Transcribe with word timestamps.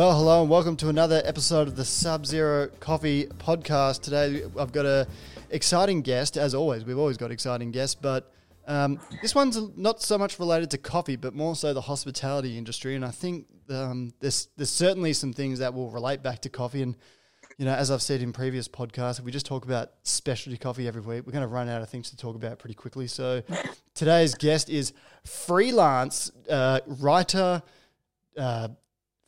Well, 0.00 0.16
hello 0.16 0.40
and 0.40 0.48
welcome 0.48 0.76
to 0.76 0.88
another 0.88 1.20
episode 1.26 1.68
of 1.68 1.76
the 1.76 1.84
Sub 1.84 2.24
Zero 2.24 2.68
Coffee 2.80 3.26
Podcast. 3.26 4.00
Today 4.00 4.42
I've 4.58 4.72
got 4.72 4.86
a 4.86 5.06
exciting 5.50 6.00
guest, 6.00 6.38
as 6.38 6.54
always. 6.54 6.86
We've 6.86 6.96
always 6.96 7.18
got 7.18 7.30
exciting 7.30 7.70
guests, 7.70 7.96
but 7.96 8.32
um, 8.66 8.98
this 9.20 9.34
one's 9.34 9.58
not 9.76 10.00
so 10.00 10.16
much 10.16 10.38
related 10.38 10.70
to 10.70 10.78
coffee, 10.78 11.16
but 11.16 11.34
more 11.34 11.54
so 11.54 11.74
the 11.74 11.82
hospitality 11.82 12.56
industry. 12.56 12.94
And 12.94 13.04
I 13.04 13.10
think 13.10 13.44
um, 13.68 14.14
there's 14.20 14.48
there's 14.56 14.70
certainly 14.70 15.12
some 15.12 15.34
things 15.34 15.58
that 15.58 15.74
will 15.74 15.90
relate 15.90 16.22
back 16.22 16.40
to 16.40 16.48
coffee. 16.48 16.80
And 16.80 16.96
you 17.58 17.66
know, 17.66 17.74
as 17.74 17.90
I've 17.90 18.00
said 18.00 18.22
in 18.22 18.32
previous 18.32 18.68
podcasts, 18.68 19.18
if 19.18 19.26
we 19.26 19.30
just 19.30 19.44
talk 19.44 19.66
about 19.66 19.90
specialty 20.04 20.56
coffee 20.56 20.88
every 20.88 21.02
week, 21.02 21.26
we're 21.26 21.32
going 21.32 21.42
to 21.42 21.46
run 21.46 21.68
out 21.68 21.82
of 21.82 21.90
things 21.90 22.08
to 22.08 22.16
talk 22.16 22.36
about 22.36 22.58
pretty 22.58 22.72
quickly. 22.72 23.06
So 23.06 23.42
today's 23.94 24.34
guest 24.34 24.70
is 24.70 24.94
freelance 25.26 26.32
uh, 26.48 26.80
writer. 26.86 27.62
Uh, 28.34 28.68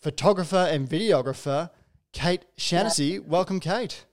photographer 0.03 0.69
and 0.69 0.89
videographer, 0.89 1.71
Kate 2.13 2.45
Shaughnessy. 2.57 3.05
Yeah. 3.05 3.19
Welcome, 3.21 3.61
Kate. 3.61 4.05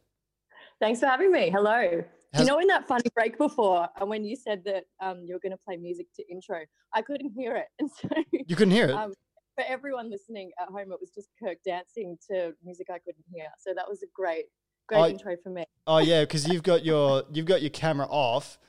Thanks 0.80 1.00
for 1.00 1.08
having 1.08 1.32
me. 1.32 1.50
Hello. 1.50 2.04
How's 2.32 2.42
you 2.44 2.48
know, 2.48 2.60
in 2.60 2.68
that 2.68 2.88
funny 2.88 3.10
break 3.16 3.40
before, 3.40 3.90
and 3.96 4.04
uh, 4.04 4.06
when 4.06 4.24
you 4.24 4.36
said 4.36 4.64
that 4.66 4.84
um, 5.02 5.24
you 5.26 5.34
were 5.34 5.40
going 5.40 5.52
to 5.52 5.58
play 5.58 5.78
music 5.78 6.06
to 6.16 6.24
intro, 6.32 6.60
I 6.94 7.02
couldn't 7.02 7.32
hear 7.36 7.56
it, 7.56 7.66
and 7.80 7.90
so 7.90 8.08
you 8.32 8.56
couldn't 8.56 8.74
hear 8.74 8.86
it. 8.86 8.92
Um, 8.92 9.14
for 9.56 9.66
everyone 9.68 10.12
listening 10.12 10.52
at 10.62 10.68
home, 10.68 10.92
it 10.92 11.00
was 11.02 11.10
just 11.10 11.30
Kirk 11.44 11.58
dancing 11.66 12.18
to 12.30 12.54
music 12.64 12.88
I 12.92 13.00
couldn't 13.00 13.26
hear. 13.34 13.48
So 13.58 13.74
that 13.76 13.90
was 13.90 14.04
a 14.04 14.08
great, 14.14 14.46
great 14.88 15.00
oh, 15.00 15.08
intro 15.08 15.36
for 15.44 15.50
me. 15.50 15.66
Oh 15.88 15.98
yeah, 15.98 16.22
because 16.24 16.48
you've 16.48 16.62
got 16.62 16.86
your 16.86 17.24
you've 17.34 17.48
got 17.48 17.64
your 17.64 17.72
camera 17.72 18.06
off, 18.08 18.60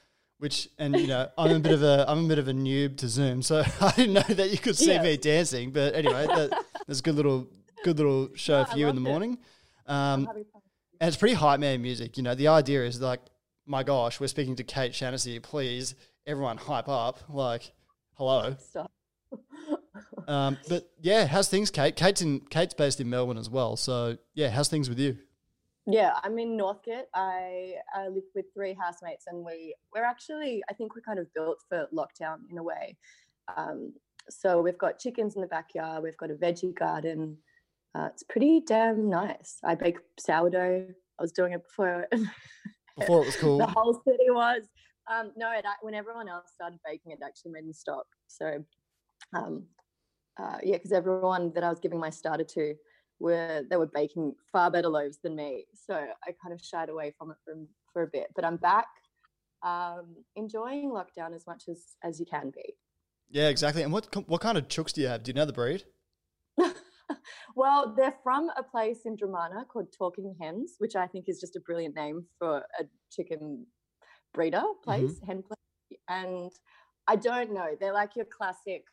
which 0.41 0.71
and 0.79 0.99
you 0.99 1.07
know 1.07 1.29
I'm 1.37 1.55
a 1.55 1.61
bit 1.61 1.73
of 1.73 1.83
a 1.83 2.07
I'm 2.09 2.25
a 2.25 2.29
bit 2.29 2.39
of 2.39 2.49
a 2.49 2.53
noob 2.53 2.97
to 2.99 3.09
Zoom, 3.09 3.43
so 3.43 3.63
I 3.81 3.93
didn't 3.93 4.15
know 4.15 4.35
that 4.35 4.51
you 4.51 4.59
could 4.59 4.77
see 4.77 4.93
yeah. 4.93 5.03
me 5.03 5.17
dancing. 5.17 5.71
But 5.71 5.95
anyway, 5.95 6.27
that, 6.27 6.65
that's 6.87 7.01
a 7.01 7.03
good 7.03 7.15
little 7.15 7.47
good 7.85 7.99
little 7.99 8.31
show 8.35 8.65
for 8.65 8.77
you 8.77 8.89
in 8.89 8.95
the 8.95 9.01
morning. 9.03 9.39
Um, 9.87 10.29
and 11.01 11.09
it's 11.09 11.17
pretty 11.17 11.35
hype 11.35 11.61
man 11.61 11.83
music. 11.83 12.17
You 12.17 12.23
know, 12.23 12.35
the 12.35 12.49
idea 12.49 12.85
is 12.85 13.01
like, 13.01 13.21
my 13.67 13.83
gosh, 13.83 14.19
we're 14.19 14.29
speaking 14.29 14.57
to 14.57 14.65
Kate 14.65 14.95
Shaughnessy. 14.95 15.39
Please, 15.41 15.95
everyone, 16.27 16.57
hype 16.57 16.89
up. 16.89 17.19
Like, 17.29 17.73
hello. 18.15 18.57
um, 20.27 20.57
but 20.71 20.89
yeah, 21.01 21.27
how's 21.27 21.49
things, 21.49 21.71
Kate? 21.71 21.95
Kate's 21.97 22.23
in 22.23 22.41
Kate's 22.41 22.73
based 22.73 22.99
in 22.99 23.11
Melbourne 23.11 23.39
as 23.39 23.51
well. 23.51 23.77
So 23.77 24.17
yeah, 24.33 24.49
how's 24.49 24.69
things 24.69 24.89
with 24.89 24.99
you? 24.99 25.19
Yeah, 25.87 26.19
I'm 26.23 26.39
in 26.39 26.57
Northcote. 26.57 27.07
I, 27.15 27.75
I 27.95 28.09
live 28.09 28.25
with 28.35 28.47
three 28.55 28.77
housemates, 28.79 29.27
and 29.27 29.45
we 29.45 29.75
we're 29.95 30.05
actually 30.05 30.63
I 30.69 30.75
think 30.75 30.95
we're 30.95 31.03
kind 31.03 31.19
of 31.19 31.33
built 31.35 31.59
for 31.69 31.89
lockdown 31.93 32.39
in 32.51 32.59
a 32.59 32.63
way. 32.63 32.97
Um, 33.57 33.93
so 34.29 34.61
we've 34.61 34.79
got 34.79 34.99
chickens 34.99 35.35
in 35.35 35.41
the 35.41 35.49
backyard. 35.49 36.03
We've 36.03 36.17
got 36.17 36.31
a 36.31 36.35
veggie 36.35 36.75
garden. 36.75 37.39
Uh, 37.95 38.09
it's 38.13 38.23
pretty 38.23 38.61
damn 38.61 39.09
nice. 39.09 39.59
I 39.65 39.75
bake 39.75 39.99
sourdough. 40.19 40.87
I 41.19 41.23
was 41.23 41.33
doing 41.33 41.53
it 41.53 41.63
before. 41.65 42.07
before 42.99 43.23
it 43.23 43.27
was 43.27 43.37
cool. 43.37 43.59
the 43.59 43.67
whole 43.67 44.01
city 44.07 44.31
was. 44.31 44.63
Um, 45.11 45.33
no, 45.37 45.51
it, 45.53 45.65
when 45.83 45.95
everyone 45.95 46.29
else 46.29 46.53
started 46.55 46.79
baking, 46.85 47.13
it 47.13 47.19
actually 47.25 47.51
made 47.51 47.67
me 47.67 47.73
stop. 47.73 48.07
So, 48.29 48.65
um, 49.33 49.65
uh, 50.39 50.59
yeah, 50.63 50.77
because 50.77 50.93
everyone 50.93 51.53
that 51.55 51.65
I 51.65 51.69
was 51.69 51.81
giving 51.81 51.99
my 51.99 52.11
starter 52.11 52.45
to 52.45 52.75
were 53.21 53.63
they 53.69 53.77
were 53.77 53.87
baking 53.87 54.35
far 54.51 54.71
better 54.71 54.89
loaves 54.89 55.19
than 55.23 55.37
me. 55.37 55.67
So 55.75 55.95
I 55.95 56.35
kind 56.43 56.53
of 56.53 56.61
shied 56.61 56.89
away 56.89 57.13
from 57.17 57.31
it 57.31 57.37
for, 57.45 57.55
for 57.93 58.03
a 58.03 58.07
bit. 58.07 58.29
But 58.35 58.45
I'm 58.45 58.57
back, 58.57 58.89
um, 59.63 60.17
enjoying 60.37 60.91
lockdown 60.91 61.35
as 61.35 61.47
much 61.47 61.65
as 61.71 61.97
as 62.03 62.19
you 62.19 62.27
can 62.27 62.51
be. 62.51 62.75
Yeah, 63.31 63.49
exactly. 63.49 63.83
And 63.83 63.93
what 63.93 64.09
what 64.29 64.41
kind 64.41 64.59
of 64.59 64.69
chooks 64.69 64.93
do 64.93 65.03
you 65.03 65.09
have? 65.09 65.23
Do 65.23 65.31
you 65.31 65.35
know 65.35 65.45
the 65.45 65.53
breed? 65.53 65.85
well, 67.55 67.95
they're 67.97 68.17
from 68.23 68.51
a 68.57 68.63
place 68.63 69.01
in 69.05 69.17
Dromana 69.17 69.69
called 69.69 69.89
Talking 69.97 70.35
Hens, 70.41 70.75
which 70.79 70.97
I 70.97 71.07
think 71.07 71.27
is 71.29 71.41
just 71.41 71.57
a 71.57 71.61
brilliant 71.61 71.95
name 71.95 72.25
for 72.39 72.59
a 72.79 72.85
chicken 73.13 73.67
breeder 74.35 74.63
place, 74.83 75.13
mm-hmm. 75.13 75.27
hen 75.27 75.43
place. 75.43 76.01
And 76.09 76.51
I 77.07 77.17
don't 77.17 77.53
know, 77.53 77.77
they're 77.79 77.93
like 77.93 78.17
your 78.17 78.27
classic 78.27 78.85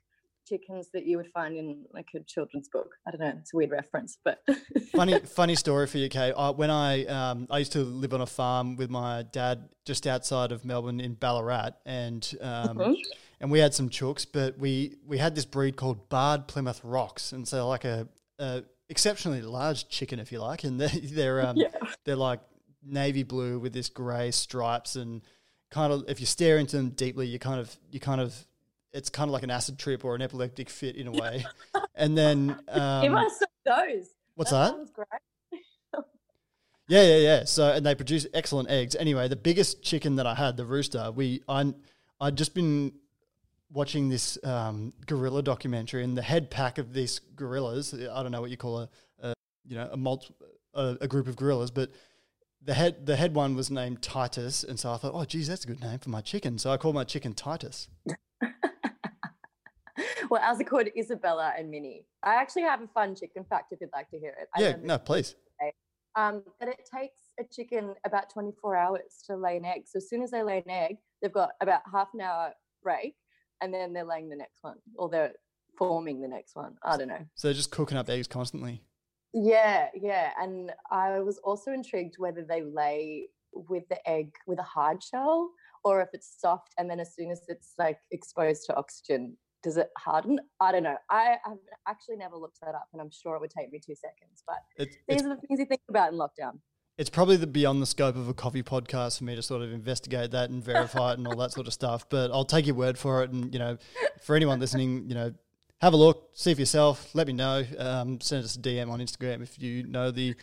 chickens 0.47 0.89
that 0.93 1.05
you 1.05 1.17
would 1.17 1.31
find 1.31 1.57
in 1.57 1.85
like 1.93 2.07
a 2.15 2.19
children's 2.21 2.67
book. 2.67 2.95
I 3.07 3.11
don't 3.11 3.21
know, 3.21 3.33
it's 3.39 3.53
a 3.53 3.57
weird 3.57 3.71
reference, 3.71 4.17
but 4.23 4.41
funny 4.91 5.19
funny 5.19 5.55
story 5.55 5.87
for 5.87 5.97
you, 5.97 6.09
Kate. 6.09 6.33
Uh, 6.35 6.53
when 6.53 6.69
I 6.69 7.05
um, 7.05 7.47
I 7.49 7.59
used 7.59 7.73
to 7.73 7.83
live 7.83 8.13
on 8.13 8.21
a 8.21 8.25
farm 8.25 8.75
with 8.75 8.89
my 8.89 9.23
dad 9.31 9.69
just 9.85 10.07
outside 10.07 10.51
of 10.51 10.65
Melbourne 10.65 10.99
in 10.99 11.13
Ballarat, 11.13 11.71
and 11.85 12.29
um, 12.41 12.77
mm-hmm. 12.77 12.93
and 13.39 13.51
we 13.51 13.59
had 13.59 13.73
some 13.73 13.89
chooks, 13.89 14.25
but 14.31 14.57
we 14.57 14.95
we 15.05 15.17
had 15.17 15.35
this 15.35 15.45
breed 15.45 15.75
called 15.75 16.09
Barred 16.09 16.47
Plymouth 16.47 16.81
Rocks, 16.83 17.31
and 17.31 17.47
so 17.47 17.67
like 17.67 17.85
a, 17.85 18.07
a 18.39 18.63
exceptionally 18.89 19.41
large 19.41 19.87
chicken, 19.89 20.19
if 20.19 20.31
you 20.31 20.39
like, 20.39 20.63
and 20.63 20.79
they're 20.79 20.89
they're 21.03 21.45
um, 21.45 21.57
yeah. 21.57 21.69
they're 22.05 22.15
like 22.15 22.39
navy 22.83 23.23
blue 23.23 23.59
with 23.59 23.73
this 23.73 23.89
grey 23.89 24.31
stripes 24.31 24.95
and 24.95 25.21
kind 25.69 25.91
of 25.91 26.05
if 26.07 26.19
you 26.19 26.25
stare 26.25 26.57
into 26.57 26.77
them 26.77 26.89
deeply, 26.91 27.27
you 27.27 27.39
kind 27.39 27.59
of 27.59 27.75
you 27.91 27.99
kind 27.99 28.21
of 28.21 28.47
it's 28.97 29.09
kind 29.09 29.29
of 29.29 29.33
like 29.33 29.43
an 29.43 29.51
acid 29.51 29.77
trip 29.77 30.03
or 30.03 30.15
an 30.15 30.21
epileptic 30.21 30.69
fit 30.69 30.95
in 30.95 31.07
a 31.07 31.11
way. 31.11 31.45
and 31.95 32.17
then 32.17 32.57
um, 32.67 33.01
give 33.03 33.13
us 33.13 33.43
those. 33.63 34.07
What's 34.35 34.51
that? 34.51 34.75
that? 34.97 36.03
yeah, 36.87 37.03
yeah, 37.03 37.17
yeah. 37.17 37.43
So 37.45 37.71
and 37.71 37.85
they 37.85 37.95
produce 37.95 38.25
excellent 38.33 38.69
eggs. 38.69 38.95
Anyway, 38.95 39.27
the 39.27 39.35
biggest 39.35 39.83
chicken 39.83 40.15
that 40.15 40.25
I 40.25 40.33
had, 40.33 40.57
the 40.57 40.65
rooster, 40.65 41.11
we 41.11 41.43
I 41.47 41.73
I'd 42.19 42.35
just 42.35 42.55
been 42.55 42.93
watching 43.71 44.09
this 44.09 44.39
um, 44.43 44.93
gorilla 45.05 45.43
documentary, 45.43 46.03
and 46.03 46.17
the 46.17 46.21
head 46.23 46.49
pack 46.49 46.77
of 46.77 46.93
these 46.93 47.19
gorillas, 47.35 47.93
I 47.93 48.23
don't 48.23 48.31
know 48.31 48.41
what 48.41 48.49
you 48.49 48.57
call 48.57 48.79
a, 48.79 48.89
a 49.21 49.33
you 49.65 49.75
know 49.75 49.89
a 49.91 49.97
multi, 49.97 50.33
a, 50.73 50.97
a 51.01 51.07
group 51.07 51.27
of 51.27 51.35
gorillas, 51.35 51.69
but 51.69 51.91
the 52.63 52.73
head 52.73 53.05
the 53.05 53.15
head 53.15 53.35
one 53.35 53.55
was 53.55 53.69
named 53.69 54.01
Titus, 54.01 54.63
and 54.63 54.79
so 54.79 54.91
I 54.91 54.97
thought, 54.97 55.11
oh, 55.13 55.25
geez, 55.25 55.47
that's 55.47 55.65
a 55.65 55.67
good 55.67 55.81
name 55.81 55.99
for 55.99 56.09
my 56.09 56.21
chicken. 56.21 56.57
So 56.57 56.71
I 56.71 56.77
called 56.77 56.95
my 56.95 57.03
chicken 57.03 57.33
Titus. 57.35 57.89
well, 60.29 60.41
ours 60.43 60.59
are 60.59 60.63
called 60.63 60.87
Isabella 60.97 61.53
and 61.57 61.69
Minnie. 61.69 62.05
I 62.23 62.35
actually 62.35 62.63
have 62.63 62.81
a 62.81 62.87
fun 62.87 63.15
chicken 63.15 63.45
fact 63.49 63.71
if 63.71 63.81
you'd 63.81 63.89
like 63.93 64.09
to 64.09 64.19
hear 64.19 64.35
it. 64.39 64.47
yeah, 64.57 64.75
no, 64.81 64.97
please. 64.97 65.35
Um, 66.15 66.41
that 66.59 66.67
it 66.67 66.89
takes 66.91 67.21
a 67.39 67.43
chicken 67.43 67.93
about 68.03 68.33
24 68.33 68.75
hours 68.75 69.23
to 69.27 69.37
lay 69.37 69.55
an 69.55 69.65
egg. 69.65 69.83
So 69.85 69.97
as 69.97 70.09
soon 70.09 70.23
as 70.23 70.31
they 70.31 70.41
lay 70.41 70.57
an 70.65 70.69
egg, 70.71 70.95
they've 71.21 71.31
got 71.31 71.51
about 71.61 71.81
half 71.91 72.07
an 72.15 72.21
hour 72.21 72.53
break, 72.81 73.13
and 73.61 73.71
then 73.71 73.93
they're 73.93 74.03
laying 74.03 74.27
the 74.27 74.35
next 74.35 74.63
one, 74.63 74.77
or 74.95 75.09
they're 75.09 75.33
forming 75.77 76.19
the 76.19 76.27
next 76.27 76.55
one. 76.55 76.73
I 76.81 76.97
don't 76.97 77.09
know. 77.09 77.23
So 77.35 77.47
they're 77.47 77.53
just 77.53 77.69
cooking 77.69 77.99
up 77.99 78.09
eggs 78.09 78.25
constantly. 78.25 78.81
Yeah, 79.31 79.89
yeah. 79.93 80.31
And 80.41 80.71
I 80.89 81.19
was 81.19 81.37
also 81.43 81.71
intrigued 81.71 82.15
whether 82.17 82.43
they 82.43 82.63
lay 82.63 83.27
with 83.53 83.87
the 83.89 84.09
egg 84.09 84.31
with 84.47 84.57
a 84.57 84.63
hard 84.63 85.03
shell 85.03 85.51
or 85.83 86.01
if 86.01 86.09
it's 86.13 86.35
soft 86.39 86.73
and 86.77 86.89
then 86.89 86.99
as 86.99 87.15
soon 87.15 87.31
as 87.31 87.41
it's 87.47 87.73
like 87.77 87.99
exposed 88.11 88.65
to 88.65 88.75
oxygen 88.75 89.37
does 89.67 89.77
it 89.77 89.89
harden? 89.97 90.39
I 90.61 90.71
don't 90.71 90.83
know. 90.83 90.95
I 91.09 91.35
have 91.45 91.57
actually 91.87 92.15
never 92.15 92.37
looked 92.37 92.59
that 92.61 92.75
up 92.75 92.87
and 92.93 93.01
i'm 93.01 93.09
sure 93.11 93.35
it 93.35 93.41
would 93.41 93.51
take 93.51 93.71
me 93.71 93.79
two 93.79 93.95
seconds 93.95 94.43
but 94.45 94.57
it's, 94.77 94.95
these 95.07 95.17
it's, 95.17 95.25
are 95.25 95.35
the 95.35 95.41
things 95.47 95.59
you 95.59 95.65
think 95.65 95.81
about 95.89 96.11
in 96.11 96.17
lockdown. 96.17 96.59
It's 96.97 97.11
probably 97.11 97.37
the 97.37 97.45
beyond 97.45 97.79
the 97.79 97.85
scope 97.85 98.15
of 98.15 98.27
a 98.27 98.33
coffee 98.33 98.63
podcast 98.63 99.19
for 99.19 99.25
me 99.25 99.35
to 99.35 99.43
sort 99.43 99.61
of 99.61 99.71
investigate 99.71 100.31
that 100.31 100.49
and 100.49 100.63
verify 100.63 101.11
it 101.11 101.19
and 101.19 101.27
all 101.27 101.35
that 101.37 101.51
sort 101.51 101.67
of 101.67 101.73
stuff 101.73 102.09
but 102.09 102.31
i'll 102.31 102.45
take 102.45 102.65
your 102.65 102.75
word 102.75 102.97
for 102.97 103.23
it 103.23 103.31
and 103.31 103.53
you 103.53 103.59
know 103.59 103.77
for 104.21 104.35
anyone 104.35 104.59
listening 104.59 105.07
you 105.07 105.13
know 105.13 105.31
have 105.79 105.93
a 105.93 105.97
look 105.97 106.29
see 106.33 106.53
for 106.53 106.59
yourself 106.59 107.13
let 107.13 107.27
me 107.27 107.33
know 107.33 107.63
um, 107.77 108.19
send 108.19 108.43
us 108.43 108.55
a 108.55 108.59
dm 108.59 108.89
on 108.89 108.99
instagram 108.99 109.43
if 109.43 109.61
you 109.61 109.83
know 109.83 110.09
the 110.09 110.33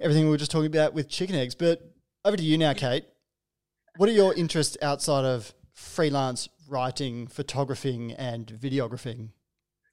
everything 0.00 0.24
we 0.24 0.30
were 0.30 0.36
just 0.36 0.50
talking 0.50 0.66
about 0.66 0.94
with 0.94 1.08
chicken 1.08 1.36
eggs 1.36 1.54
but 1.54 1.80
over 2.24 2.36
to 2.36 2.42
you 2.42 2.58
now 2.58 2.72
kate. 2.72 3.04
What 3.96 4.08
are 4.08 4.12
your 4.12 4.34
interests 4.34 4.76
outside 4.82 5.24
of 5.24 5.54
freelance 5.72 6.48
writing, 6.68 7.26
photographing, 7.26 8.12
and 8.12 8.46
videographing? 8.46 9.30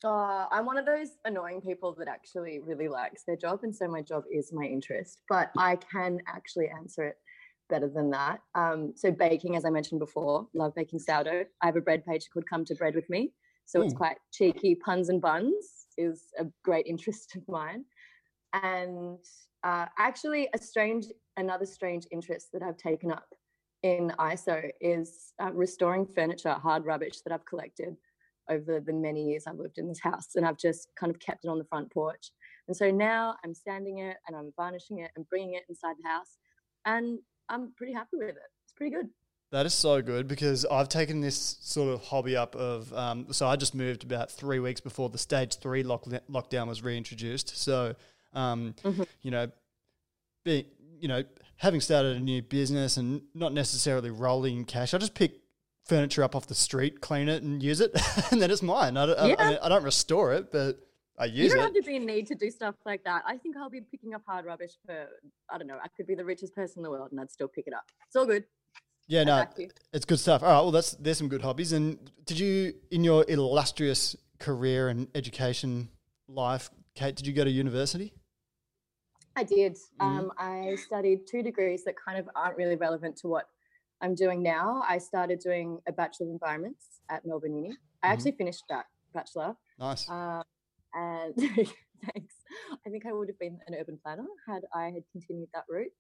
Uh, 0.03 0.45
I'm 0.51 0.65
one 0.65 0.77
of 0.77 0.85
those 0.85 1.09
annoying 1.25 1.61
people 1.61 1.95
that 1.97 2.07
actually 2.07 2.59
really 2.59 2.87
likes 2.87 3.23
their 3.23 3.35
job, 3.35 3.61
and 3.63 3.75
so 3.75 3.87
my 3.87 4.01
job 4.01 4.23
is 4.31 4.51
my 4.53 4.65
interest. 4.65 5.21
But 5.29 5.51
I 5.57 5.77
can 5.77 6.19
actually 6.27 6.67
answer 6.69 7.05
it 7.05 7.17
better 7.69 7.87
than 7.87 8.11
that. 8.11 8.41
Um, 8.53 8.93
so 8.95 9.11
baking, 9.11 9.55
as 9.55 9.65
I 9.65 9.69
mentioned 9.69 9.99
before, 9.99 10.47
love 10.53 10.75
baking 10.75 10.99
sourdough. 10.99 11.45
I 11.61 11.65
have 11.65 11.75
a 11.75 11.81
bread 11.81 12.05
page 12.05 12.27
called 12.31 12.45
"Come 12.47 12.65
to 12.65 12.75
Bread 12.75 12.93
with 12.93 13.09
Me," 13.09 13.31
so 13.65 13.79
Ooh. 13.79 13.83
it's 13.83 13.93
quite 13.93 14.17
cheeky. 14.31 14.75
Puns 14.75 15.09
and 15.09 15.21
buns 15.21 15.87
is 15.97 16.25
a 16.37 16.45
great 16.63 16.85
interest 16.89 17.35
of 17.35 17.47
mine, 17.47 17.85
and 18.53 19.19
uh, 19.63 19.87
actually 19.97 20.49
a 20.53 20.57
strange, 20.57 21.07
another 21.37 21.65
strange 21.65 22.05
interest 22.11 22.49
that 22.53 22.61
I've 22.61 22.77
taken 22.77 23.11
up 23.11 23.27
in 23.85 24.11
ISO 24.17 24.67
is 24.81 25.31
uh, 25.39 25.51
restoring 25.53 26.07
furniture, 26.07 26.53
hard 26.53 26.85
rubbish 26.85 27.21
that 27.21 27.31
I've 27.31 27.45
collected 27.45 27.95
over 28.49 28.79
the 28.79 28.91
many 28.91 29.23
years 29.29 29.43
I've 29.45 29.59
lived 29.59 29.77
in 29.77 29.87
this 29.87 29.99
house. 29.99 30.29
And 30.35 30.43
I've 30.43 30.57
just 30.57 30.89
kind 30.99 31.11
of 31.13 31.19
kept 31.19 31.45
it 31.45 31.49
on 31.49 31.59
the 31.59 31.65
front 31.65 31.93
porch. 31.93 32.31
And 32.67 32.75
so 32.75 32.89
now 32.89 33.35
I'm 33.43 33.53
sanding 33.53 33.99
it 33.99 34.17
and 34.27 34.35
I'm 34.35 34.51
varnishing 34.57 34.99
it 34.99 35.11
and 35.15 35.29
bringing 35.29 35.53
it 35.53 35.65
inside 35.69 35.97
the 36.01 36.09
house. 36.09 36.39
And 36.85 37.19
I'm 37.47 37.73
pretty 37.77 37.93
happy 37.93 38.17
with 38.17 38.29
it. 38.29 38.49
It's 38.63 38.73
pretty 38.75 38.95
good. 38.95 39.07
That 39.51 39.67
is 39.67 39.75
so 39.75 40.01
good 40.01 40.27
because 40.27 40.65
I've 40.65 40.89
taken 40.89 41.21
this 41.21 41.57
sort 41.61 41.93
of 41.93 42.01
hobby 42.01 42.35
up 42.35 42.55
of 42.55 42.91
um, 42.91 43.27
so 43.31 43.45
I 43.45 43.55
just 43.55 43.75
moved 43.75 44.03
about 44.03 44.31
three 44.31 44.57
weeks 44.57 44.81
before 44.81 45.09
the 45.09 45.19
stage 45.19 45.57
three 45.57 45.83
lock, 45.83 46.05
lockdown 46.05 46.67
was 46.67 46.81
reintroduced. 46.81 47.55
So 47.55 47.95
um, 48.33 48.73
mm-hmm. 48.83 49.03
you 49.21 49.29
know, 49.29 49.51
being 50.43 50.65
you 50.99 51.07
know 51.07 51.23
having 51.57 51.81
started 51.81 52.17
a 52.17 52.19
new 52.19 52.41
business 52.41 52.97
and 52.97 53.21
not 53.33 53.53
necessarily 53.53 54.09
rolling 54.09 54.57
in 54.57 54.65
cash, 54.65 54.93
I 54.93 54.97
just 54.97 55.13
pick 55.13 55.41
furniture 55.85 56.23
up 56.23 56.35
off 56.35 56.47
the 56.47 56.55
street, 56.55 57.01
clean 57.01 57.29
it, 57.29 57.43
and 57.43 57.61
use 57.61 57.79
it, 57.79 57.91
and 58.31 58.41
then 58.41 58.51
it's 58.51 58.61
mine. 58.61 58.97
I 58.97 59.05
don't, 59.05 59.29
yeah. 59.29 59.35
I, 59.37 59.65
I, 59.65 59.69
don't 59.69 59.83
restore 59.83 60.33
it, 60.33 60.51
but 60.51 60.79
I 61.17 61.25
use 61.25 61.37
it. 61.37 61.43
You 61.43 61.49
don't 61.49 61.59
it. 61.59 61.61
have 61.61 61.73
to 61.73 61.81
be 61.89 61.95
in 61.95 62.05
need 62.05 62.27
to 62.27 62.35
do 62.35 62.49
stuff 62.49 62.75
like 62.85 63.03
that. 63.03 63.23
I 63.25 63.37
think 63.37 63.55
I'll 63.57 63.69
be 63.69 63.81
picking 63.81 64.13
up 64.13 64.23
hard 64.27 64.45
rubbish 64.45 64.71
for 64.85 65.07
I 65.49 65.57
don't 65.57 65.67
know. 65.67 65.77
I 65.81 65.87
could 65.89 66.07
be 66.07 66.15
the 66.15 66.25
richest 66.25 66.53
person 66.55 66.79
in 66.79 66.83
the 66.83 66.89
world, 66.89 67.11
and 67.11 67.19
I'd 67.19 67.31
still 67.31 67.47
pick 67.47 67.67
it 67.67 67.73
up. 67.73 67.85
It's 68.07 68.15
all 68.15 68.25
good. 68.25 68.45
Yeah, 69.07 69.23
no, 69.23 69.45
it's 69.93 70.05
good 70.05 70.19
stuff. 70.19 70.41
All 70.41 70.49
right, 70.49 70.61
well, 70.61 70.71
that's 70.71 70.91
there's 70.93 71.19
some 71.19 71.29
good 71.29 71.43
hobbies. 71.43 71.73
And 71.73 72.11
did 72.25 72.39
you, 72.39 72.73
in 72.89 73.03
your 73.03 73.23
illustrious 73.27 74.15
career 74.39 74.89
and 74.89 75.07
education 75.13 75.89
life, 76.27 76.71
Kate, 76.95 77.15
did 77.15 77.27
you 77.27 77.33
go 77.33 77.43
to 77.43 77.51
university? 77.51 78.13
I 79.35 79.43
did. 79.43 79.73
Mm-hmm. 79.73 80.05
Um, 80.05 80.31
I 80.37 80.75
studied 80.75 81.27
two 81.29 81.43
degrees 81.43 81.83
that 81.85 81.95
kind 82.03 82.17
of 82.17 82.29
aren't 82.35 82.57
really 82.57 82.75
relevant 82.75 83.17
to 83.17 83.27
what 83.27 83.45
I'm 84.01 84.15
doing 84.15 84.41
now. 84.41 84.83
I 84.87 84.97
started 84.97 85.39
doing 85.39 85.79
a 85.87 85.91
Bachelor 85.91 86.27
of 86.27 86.31
Environments 86.31 87.01
at 87.09 87.25
Melbourne 87.25 87.55
Uni. 87.55 87.69
I 87.69 87.71
mm-hmm. 87.71 88.13
actually 88.13 88.31
finished 88.33 88.63
that 88.69 88.85
bachelor. 89.13 89.55
Nice. 89.79 90.09
Um, 90.09 90.43
and 90.93 91.35
thanks. 91.35 92.35
I 92.85 92.89
think 92.89 93.05
I 93.05 93.13
would 93.13 93.29
have 93.29 93.39
been 93.39 93.59
an 93.67 93.75
urban 93.79 93.99
planner 94.03 94.25
had 94.47 94.63
I 94.73 94.85
had 94.85 95.03
continued 95.11 95.49
that 95.53 95.63
route. 95.69 95.91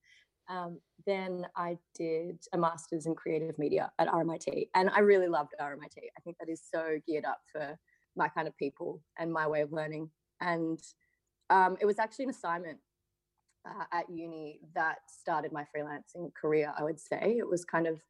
Um, 0.47 0.79
then 1.07 1.45
I 1.55 1.77
did 1.95 2.37
a 2.53 2.57
master's 2.57 3.07
in 3.07 3.15
creative 3.15 3.57
media 3.57 3.91
at 3.97 4.07
RMIT, 4.07 4.69
and 4.75 4.89
I 4.91 4.99
really 4.99 5.27
loved 5.27 5.53
RMIT. 5.59 5.97
I 5.97 6.21
think 6.23 6.37
that 6.39 6.49
is 6.49 6.61
so 6.71 6.99
geared 7.07 7.25
up 7.25 7.39
for 7.51 7.77
my 8.15 8.27
kind 8.29 8.47
of 8.47 8.55
people 8.57 9.01
and 9.17 9.33
my 9.33 9.47
way 9.47 9.61
of 9.61 9.73
learning. 9.73 10.09
And 10.41 10.79
um, 11.49 11.77
it 11.81 11.85
was 11.85 11.99
actually 11.99 12.25
an 12.25 12.31
assignment 12.31 12.77
uh, 13.65 13.85
at 13.91 14.09
uni 14.09 14.59
that 14.73 14.97
started 15.07 15.51
my 15.51 15.65
freelancing 15.75 16.33
career. 16.33 16.73
I 16.77 16.83
would 16.83 16.99
say 16.99 17.35
it 17.37 17.47
was 17.47 17.65
kind 17.65 17.87
of 17.87 18.01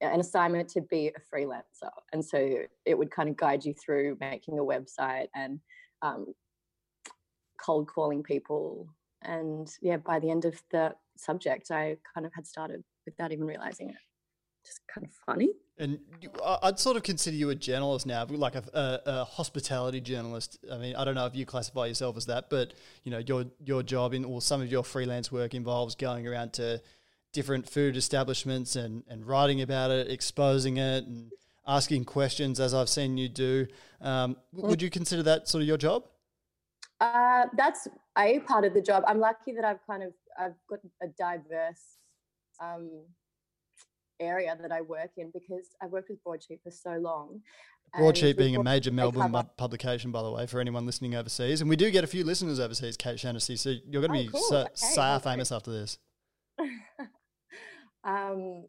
an 0.00 0.20
assignment 0.20 0.68
to 0.70 0.80
be 0.80 1.08
a 1.08 1.34
freelancer, 1.34 1.90
and 2.12 2.24
so 2.24 2.58
it 2.84 2.96
would 2.96 3.10
kind 3.10 3.28
of 3.28 3.36
guide 3.36 3.64
you 3.64 3.74
through 3.74 4.16
making 4.20 4.58
a 4.58 4.62
website 4.62 5.28
and 5.34 5.60
um, 6.02 6.34
cold 7.60 7.88
calling 7.88 8.22
people. 8.22 8.88
And 9.22 9.70
yeah, 9.80 9.96
by 9.96 10.18
the 10.18 10.30
end 10.30 10.44
of 10.44 10.60
the 10.70 10.94
subject, 11.16 11.70
I 11.70 11.96
kind 12.12 12.26
of 12.26 12.32
had 12.34 12.46
started 12.46 12.84
without 13.06 13.32
even 13.32 13.46
realizing 13.46 13.90
it. 13.90 13.96
Just 14.64 14.80
kind 14.92 15.06
of 15.06 15.12
funny. 15.26 15.50
And 15.76 15.98
I'd 16.62 16.78
sort 16.78 16.96
of 16.96 17.02
consider 17.02 17.36
you 17.36 17.50
a 17.50 17.54
journalist 17.54 18.06
now, 18.06 18.24
like 18.28 18.54
a, 18.54 18.62
a, 18.72 19.10
a, 19.10 19.24
hospitality 19.24 20.00
journalist. 20.00 20.58
I 20.70 20.78
mean, 20.78 20.94
I 20.94 21.04
don't 21.04 21.16
know 21.16 21.26
if 21.26 21.34
you 21.34 21.44
classify 21.44 21.86
yourself 21.86 22.16
as 22.16 22.26
that, 22.26 22.48
but 22.48 22.74
you 23.02 23.10
know, 23.10 23.18
your 23.18 23.46
your 23.64 23.82
job 23.82 24.14
in 24.14 24.24
or 24.24 24.40
some 24.40 24.62
of 24.62 24.70
your 24.70 24.84
freelance 24.84 25.32
work 25.32 25.52
involves 25.52 25.96
going 25.96 26.28
around 26.28 26.52
to 26.54 26.80
different 27.32 27.68
food 27.68 27.96
establishments 27.96 28.76
and 28.76 29.02
and 29.08 29.26
writing 29.26 29.60
about 29.62 29.90
it, 29.90 30.08
exposing 30.08 30.76
it, 30.76 31.04
and 31.04 31.32
asking 31.66 32.04
questions, 32.04 32.60
as 32.60 32.72
I've 32.72 32.88
seen 32.88 33.16
you 33.16 33.28
do. 33.28 33.66
Um, 34.00 34.36
would 34.52 34.80
you 34.80 34.90
consider 34.90 35.24
that 35.24 35.48
sort 35.48 35.62
of 35.62 35.68
your 35.68 35.76
job? 35.76 36.04
Uh, 37.00 37.46
that's 37.56 37.88
a 38.16 38.38
part 38.40 38.64
of 38.64 38.74
the 38.74 38.80
job. 38.80 39.02
I'm 39.06 39.18
lucky 39.18 39.52
that 39.52 39.64
I've 39.64 39.84
kind 39.86 40.02
of 40.02 40.12
I've 40.38 40.54
got 40.68 40.78
a 41.02 41.08
diverse 41.08 41.98
um, 42.60 42.90
area 44.20 44.56
that 44.60 44.72
I 44.72 44.80
work 44.80 45.10
in 45.16 45.30
because 45.32 45.68
I've 45.82 45.90
worked 45.90 46.10
with 46.10 46.22
Broadsheet 46.22 46.60
for 46.62 46.70
so 46.70 46.92
long. 46.92 47.40
Broadsheet 47.96 48.36
being 48.36 48.56
a 48.56 48.62
major 48.62 48.90
Melbourne 48.90 49.32
cover. 49.32 49.48
publication, 49.56 50.10
by 50.10 50.22
the 50.22 50.30
way, 50.30 50.46
for 50.46 50.60
anyone 50.60 50.84
listening 50.84 51.14
overseas, 51.14 51.60
and 51.60 51.70
we 51.70 51.76
do 51.76 51.90
get 51.90 52.02
a 52.02 52.08
few 52.08 52.24
listeners 52.24 52.58
overseas, 52.58 52.96
Kate 52.96 53.20
Shaughnessy. 53.20 53.56
So 53.56 53.70
you're 53.70 54.02
going 54.02 54.12
to 54.12 54.18
oh, 54.18 54.22
be 54.22 54.28
cool. 54.28 54.42
so, 54.42 54.56
okay. 54.62 54.70
so 54.74 55.18
famous 55.22 55.52
after 55.52 55.70
this. 55.70 55.98
um, 58.04 58.64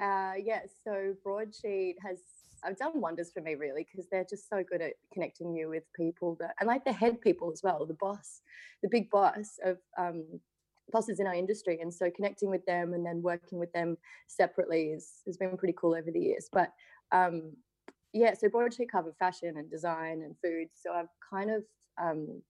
uh, 0.00 0.32
yeah, 0.42 0.60
so 0.84 1.14
Broadsheet 1.22 1.96
has 2.02 2.18
I've 2.64 2.76
done 2.76 3.00
wonders 3.00 3.30
for 3.32 3.40
me 3.40 3.54
really 3.54 3.86
because 3.90 4.06
they're 4.10 4.26
just 4.28 4.48
so 4.48 4.62
good 4.68 4.82
at 4.82 4.92
connecting 5.12 5.54
you 5.54 5.68
with 5.68 5.84
people 5.94 6.36
that 6.40 6.54
and 6.60 6.66
like 6.66 6.84
the 6.84 6.92
head 6.92 7.20
people 7.20 7.50
as 7.52 7.62
well, 7.62 7.86
the 7.86 7.96
boss, 7.98 8.42
the 8.82 8.88
big 8.88 9.10
boss 9.10 9.58
of 9.64 9.78
um, 9.98 10.40
bosses 10.90 11.20
in 11.20 11.26
our 11.26 11.34
industry, 11.34 11.78
and 11.80 11.92
so 11.92 12.10
connecting 12.10 12.50
with 12.50 12.64
them 12.66 12.94
and 12.94 13.04
then 13.04 13.22
working 13.22 13.58
with 13.58 13.72
them 13.72 13.96
separately 14.26 14.88
is 14.88 15.22
has 15.26 15.36
been 15.36 15.56
pretty 15.56 15.74
cool 15.78 15.94
over 15.94 16.10
the 16.10 16.20
years. 16.20 16.48
But 16.52 16.72
um, 17.12 17.52
yeah, 18.12 18.34
so 18.34 18.48
broadsheet 18.48 18.90
cover 18.90 19.12
fashion 19.18 19.56
and 19.56 19.70
design 19.70 20.22
and 20.22 20.34
food, 20.42 20.68
so 20.74 20.92
I'm 20.92 21.08
kind 21.32 21.50
of 21.50 21.62
um, 22.00 22.42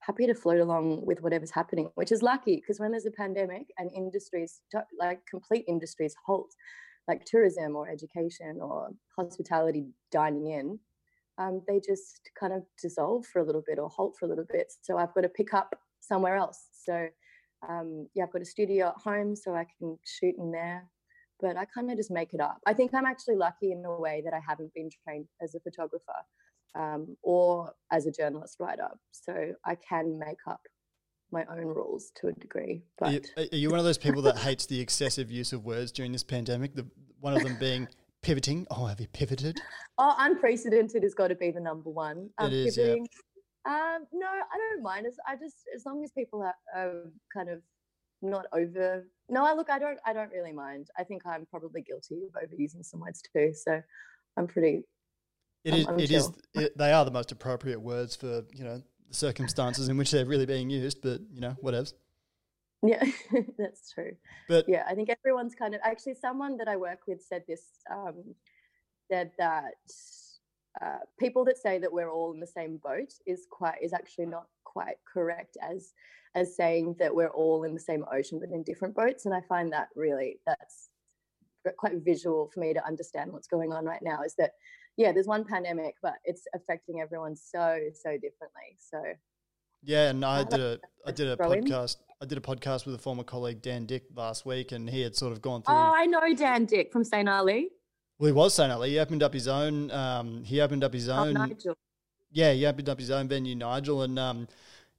happy 0.00 0.26
to 0.26 0.34
float 0.34 0.60
along 0.60 1.04
with 1.04 1.22
whatever's 1.22 1.50
happening, 1.50 1.90
which 1.94 2.12
is 2.12 2.22
lucky 2.22 2.56
because 2.56 2.80
when 2.80 2.90
there's 2.90 3.06
a 3.06 3.10
pandemic 3.10 3.66
and 3.78 3.90
industries 3.92 4.60
like 4.98 5.20
complete 5.26 5.64
industries 5.68 6.14
halt 6.26 6.50
like 7.08 7.24
tourism 7.24 7.76
or 7.76 7.88
education 7.88 8.58
or 8.60 8.90
hospitality 9.16 9.88
dining 10.10 10.46
in, 10.46 10.78
um, 11.38 11.62
they 11.66 11.80
just 11.80 12.30
kind 12.38 12.52
of 12.52 12.62
dissolve 12.80 13.26
for 13.26 13.40
a 13.40 13.44
little 13.44 13.62
bit 13.66 13.78
or 13.78 13.88
halt 13.88 14.14
for 14.18 14.26
a 14.26 14.28
little 14.28 14.44
bit. 14.50 14.72
So 14.82 14.96
I've 14.96 15.14
got 15.14 15.22
to 15.22 15.28
pick 15.28 15.54
up 15.54 15.74
somewhere 16.00 16.36
else. 16.36 16.66
So 16.72 17.08
um, 17.68 18.08
yeah, 18.14 18.24
I've 18.24 18.32
got 18.32 18.42
a 18.42 18.46
studio 18.46 18.88
at 18.88 18.94
home 18.96 19.36
so 19.36 19.54
I 19.54 19.66
can 19.78 19.98
shoot 20.04 20.34
in 20.38 20.50
there, 20.50 20.88
but 21.40 21.56
I 21.56 21.64
kind 21.66 21.90
of 21.90 21.96
just 21.96 22.10
make 22.10 22.32
it 22.32 22.40
up. 22.40 22.58
I 22.66 22.72
think 22.72 22.94
I'm 22.94 23.06
actually 23.06 23.36
lucky 23.36 23.72
in 23.72 23.84
a 23.84 23.98
way 23.98 24.22
that 24.24 24.32
I 24.34 24.40
haven't 24.46 24.72
been 24.74 24.90
trained 25.04 25.26
as 25.42 25.54
a 25.54 25.60
photographer 25.60 26.12
um, 26.74 27.16
or 27.22 27.72
as 27.90 28.06
a 28.06 28.12
journalist 28.12 28.56
writer. 28.60 28.88
So 29.10 29.54
I 29.64 29.76
can 29.76 30.18
make 30.18 30.38
up 30.46 30.60
my 31.32 31.44
own 31.50 31.66
rules 31.66 32.10
to 32.16 32.28
a 32.28 32.32
degree. 32.32 32.82
But 32.98 33.08
are 33.08 33.12
you, 33.12 33.48
are 33.52 33.56
you 33.56 33.70
one 33.70 33.78
of 33.78 33.84
those 33.84 33.98
people 33.98 34.22
that 34.22 34.38
hates 34.38 34.66
the 34.66 34.80
excessive 34.80 35.30
use 35.30 35.52
of 35.52 35.64
words 35.64 35.92
during 35.92 36.12
this 36.12 36.24
pandemic? 36.24 36.74
The 36.74 36.86
one 37.20 37.34
of 37.34 37.42
them 37.42 37.56
being 37.60 37.86
pivoting. 38.22 38.66
Oh, 38.70 38.86
have 38.86 39.00
you 39.00 39.08
pivoted? 39.08 39.60
Oh, 40.02 40.14
unprecedented 40.18 41.02
has 41.02 41.12
got 41.12 41.28
to 41.28 41.34
be 41.34 41.50
the 41.50 41.60
number 41.60 41.90
one. 41.90 42.30
Um, 42.38 42.46
it 42.46 42.54
is, 42.54 42.76
pivoting. 42.76 43.02
Yeah. 43.02 43.18
Um, 43.70 44.04
no, 44.12 44.26
I 44.26 44.58
don't 44.58 44.82
mind. 44.82 45.06
As 45.06 45.16
I 45.28 45.36
just 45.36 45.58
as 45.74 45.86
long 45.86 46.02
as 46.02 46.10
people 46.10 46.42
are, 46.42 46.54
are 46.74 47.04
kind 47.32 47.48
of 47.48 47.60
not 48.20 48.46
over. 48.52 49.06
No, 49.28 49.44
I 49.46 49.54
look. 49.54 49.70
I 49.70 49.78
don't. 49.78 49.98
I 50.04 50.12
don't 50.12 50.32
really 50.32 50.52
mind. 50.52 50.88
I 50.98 51.04
think 51.04 51.22
I'm 51.24 51.46
probably 51.46 51.82
guilty 51.82 52.22
of 52.24 52.42
overusing 52.42 52.84
some 52.84 52.98
words 52.98 53.22
too. 53.32 53.52
So 53.54 53.80
I'm 54.36 54.48
pretty. 54.48 54.82
It 55.64 55.74
is. 55.74 55.86
I'm, 55.86 56.00
it 56.00 56.10
is. 56.10 56.32
It, 56.54 56.76
they 56.76 56.92
are 56.92 57.04
the 57.04 57.12
most 57.12 57.30
appropriate 57.30 57.80
words 57.80 58.16
for 58.16 58.42
you 58.52 58.64
know 58.64 58.82
the 59.08 59.14
circumstances 59.14 59.88
in 59.88 59.96
which 59.96 60.10
they're 60.10 60.26
really 60.26 60.46
being 60.46 60.68
used. 60.68 61.00
But 61.00 61.20
you 61.32 61.40
know, 61.40 61.56
whatever. 61.60 61.86
Yeah, 62.82 63.04
that's 63.58 63.92
true. 63.92 64.16
But 64.48 64.64
yeah, 64.68 64.82
I 64.88 64.94
think 64.96 65.10
everyone's 65.10 65.54
kind 65.54 65.76
of 65.76 65.80
actually 65.84 66.14
someone 66.14 66.56
that 66.56 66.66
I 66.66 66.76
work 66.76 67.00
with 67.06 67.22
said 67.22 67.44
this 67.46 67.62
um, 67.88 68.34
said 69.08 69.30
that 69.38 69.74
uh, 70.80 70.98
people 71.18 71.44
that 71.44 71.58
say 71.58 71.78
that 71.78 71.92
we're 71.92 72.10
all 72.10 72.32
in 72.32 72.40
the 72.40 72.46
same 72.46 72.78
boat 72.78 73.12
is 73.26 73.46
quite 73.50 73.76
is 73.82 73.92
actually 73.92 74.26
not 74.26 74.46
quite 74.64 74.96
correct 75.10 75.56
as 75.62 75.92
as 76.34 76.56
saying 76.56 76.94
that 76.98 77.14
we're 77.14 77.30
all 77.30 77.64
in 77.64 77.74
the 77.74 77.80
same 77.80 78.04
ocean 78.12 78.38
but 78.38 78.50
in 78.50 78.62
different 78.62 78.94
boats 78.94 79.26
and 79.26 79.34
i 79.34 79.40
find 79.48 79.72
that 79.72 79.88
really 79.96 80.38
that's 80.46 80.90
quite 81.76 81.92
visual 82.04 82.48
for 82.54 82.60
me 82.60 82.72
to 82.72 82.86
understand 82.86 83.32
what's 83.32 83.48
going 83.48 83.72
on 83.72 83.84
right 83.84 84.02
now 84.02 84.22
is 84.22 84.34
that 84.38 84.52
yeah 84.96 85.12
there's 85.12 85.26
one 85.26 85.44
pandemic 85.44 85.96
but 86.02 86.14
it's 86.24 86.44
affecting 86.54 87.00
everyone 87.00 87.34
so 87.34 87.78
so 87.92 88.12
differently 88.12 88.76
so 88.78 89.02
yeah 89.82 90.08
and 90.10 90.24
i 90.24 90.44
did 90.44 90.60
a 90.60 90.78
i 91.04 91.10
did 91.10 91.28
a 91.28 91.36
podcast 91.36 91.96
I 92.22 92.26
did 92.26 92.36
a 92.36 92.42
podcast 92.42 92.84
with 92.84 92.94
a 92.94 92.98
former 92.98 93.22
colleague, 93.22 93.62
Dan 93.62 93.86
Dick, 93.86 94.02
last 94.14 94.44
week, 94.44 94.72
and 94.72 94.90
he 94.90 95.00
had 95.00 95.16
sort 95.16 95.32
of 95.32 95.40
gone 95.40 95.62
through. 95.62 95.74
Oh, 95.74 95.94
I 95.96 96.04
know 96.04 96.34
Dan 96.34 96.66
Dick 96.66 96.92
from 96.92 97.02
St. 97.02 97.26
Ali. 97.26 97.70
Well, 98.20 98.26
he 98.26 98.32
was 98.32 98.52
saying 98.52 98.70
Ali. 98.70 98.90
He 98.90 98.98
opened 98.98 99.22
up 99.22 99.32
his 99.32 99.48
own. 99.48 99.90
Um, 99.90 100.44
he 100.44 100.60
opened 100.60 100.84
up 100.84 100.92
his 100.92 101.08
oh, 101.08 101.14
own. 101.14 101.32
Nigel. 101.32 101.74
Yeah, 102.30 102.52
he 102.52 102.66
opened 102.66 102.90
up 102.90 102.98
his 102.98 103.10
own 103.10 103.28
venue, 103.28 103.54
Nigel, 103.54 104.02
and 104.02 104.18
um, 104.18 104.46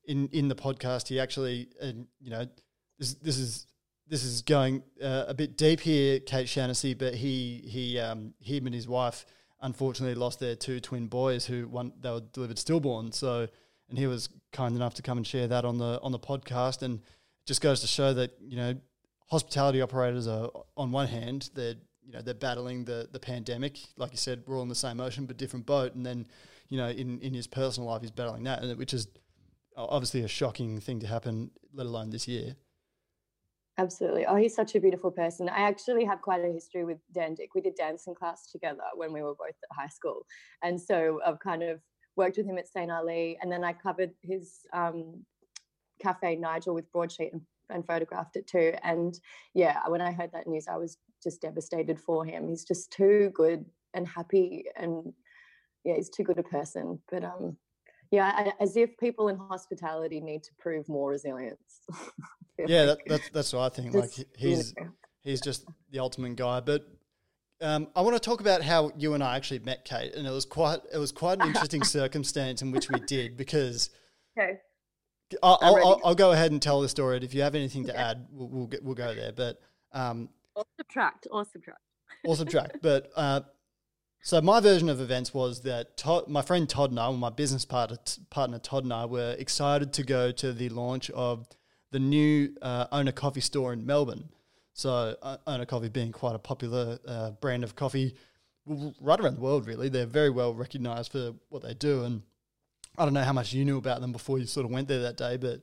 in 0.06 0.28
in 0.30 0.48
the 0.48 0.56
podcast, 0.56 1.08
he 1.08 1.20
actually, 1.20 1.70
and 1.80 2.08
you 2.20 2.32
know, 2.32 2.48
this 2.98 3.14
this 3.14 3.38
is 3.38 3.68
this 4.08 4.24
is 4.24 4.42
going 4.42 4.82
uh, 5.04 5.26
a 5.28 5.36
bit 5.36 5.56
deep 5.56 5.82
here, 5.82 6.20
Kate 6.20 6.50
Shaughnessy, 6.50 6.96
but 6.96 7.14
he 7.14 7.64
he 7.68 8.00
um, 8.00 8.34
him 8.40 8.66
and 8.66 8.74
his 8.74 8.88
wife 8.88 9.28
unfortunately 9.62 10.16
lost 10.16 10.40
their 10.40 10.56
two 10.56 10.80
twin 10.80 11.06
boys 11.06 11.46
who 11.46 11.68
one 11.68 11.94
they 12.02 12.10
were 12.10 12.22
delivered 12.34 12.58
stillborn. 12.58 13.12
So 13.12 13.48
and 13.88 14.00
he 14.00 14.08
was 14.08 14.30
kind 14.52 14.76
enough 14.76 14.96
to 14.96 15.04
come 15.04 15.20
and 15.20 15.28
share 15.28 15.48
that 15.48 15.64
on 15.64 15.78
the 15.78 16.02
on 16.02 16.12
the 16.12 16.20
podcast. 16.20 16.82
And 16.82 16.96
it 16.96 17.46
just 17.46 17.62
goes 17.62 17.82
to 17.82 17.88
show 17.88 18.16
that 18.16 18.32
you 18.42 18.58
know 18.58 18.74
hospitality 19.28 19.80
operators 19.80 20.28
are 20.28 20.50
on 20.76 20.92
one 20.92 21.08
hand 21.08 21.52
they're 21.54 21.76
you 22.04 22.14
know 22.14 22.22
they're 22.22 22.34
battling 22.34 22.86
the 22.86 23.10
the 23.12 23.20
pandemic, 23.20 23.80
like 23.98 24.12
you 24.12 24.18
said, 24.18 24.44
we're 24.46 24.58
all 24.58 24.64
in 24.64 24.70
the 24.70 24.76
same 24.76 25.00
ocean 25.00 25.26
but 25.26 25.38
different 25.38 25.66
boat. 25.66 25.96
And 25.96 26.06
then 26.06 26.28
you 26.70 26.78
know 26.78 26.90
in 26.90 27.20
in 27.22 27.34
his 27.34 27.48
personal 27.48 27.90
life 27.90 28.02
he's 28.02 28.12
battling 28.12 28.44
that, 28.44 28.64
and 28.64 28.78
which 28.78 28.94
is 28.94 29.08
obviously 29.76 30.22
a 30.22 30.28
shocking 30.28 30.80
thing 30.80 31.00
to 31.00 31.08
happen, 31.08 31.52
let 31.74 31.86
alone 31.86 32.10
this 32.10 32.28
year. 32.28 32.56
Absolutely. 33.78 34.26
Oh, 34.26 34.36
he's 34.36 34.54
such 34.54 34.76
a 34.76 34.80
beautiful 34.80 35.12
person. 35.12 35.50
I 35.50 35.62
actually 35.62 36.06
have 36.06 36.22
quite 36.22 36.44
a 36.44 36.52
history 36.52 36.84
with 36.84 36.98
Dan 37.14 37.36
Dick. 37.36 37.56
We 37.56 37.62
did 37.62 37.76
dancing 37.76 38.14
class 38.14 38.52
together 38.52 38.84
when 38.96 39.14
we 39.14 39.22
were 39.22 39.34
both 39.34 39.50
at 39.50 39.76
high 39.76 39.88
school. 39.88 40.26
And 40.62 40.80
so 40.80 41.20
I've 41.26 41.40
kind 41.40 41.64
of 41.64 41.80
worked 42.16 42.38
with 42.38 42.46
him 42.46 42.58
at 42.58 42.68
St. 42.68 42.92
Ali. 42.92 43.38
And 43.42 43.52
then 43.52 43.64
I 43.64 43.74
covered 43.74 44.12
his 44.22 44.60
um, 44.74 45.26
Cafe 46.02 46.36
Nigel 46.36 46.76
with 46.76 46.92
broadsheet 46.92 47.32
and, 47.32 47.42
and 47.70 47.88
photographed 47.88 48.36
it 48.36 48.46
too. 48.46 48.74
And 48.84 49.18
yeah, 49.54 49.80
when 49.88 50.02
I 50.02 50.12
heard 50.12 50.32
that 50.34 50.48
news, 50.48 50.68
I 50.68 50.78
was 50.78 50.98
just 51.22 51.42
devastated 51.42 52.00
for 52.00 52.26
him. 52.26 52.48
He's 52.48 52.64
just 52.64 52.92
too 52.92 53.32
good 53.34 53.66
and 53.94 54.08
happy 54.08 54.66
and 54.76 55.14
yeah, 55.84 55.96
he's 55.96 56.10
too 56.10 56.24
good 56.24 56.38
a 56.38 56.44
person. 56.44 57.00
But 57.10 57.24
um, 57.24 57.58
yeah, 58.12 58.52
as 58.60 58.76
if 58.78 58.98
people 58.98 59.30
in 59.30 59.38
hospitality 59.38 60.20
need 60.20 60.44
to 60.44 60.52
prove 60.60 60.88
more 60.90 61.10
resilience. 61.10 61.82
yeah, 62.60 62.86
that, 62.86 63.00
that's 63.08 63.30
that's 63.30 63.54
what 63.54 63.62
I 63.62 63.70
think. 63.76 63.94
Just, 63.94 64.18
like 64.18 64.28
he's 64.36 64.76
know. 64.76 64.90
he's 65.22 65.42
just 65.42 65.66
the 65.92 66.00
ultimate 66.00 66.36
guy. 66.36 66.60
But 66.60 66.88
um, 67.62 67.88
I 67.96 68.02
want 68.02 68.16
to 68.16 68.20
talk 68.20 68.42
about 68.42 68.62
how 68.62 68.92
you 68.98 69.14
and 69.14 69.24
I 69.24 69.36
actually 69.36 69.60
met, 69.60 69.86
Kate, 69.86 70.14
and 70.16 70.28
it 70.28 70.32
was 70.32 70.46
quite 70.46 70.80
it 70.94 70.98
was 70.98 71.12
quite 71.12 71.40
an 71.40 71.48
interesting 71.48 71.84
circumstance 71.86 72.62
in 72.62 72.72
which 72.72 72.90
we 72.90 73.00
did 73.00 73.38
because. 73.38 73.90
Okay. 74.38 74.58
I'll, 75.42 75.58
I'll, 75.62 76.02
I'll, 76.04 76.16
go 76.16 76.34
ahead 76.34 76.52
and 76.52 76.62
tell 76.62 76.82
the 76.82 76.90
story. 76.90 77.18
If 77.24 77.34
you 77.34 77.42
have 77.44 77.56
anything 77.56 77.86
to 77.86 77.98
add, 77.98 78.28
we'll 78.34 78.50
we'll, 78.50 78.68
get, 78.68 78.84
we'll 78.84 78.96
go 78.96 79.16
there. 79.16 79.32
But 79.32 79.62
um, 79.94 80.28
or 80.56 80.66
subtract, 80.78 81.28
or 81.32 81.46
subtract, 81.46 81.82
or 82.26 82.36
subtract. 82.36 82.78
But 82.82 83.12
uh, 83.16 83.42
so 84.22 84.42
my 84.42 84.60
version 84.60 84.90
of 84.90 85.02
events 85.02 85.34
was 85.34 85.62
that 85.62 85.98
Todd, 85.98 86.28
my 86.28 86.42
friend 86.42 86.70
Todd 86.70 86.92
and 86.92 87.00
I, 87.00 87.12
my 87.12 87.30
business 87.30 87.66
partner, 87.66 87.98
partner 88.30 88.60
Todd 88.60 88.84
and 88.84 88.94
I, 88.94 89.06
were 89.06 89.36
excited 89.40 89.94
to 89.94 90.04
go 90.04 90.32
to 90.32 90.54
the 90.54 90.70
launch 90.70 91.10
of 91.12 91.48
the 91.92 92.00
new 92.00 92.54
uh, 92.62 92.88
Ona 92.92 93.12
Coffee 93.12 93.42
store 93.42 93.74
in 93.74 93.86
Melbourne. 93.86 94.30
So 94.74 95.16
uh, 95.22 95.38
Ona 95.48 95.66
Coffee 95.66 95.90
being 95.90 96.12
quite 96.12 96.36
a 96.36 96.40
popular 96.40 97.00
uh, 97.08 97.32
brand 97.32 97.64
of 97.64 97.76
coffee 97.76 98.16
right 98.66 99.20
around 99.20 99.36
the 99.36 99.42
world, 99.42 99.68
really. 99.68 99.90
They're 99.90 100.06
very 100.06 100.30
well 100.30 100.54
recognised 100.54 101.12
for 101.12 101.34
what 101.50 101.64
they 101.64 101.74
do, 101.74 102.04
and 102.04 102.22
I 102.98 103.06
don't 103.06 103.14
know 103.14 103.24
how 103.24 103.34
much 103.34 103.54
you 103.54 103.66
knew 103.66 103.78
about 103.78 104.02
them 104.02 104.12
before 104.12 104.40
you 104.40 104.46
sort 104.46 104.66
of 104.66 104.72
went 104.72 104.88
there 104.88 105.02
that 105.02 105.18
day, 105.18 105.38
but 105.38 105.62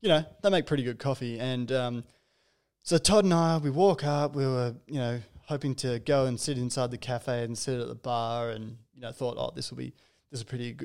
you 0.00 0.08
know 0.08 0.24
they 0.42 0.50
make 0.50 0.66
pretty 0.66 0.82
good 0.82 0.98
coffee. 0.98 1.38
And 1.38 1.70
um, 1.72 2.04
so 2.82 2.98
Todd 2.98 3.24
and 3.24 3.34
I, 3.34 3.58
we 3.58 3.70
walk 3.70 4.04
up, 4.04 4.34
we 4.34 4.46
were 4.46 4.74
you 4.86 4.98
know 4.98 5.20
hoping 5.46 5.74
to 5.74 5.98
go 5.98 6.26
and 6.26 6.38
sit 6.38 6.56
inside 6.56 6.92
the 6.92 6.98
cafe 6.98 7.42
and 7.42 7.58
sit 7.58 7.80
at 7.80 7.88
the 7.88 7.94
bar, 7.94 8.50
and 8.50 8.76
you 8.94 9.00
know 9.00 9.12
thought, 9.12 9.36
oh, 9.38 9.52
this 9.54 9.70
will 9.70 9.78
be 9.78 9.92
this 10.30 10.40
is 10.40 10.44
pretty 10.44 10.76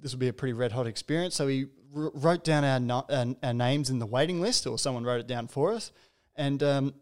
this 0.00 0.12
will 0.12 0.20
be 0.20 0.28
a 0.28 0.32
pretty 0.32 0.52
red 0.52 0.72
hot 0.72 0.86
experience. 0.86 1.34
So 1.34 1.46
we 1.46 1.66
r- 1.94 2.12
wrote 2.14 2.44
down 2.44 2.64
our, 2.64 2.78
no, 2.80 3.04
our, 3.10 3.26
our 3.42 3.52
names 3.52 3.90
in 3.90 3.98
the 3.98 4.06
waiting 4.06 4.40
list, 4.40 4.66
or 4.66 4.78
someone 4.78 5.04
wrote 5.04 5.20
it 5.20 5.26
down 5.26 5.48
for 5.48 5.72
us, 5.72 5.92
and 6.36 6.62
um, 6.62 6.94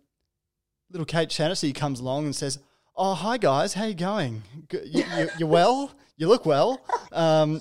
little 0.91 1.05
Kate 1.05 1.31
Shaughnessy 1.31 1.73
comes 1.73 2.01
along 2.01 2.25
and 2.25 2.35
says, 2.35 2.59
"Oh, 2.97 3.15
hi 3.15 3.37
guys, 3.37 3.75
how 3.75 3.85
you 3.85 3.95
going? 3.95 4.43
You, 4.71 5.05
you, 5.17 5.29
you 5.41 5.47
well? 5.47 5.93
You 6.17 6.29
look 6.29 6.47
well. 6.47 6.85
Um, 7.13 7.61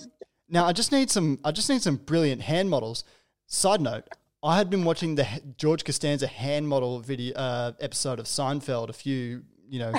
now 0.49 0.65
I 0.65 0.73
just 0.73 0.91
need 0.91 1.09
some. 1.09 1.39
I 1.43 1.51
just 1.51 1.69
need 1.69 1.81
some 1.81 1.97
brilliant 1.97 2.41
hand 2.41 2.69
models. 2.69 3.03
Side 3.47 3.81
note: 3.81 4.07
I 4.43 4.57
had 4.57 4.71
been 4.71 4.85
watching 4.85 5.15
the 5.15 5.27
George 5.57 5.83
Costanza 5.83 6.25
hand 6.25 6.67
model 6.67 6.99
video 6.99 7.35
uh, 7.35 7.73
episode 7.79 8.19
of 8.19 8.25
Seinfeld 8.25 8.89
a 8.89 8.93
few, 8.93 9.43
you 9.69 9.77
know, 9.77 9.93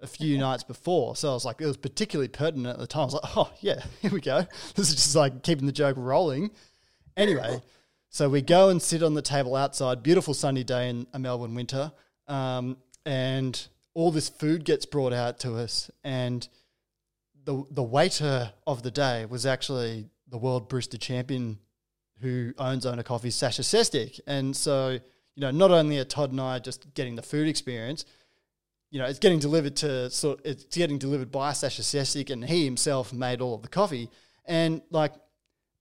a 0.00 0.06
few 0.06 0.38
nights 0.46 0.62
before. 0.62 1.16
So 1.16 1.30
I 1.30 1.32
was 1.32 1.44
like, 1.44 1.60
it 1.60 1.66
was 1.66 1.76
particularly 1.76 2.28
pertinent 2.28 2.74
at 2.74 2.78
the 2.78 2.86
time. 2.86 3.02
I 3.02 3.04
was 3.06 3.14
like, 3.14 3.36
oh 3.36 3.52
yeah, 3.60 3.82
here 4.00 4.12
we 4.12 4.20
go. 4.20 4.46
This 4.76 4.90
is 4.90 4.94
just 4.94 5.16
like 5.16 5.42
keeping 5.42 5.66
the 5.66 5.72
joke 5.72 5.96
rolling. 5.98 6.50
Anyway, 7.16 7.60
so 8.08 8.28
we 8.28 8.40
go 8.40 8.68
and 8.68 8.80
sit 8.80 9.02
on 9.02 9.14
the 9.14 9.22
table 9.22 9.56
outside. 9.56 10.04
Beautiful 10.04 10.32
sunny 10.32 10.62
day 10.62 10.88
in 10.88 11.08
a 11.12 11.18
Melbourne 11.18 11.56
winter, 11.56 11.90
um, 12.28 12.76
and 13.04 13.66
all 13.94 14.12
this 14.12 14.28
food 14.28 14.64
gets 14.64 14.86
brought 14.86 15.12
out 15.12 15.40
to 15.40 15.56
us. 15.56 15.90
And 16.04 16.46
the 17.42 17.64
the 17.72 17.82
waiter 17.82 18.52
of 18.64 18.84
the 18.84 18.92
day 18.92 19.26
was 19.26 19.44
actually 19.44 20.08
the 20.28 20.38
world 20.38 20.70
barista 20.70 21.00
champion 21.00 21.58
who 22.20 22.52
owns 22.58 22.84
Ona 22.86 23.04
Coffee, 23.04 23.30
Sasha 23.30 23.62
Sestic. 23.62 24.20
And 24.26 24.56
so, 24.56 24.98
you 25.34 25.40
know, 25.40 25.50
not 25.50 25.70
only 25.70 25.98
are 25.98 26.04
Todd 26.04 26.30
and 26.30 26.40
I 26.40 26.58
just 26.58 26.92
getting 26.94 27.16
the 27.16 27.22
food 27.22 27.48
experience, 27.48 28.04
you 28.90 28.98
know, 28.98 29.06
it's 29.06 29.18
getting 29.18 29.38
delivered 29.38 29.76
to 29.76 30.10
sort 30.10 30.40
it's 30.44 30.64
getting 30.76 30.98
delivered 30.98 31.30
by 31.30 31.52
Sasha 31.52 31.82
Sestic 31.82 32.30
and 32.30 32.44
he 32.44 32.64
himself 32.64 33.12
made 33.12 33.40
all 33.40 33.54
of 33.54 33.62
the 33.62 33.68
coffee. 33.68 34.10
And 34.44 34.82
like 34.90 35.12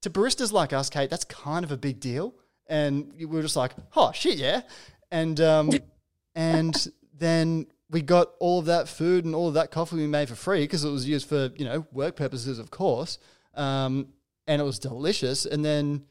to 0.02 0.10
baristas 0.10 0.52
like 0.52 0.74
us, 0.74 0.90
Kate, 0.90 1.10
that's 1.10 1.26
kind 1.26 1.64
of 1.64 1.72
a 1.72 1.78
big 1.78 2.00
deal. 2.00 2.36
And 2.68 3.14
we 3.18 3.26
were 3.26 3.42
just 3.42 3.56
like, 3.56 3.72
oh 3.96 4.12
shit, 4.12 4.38
yeah. 4.38 4.62
And 5.10 5.40
um 5.40 5.72
and 6.36 6.76
then 7.18 7.68
we 7.90 8.02
got 8.02 8.32
all 8.40 8.60
of 8.60 8.66
that 8.66 8.88
food 8.88 9.26
and 9.26 9.34
all 9.34 9.48
of 9.48 9.54
that 9.54 9.72
coffee 9.72 9.96
we 9.96 10.08
made 10.08 10.28
for 10.28 10.36
free 10.36 10.62
because 10.62 10.84
it 10.84 10.90
was 10.90 11.08
used 11.08 11.28
for, 11.28 11.50
you 11.56 11.66
know, 11.66 11.86
work 11.92 12.16
purposes, 12.16 12.60
of 12.60 12.70
course. 12.70 13.18
Um, 13.56 14.10
and 14.46 14.62
it 14.62 14.66
was 14.66 14.80
delicious. 14.80 15.46
And 15.46 15.64
then 15.64 16.04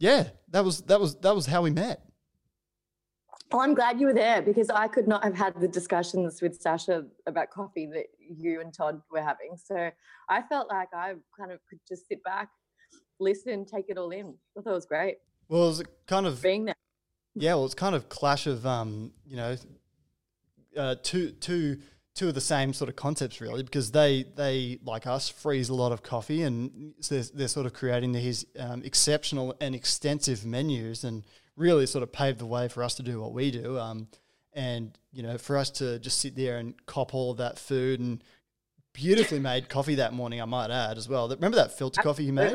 yeah, 0.00 0.30
that 0.48 0.64
was 0.64 0.80
that 0.82 0.98
was 0.98 1.14
that 1.16 1.34
was 1.34 1.46
how 1.46 1.62
we 1.62 1.70
met. 1.70 2.02
Well, 3.52 3.60
I'm 3.60 3.74
glad 3.74 4.00
you 4.00 4.06
were 4.06 4.14
there 4.14 4.40
because 4.42 4.70
I 4.70 4.88
could 4.88 5.06
not 5.06 5.22
have 5.24 5.34
had 5.34 5.60
the 5.60 5.68
discussions 5.68 6.40
with 6.40 6.60
Sasha 6.60 7.04
about 7.26 7.50
coffee 7.50 7.86
that 7.92 8.06
you 8.18 8.60
and 8.60 8.72
Todd 8.72 9.02
were 9.10 9.22
having. 9.22 9.56
So 9.62 9.90
I 10.28 10.42
felt 10.42 10.68
like 10.68 10.88
I 10.94 11.14
kind 11.38 11.52
of 11.52 11.58
could 11.68 11.80
just 11.86 12.08
sit 12.08 12.22
back, 12.22 12.48
listen, 13.18 13.66
take 13.66 13.86
it 13.88 13.98
all 13.98 14.10
in. 14.10 14.34
I 14.56 14.62
thought 14.62 14.70
it 14.70 14.74
was 14.74 14.86
great. 14.86 15.16
Well, 15.48 15.64
it 15.64 15.68
was 15.68 15.82
kind 16.06 16.26
of 16.26 16.40
being 16.40 16.66
there. 16.66 16.76
Yeah, 17.34 17.54
well, 17.54 17.64
it's 17.66 17.74
kind 17.74 17.94
of 17.94 18.08
clash 18.08 18.46
of 18.46 18.64
um, 18.64 19.12
you 19.26 19.36
know, 19.36 19.56
uh, 20.76 20.94
two 21.02 21.32
two 21.32 21.78
two 22.20 22.28
of 22.28 22.34
the 22.34 22.40
same 22.40 22.74
sort 22.74 22.90
of 22.90 22.96
concepts 22.96 23.40
really 23.40 23.62
because 23.62 23.92
they 23.92 24.26
they 24.36 24.78
like 24.84 25.06
us 25.06 25.30
freeze 25.30 25.70
a 25.70 25.74
lot 25.74 25.90
of 25.90 26.02
coffee 26.02 26.42
and 26.42 26.92
they're, 27.08 27.22
they're 27.32 27.48
sort 27.48 27.64
of 27.64 27.72
creating 27.72 28.12
these 28.12 28.44
um, 28.58 28.82
exceptional 28.84 29.54
and 29.58 29.74
extensive 29.74 30.44
menus 30.44 31.02
and 31.02 31.24
really 31.56 31.86
sort 31.86 32.02
of 32.02 32.12
paved 32.12 32.38
the 32.38 32.44
way 32.44 32.68
for 32.68 32.82
us 32.82 32.94
to 32.94 33.02
do 33.02 33.18
what 33.22 33.32
we 33.32 33.50
do. 33.50 33.78
Um, 33.78 34.06
and 34.52 34.98
you 35.12 35.22
know 35.22 35.38
for 35.38 35.56
us 35.56 35.70
to 35.70 35.98
just 35.98 36.18
sit 36.18 36.36
there 36.36 36.58
and 36.58 36.74
cop 36.84 37.14
all 37.14 37.30
of 37.30 37.38
that 37.38 37.58
food 37.58 38.00
and 38.00 38.22
beautifully 38.92 39.38
made 39.50 39.70
coffee 39.70 39.94
that 39.94 40.12
morning 40.12 40.42
I 40.42 40.44
might 40.44 40.70
add 40.70 40.98
as 40.98 41.08
well. 41.08 41.26
Remember 41.26 41.56
that 41.56 41.78
filter 41.78 42.02
coffee 42.02 42.24
you 42.24 42.34
made? 42.34 42.54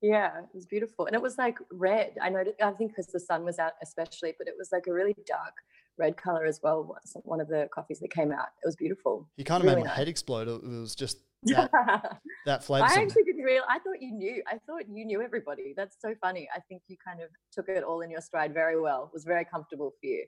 Yeah 0.00 0.38
it 0.38 0.54
was 0.54 0.66
beautiful. 0.66 1.06
And 1.06 1.14
it 1.14 1.22
was 1.22 1.38
like 1.38 1.56
red. 1.70 2.16
I 2.20 2.30
know 2.30 2.42
I 2.60 2.72
think 2.72 2.90
because 2.90 3.12
the 3.12 3.20
sun 3.20 3.44
was 3.44 3.60
out 3.60 3.74
especially 3.80 4.34
but 4.36 4.48
it 4.48 4.54
was 4.58 4.70
like 4.72 4.88
a 4.88 4.92
really 4.92 5.14
dark 5.24 5.54
red 5.98 6.16
color 6.16 6.44
as 6.44 6.60
well. 6.62 6.96
One 7.24 7.40
of 7.40 7.48
the 7.48 7.68
coffees 7.72 8.00
that 8.00 8.10
came 8.10 8.32
out, 8.32 8.46
it 8.62 8.66
was 8.66 8.76
beautiful. 8.76 9.28
He 9.36 9.44
kind 9.44 9.62
of 9.62 9.64
really 9.64 9.76
made 9.76 9.82
my 9.82 9.88
nice. 9.88 9.98
head 9.98 10.08
explode. 10.08 10.48
It 10.48 10.62
was 10.62 10.94
just 10.94 11.18
that, 11.44 12.18
that 12.46 12.64
flavor. 12.64 12.86
I 12.86 13.02
actually 13.02 13.24
didn't 13.24 13.42
real. 13.42 13.62
I 13.68 13.78
thought 13.80 14.00
you 14.00 14.12
knew. 14.12 14.42
I 14.46 14.58
thought 14.66 14.82
you 14.88 15.04
knew 15.04 15.22
everybody. 15.22 15.74
That's 15.76 15.96
so 16.00 16.14
funny. 16.20 16.48
I 16.54 16.60
think 16.68 16.82
you 16.86 16.96
kind 17.04 17.20
of 17.20 17.28
took 17.52 17.68
it 17.68 17.82
all 17.82 18.00
in 18.00 18.10
your 18.10 18.20
stride 18.20 18.54
very 18.54 18.80
well. 18.80 19.04
It 19.04 19.14
was 19.14 19.24
very 19.24 19.44
comfortable 19.44 19.90
for 20.00 20.06
you. 20.06 20.24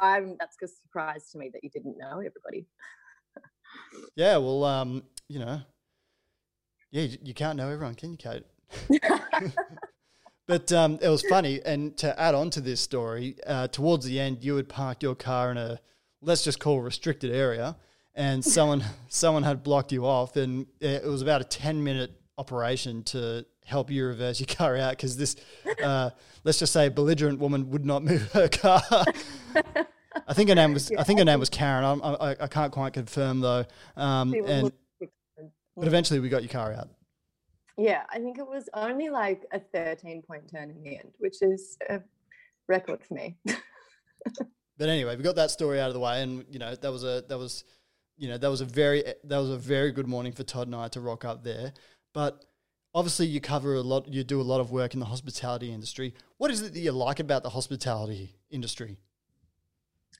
I'm. 0.00 0.36
That's 0.38 0.56
a 0.62 0.68
surprise 0.68 1.28
to 1.32 1.38
me 1.38 1.50
that 1.52 1.64
you 1.64 1.70
didn't 1.70 1.98
know 1.98 2.18
everybody. 2.18 2.66
yeah. 4.16 4.36
Well, 4.36 4.62
um, 4.64 5.02
you 5.28 5.40
know, 5.40 5.60
yeah, 6.92 7.02
you, 7.02 7.18
you 7.24 7.34
can't 7.34 7.56
know 7.56 7.68
everyone, 7.68 7.96
can 7.96 8.12
you, 8.12 8.16
Kate? 8.16 8.44
But 10.46 10.72
um, 10.72 10.98
it 11.00 11.08
was 11.08 11.22
funny. 11.22 11.60
And 11.64 11.96
to 11.98 12.18
add 12.20 12.34
on 12.34 12.50
to 12.50 12.60
this 12.60 12.80
story, 12.80 13.36
uh, 13.46 13.68
towards 13.68 14.04
the 14.04 14.20
end, 14.20 14.44
you 14.44 14.56
had 14.56 14.68
parked 14.68 15.02
your 15.02 15.14
car 15.14 15.50
in 15.50 15.56
a 15.56 15.80
let's 16.20 16.44
just 16.44 16.60
call 16.60 16.80
restricted 16.80 17.32
area, 17.32 17.76
and 18.14 18.44
someone 18.56 18.84
someone 19.08 19.42
had 19.42 19.62
blocked 19.62 19.92
you 19.92 20.04
off, 20.06 20.36
and 20.36 20.66
it 20.80 21.04
was 21.04 21.22
about 21.22 21.40
a 21.40 21.44
ten 21.44 21.82
minute 21.82 22.12
operation 22.36 23.02
to 23.04 23.46
help 23.64 23.90
you 23.90 24.06
reverse 24.06 24.40
your 24.40 24.46
car 24.46 24.76
out 24.76 24.90
because 24.90 25.16
this, 25.16 25.36
uh, 25.82 26.10
let's 26.42 26.58
just 26.58 26.72
say, 26.72 26.88
belligerent 26.88 27.38
woman 27.38 27.70
would 27.70 27.86
not 27.86 28.02
move 28.02 28.30
her 28.32 28.48
car. 28.48 28.82
I 30.28 30.34
think 30.34 30.48
her 30.48 30.54
name 30.54 30.74
was 30.74 30.92
I 30.96 31.02
think 31.02 31.18
her 31.18 31.24
name 31.24 31.40
was 31.40 31.50
Karen. 31.50 31.84
I, 31.84 32.08
I, 32.08 32.30
I 32.40 32.46
can't 32.46 32.72
quite 32.72 32.92
confirm 32.92 33.40
though. 33.40 33.64
Um, 33.96 34.34
and 34.46 34.72
but 35.76 35.88
eventually 35.88 36.20
we 36.20 36.28
got 36.28 36.42
your 36.42 36.50
car 36.50 36.72
out. 36.72 36.88
Yeah, 37.76 38.04
I 38.10 38.18
think 38.18 38.38
it 38.38 38.46
was 38.46 38.68
only 38.74 39.08
like 39.08 39.44
a 39.52 39.58
13 39.58 40.22
point 40.22 40.48
turn 40.50 40.70
in 40.70 40.82
the 40.82 40.96
end, 40.98 41.12
which 41.18 41.42
is 41.42 41.76
a 41.88 42.00
record 42.68 43.02
for 43.02 43.14
me. 43.14 43.36
but 43.44 44.88
anyway, 44.88 45.16
we 45.16 45.22
got 45.22 45.36
that 45.36 45.50
story 45.50 45.80
out 45.80 45.88
of 45.88 45.94
the 45.94 46.00
way, 46.00 46.22
and 46.22 46.44
you 46.48 46.58
know 46.58 46.74
that 46.74 46.92
was 46.92 47.02
a 47.02 47.24
that 47.28 47.38
was 47.38 47.64
you 48.16 48.28
know 48.28 48.38
that 48.38 48.50
was 48.50 48.60
a 48.60 48.64
very 48.64 49.04
eh, 49.04 49.14
that 49.24 49.38
was 49.38 49.50
a 49.50 49.56
very 49.56 49.90
good 49.90 50.06
morning 50.06 50.32
for 50.32 50.44
Todd 50.44 50.68
and 50.68 50.76
I 50.76 50.88
to 50.88 51.00
rock 51.00 51.24
up 51.24 51.42
there. 51.42 51.72
But 52.12 52.44
obviously, 52.94 53.26
you 53.26 53.40
cover 53.40 53.74
a 53.74 53.80
lot, 53.80 54.06
you 54.06 54.22
do 54.22 54.40
a 54.40 54.42
lot 54.42 54.60
of 54.60 54.70
work 54.70 54.94
in 54.94 55.00
the 55.00 55.06
hospitality 55.06 55.72
industry. 55.72 56.14
What 56.38 56.52
is 56.52 56.62
it 56.62 56.74
that 56.74 56.80
you 56.80 56.92
like 56.92 57.18
about 57.18 57.42
the 57.42 57.50
hospitality 57.50 58.36
industry? 58.50 58.98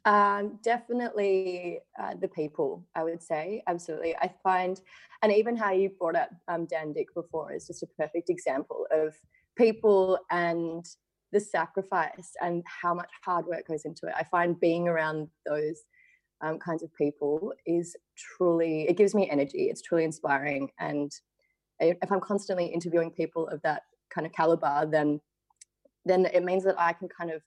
Um, 0.04 0.58
definitely 0.62 1.80
uh, 1.98 2.14
the 2.20 2.28
people, 2.28 2.84
I 2.94 3.04
would 3.04 3.22
say. 3.22 3.62
Absolutely. 3.66 4.14
I 4.16 4.30
find, 4.42 4.80
and 5.22 5.32
even 5.32 5.56
how 5.56 5.72
you 5.72 5.90
brought 5.98 6.16
up 6.16 6.30
um, 6.48 6.66
Dan 6.66 6.92
Dick 6.92 7.14
before 7.14 7.52
is 7.52 7.66
just 7.66 7.82
a 7.82 7.86
perfect 7.86 8.28
example 8.28 8.86
of 8.90 9.14
people 9.56 10.18
and 10.30 10.84
the 11.32 11.40
sacrifice 11.40 12.32
and 12.40 12.62
how 12.66 12.94
much 12.94 13.10
hard 13.24 13.46
work 13.46 13.66
goes 13.66 13.84
into 13.84 14.06
it. 14.06 14.14
I 14.16 14.24
find 14.24 14.58
being 14.60 14.88
around 14.88 15.28
those 15.46 15.82
um, 16.40 16.58
kinds 16.58 16.82
of 16.82 16.94
people 16.94 17.52
is 17.66 17.96
truly 18.16 18.86
it 18.88 18.96
gives 18.96 19.14
me 19.14 19.28
energy. 19.30 19.68
It's 19.70 19.82
truly 19.82 20.04
inspiring, 20.04 20.70
and 20.78 21.10
if 21.80 22.12
I'm 22.12 22.20
constantly 22.20 22.66
interviewing 22.66 23.10
people 23.10 23.48
of 23.48 23.60
that 23.62 23.82
kind 24.10 24.26
of 24.26 24.32
caliber, 24.32 24.86
then 24.90 25.20
then 26.04 26.26
it 26.26 26.44
means 26.44 26.64
that 26.64 26.78
I 26.78 26.92
can 26.92 27.08
kind 27.08 27.30
of 27.30 27.42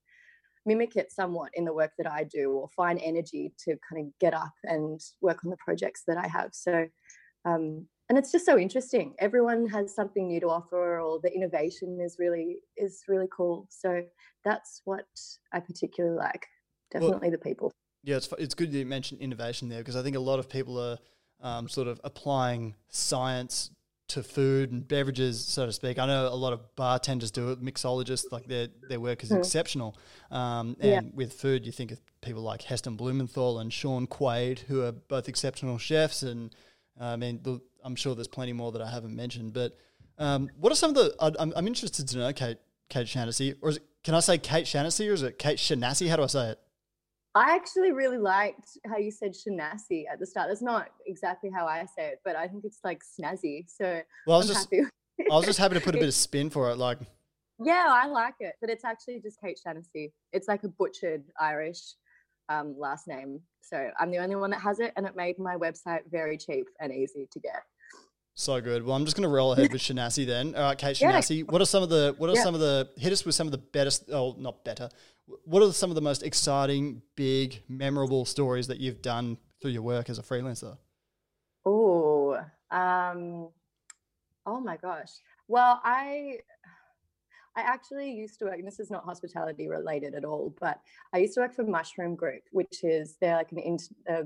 mimic 0.67 0.95
it 0.95 1.11
somewhat 1.11 1.49
in 1.55 1.65
the 1.65 1.73
work 1.73 1.91
that 1.97 2.11
I 2.11 2.25
do 2.25 2.51
or 2.51 2.67
find 2.75 2.99
energy 3.01 3.53
to 3.65 3.77
kind 3.89 4.05
of 4.05 4.19
get 4.19 4.33
up 4.33 4.53
and 4.65 5.01
work 5.21 5.43
on 5.43 5.49
the 5.49 5.57
projects 5.57 6.03
that 6.07 6.17
I 6.17 6.27
have. 6.27 6.49
So, 6.51 6.85
um, 7.45 7.87
and 8.09 8.17
it's 8.17 8.31
just 8.31 8.45
so 8.45 8.57
interesting. 8.57 9.15
Everyone 9.19 9.65
has 9.67 9.95
something 9.95 10.27
new 10.27 10.39
to 10.41 10.47
offer, 10.47 10.99
or 10.99 11.19
the 11.21 11.33
innovation 11.33 11.99
is 12.01 12.17
really 12.19 12.57
is 12.75 13.03
really 13.07 13.27
cool. 13.35 13.67
So 13.69 14.01
that's 14.43 14.81
what 14.85 15.05
I 15.53 15.59
particularly 15.59 16.17
like. 16.17 16.45
Definitely 16.91 17.29
well, 17.29 17.31
the 17.31 17.37
people. 17.37 17.71
Yeah, 18.03 18.17
it's 18.17 18.29
it's 18.37 18.53
good 18.53 18.71
that 18.71 18.77
you 18.77 18.85
mentioned 18.85 19.21
innovation 19.21 19.69
there 19.69 19.79
because 19.79 19.95
I 19.95 20.03
think 20.03 20.15
a 20.15 20.21
lot 20.21 20.39
of 20.39 20.49
people 20.49 20.79
are 20.79 20.97
um, 21.41 21.67
sort 21.67 21.87
of 21.87 21.99
applying 22.03 22.75
science 22.89 23.71
to 24.09 24.23
food 24.23 24.71
and 24.71 24.87
beverages, 24.87 25.43
so 25.43 25.65
to 25.65 25.73
speak. 25.73 25.99
I 25.99 26.05
know 26.05 26.27
a 26.27 26.35
lot 26.35 26.53
of 26.53 26.75
bartenders 26.75 27.29
do 27.31 27.51
it, 27.51 27.61
mixologists, 27.61 28.31
like 28.31 28.47
their 28.47 28.67
their 28.87 28.99
work 28.99 29.23
is 29.23 29.31
mm. 29.31 29.37
exceptional. 29.37 29.97
Um, 30.31 30.77
and 30.79 30.91
yeah. 30.91 31.01
with 31.13 31.33
food, 31.33 31.65
you 31.65 31.71
think 31.71 31.91
of 31.91 31.99
people 32.21 32.41
like 32.41 32.61
Heston 32.61 32.95
Blumenthal 32.95 33.59
and 33.59 33.71
Shaun 33.71 34.07
Quade, 34.07 34.59
who 34.59 34.83
are 34.83 34.91
both 34.91 35.27
exceptional 35.27 35.77
chefs. 35.77 36.23
And 36.23 36.55
uh, 36.99 37.05
I 37.05 37.15
mean, 37.17 37.41
the, 37.43 37.59
I'm 37.83 37.95
sure 37.95 38.15
there's 38.15 38.27
plenty 38.27 38.53
more 38.53 38.71
that 38.71 38.81
I 38.81 38.89
haven't 38.89 39.15
mentioned. 39.15 39.53
But 39.53 39.77
um, 40.17 40.49
what 40.57 40.71
are 40.71 40.75
some 40.75 40.91
of 40.91 40.95
the? 40.95 41.15
I'm, 41.19 41.53
I'm 41.55 41.67
interested 41.67 42.07
to 42.09 42.17
know, 42.17 42.33
Kate 42.33 42.57
Kate 42.89 43.07
Shaughnessy, 43.07 43.55
or 43.61 43.69
is 43.69 43.77
it, 43.77 43.83
can 44.03 44.15
I 44.15 44.21
say 44.21 44.37
Kate 44.37 44.67
Shaughnessy, 44.67 45.09
or 45.09 45.13
is 45.13 45.23
it 45.23 45.37
Kate 45.37 45.57
Shanassi? 45.57 46.09
How 46.09 46.15
do 46.15 46.23
I 46.23 46.27
say 46.27 46.49
it? 46.51 46.59
I 47.35 47.55
actually 47.55 47.91
really 47.91 48.17
liked 48.17 48.77
how 48.85 48.97
you 48.97 49.11
said 49.11 49.33
Shanassi 49.33 50.05
at 50.11 50.19
the 50.19 50.25
start. 50.25 50.47
That's 50.49 50.61
not 50.61 50.89
exactly 51.05 51.51
how 51.53 51.67
I 51.67 51.85
say 51.85 52.07
it, 52.07 52.19
but 52.25 52.35
I 52.35 52.47
think 52.47 52.63
it's 52.65 52.79
like 52.83 53.01
snazzy. 53.03 53.65
So 53.67 54.01
well, 54.25 54.37
I 54.37 54.39
was 54.39 54.49
I'm 54.49 54.55
just 54.55 54.91
I 55.19 55.35
was 55.35 55.45
just 55.45 55.59
happy 55.59 55.75
to 55.75 55.81
put 55.81 55.95
a 55.95 55.97
bit 55.99 56.07
of 56.07 56.13
spin 56.13 56.49
for 56.49 56.69
it, 56.71 56.77
like. 56.77 56.99
Yeah, 57.63 57.87
I 57.89 58.07
like 58.07 58.35
it, 58.39 58.53
but 58.61 58.69
it's 58.69 58.85
actually 58.85 59.19
just 59.19 59.41
Kate 59.41 59.59
Shaughnessy. 59.63 60.13
It's 60.31 60.47
like 60.47 60.63
a 60.63 60.67
butchered 60.67 61.23
Irish 61.39 61.81
um, 62.49 62.75
last 62.77 63.07
name, 63.07 63.39
so 63.61 63.89
I'm 63.99 64.11
the 64.11 64.19
only 64.19 64.35
one 64.35 64.51
that 64.51 64.61
has 64.61 64.79
it, 64.79 64.93
and 64.95 65.07
it 65.07 65.15
made 65.15 65.39
my 65.39 65.55
website 65.55 66.01
very 66.11 66.37
cheap 66.37 66.67
and 66.79 66.93
easy 66.93 67.27
to 67.31 67.39
get. 67.39 67.63
So 68.39 68.61
good. 68.61 68.85
Well, 68.85 68.95
I'm 68.95 69.03
just 69.03 69.17
going 69.17 69.27
to 69.27 69.35
roll 69.35 69.53
ahead 69.53 69.73
with 69.73 69.81
Shanassi 69.81 70.23
then. 70.23 70.53
All 70.53 70.61
right, 70.61 70.77
Kate 70.77 70.95
Shanassi. 70.95 71.39
Yeah. 71.39 71.43
What 71.45 71.59
are 71.59 71.65
some 71.65 71.81
of 71.81 71.89
the 71.89 72.13
what 72.19 72.29
are 72.29 72.35
yeah. 72.35 72.43
some 72.43 72.53
of 72.53 72.59
the 72.59 72.87
hit 72.95 73.11
us 73.11 73.25
with 73.25 73.33
some 73.33 73.47
of 73.47 73.51
the 73.51 73.57
better? 73.57 73.89
Oh, 74.13 74.35
not 74.37 74.63
better. 74.63 74.89
What 75.43 75.63
are 75.63 75.73
some 75.73 75.89
of 75.89 75.95
the 75.95 76.01
most 76.01 76.21
exciting, 76.21 77.01
big, 77.15 77.63
memorable 77.67 78.25
stories 78.25 78.67
that 78.67 78.79
you've 78.79 79.01
done 79.01 79.39
through 79.59 79.71
your 79.71 79.81
work 79.81 80.07
as 80.11 80.19
a 80.19 80.21
freelancer? 80.21 80.77
Oh, 81.65 82.37
um, 82.69 83.49
oh 84.45 84.59
my 84.59 84.77
gosh. 84.77 85.13
Well, 85.47 85.81
I 85.83 86.37
I 87.55 87.61
actually 87.61 88.11
used 88.11 88.37
to 88.37 88.45
work, 88.45 88.59
and 88.59 88.67
this 88.67 88.79
is 88.79 88.91
not 88.91 89.03
hospitality 89.03 89.67
related 89.67 90.13
at 90.13 90.23
all, 90.23 90.53
but 90.61 90.79
I 91.11 91.17
used 91.17 91.33
to 91.33 91.39
work 91.39 91.55
for 91.55 91.63
Mushroom 91.63 92.15
Group, 92.15 92.43
which 92.51 92.83
is 92.83 93.17
they're 93.19 93.35
like 93.35 93.51
an 93.51 93.77
uh, 94.07 94.21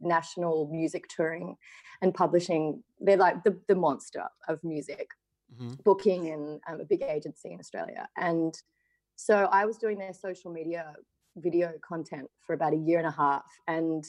national 0.00 0.68
music 0.70 1.04
touring 1.08 1.56
and 2.02 2.14
publishing. 2.14 2.82
They're 3.00 3.16
like 3.16 3.44
the, 3.44 3.58
the 3.68 3.74
monster 3.74 4.24
of 4.48 4.62
music 4.64 5.08
mm-hmm. 5.54 5.74
booking 5.84 6.28
and 6.28 6.60
um, 6.68 6.80
a 6.80 6.84
big 6.84 7.02
agency 7.02 7.52
in 7.52 7.60
Australia. 7.60 8.08
And 8.16 8.54
so 9.16 9.48
I 9.52 9.66
was 9.66 9.76
doing 9.76 9.98
their 9.98 10.14
social 10.14 10.50
media 10.50 10.94
video 11.36 11.72
content 11.86 12.28
for 12.44 12.54
about 12.54 12.72
a 12.72 12.76
year 12.76 12.98
and 12.98 13.06
a 13.06 13.10
half. 13.10 13.44
And 13.68 14.04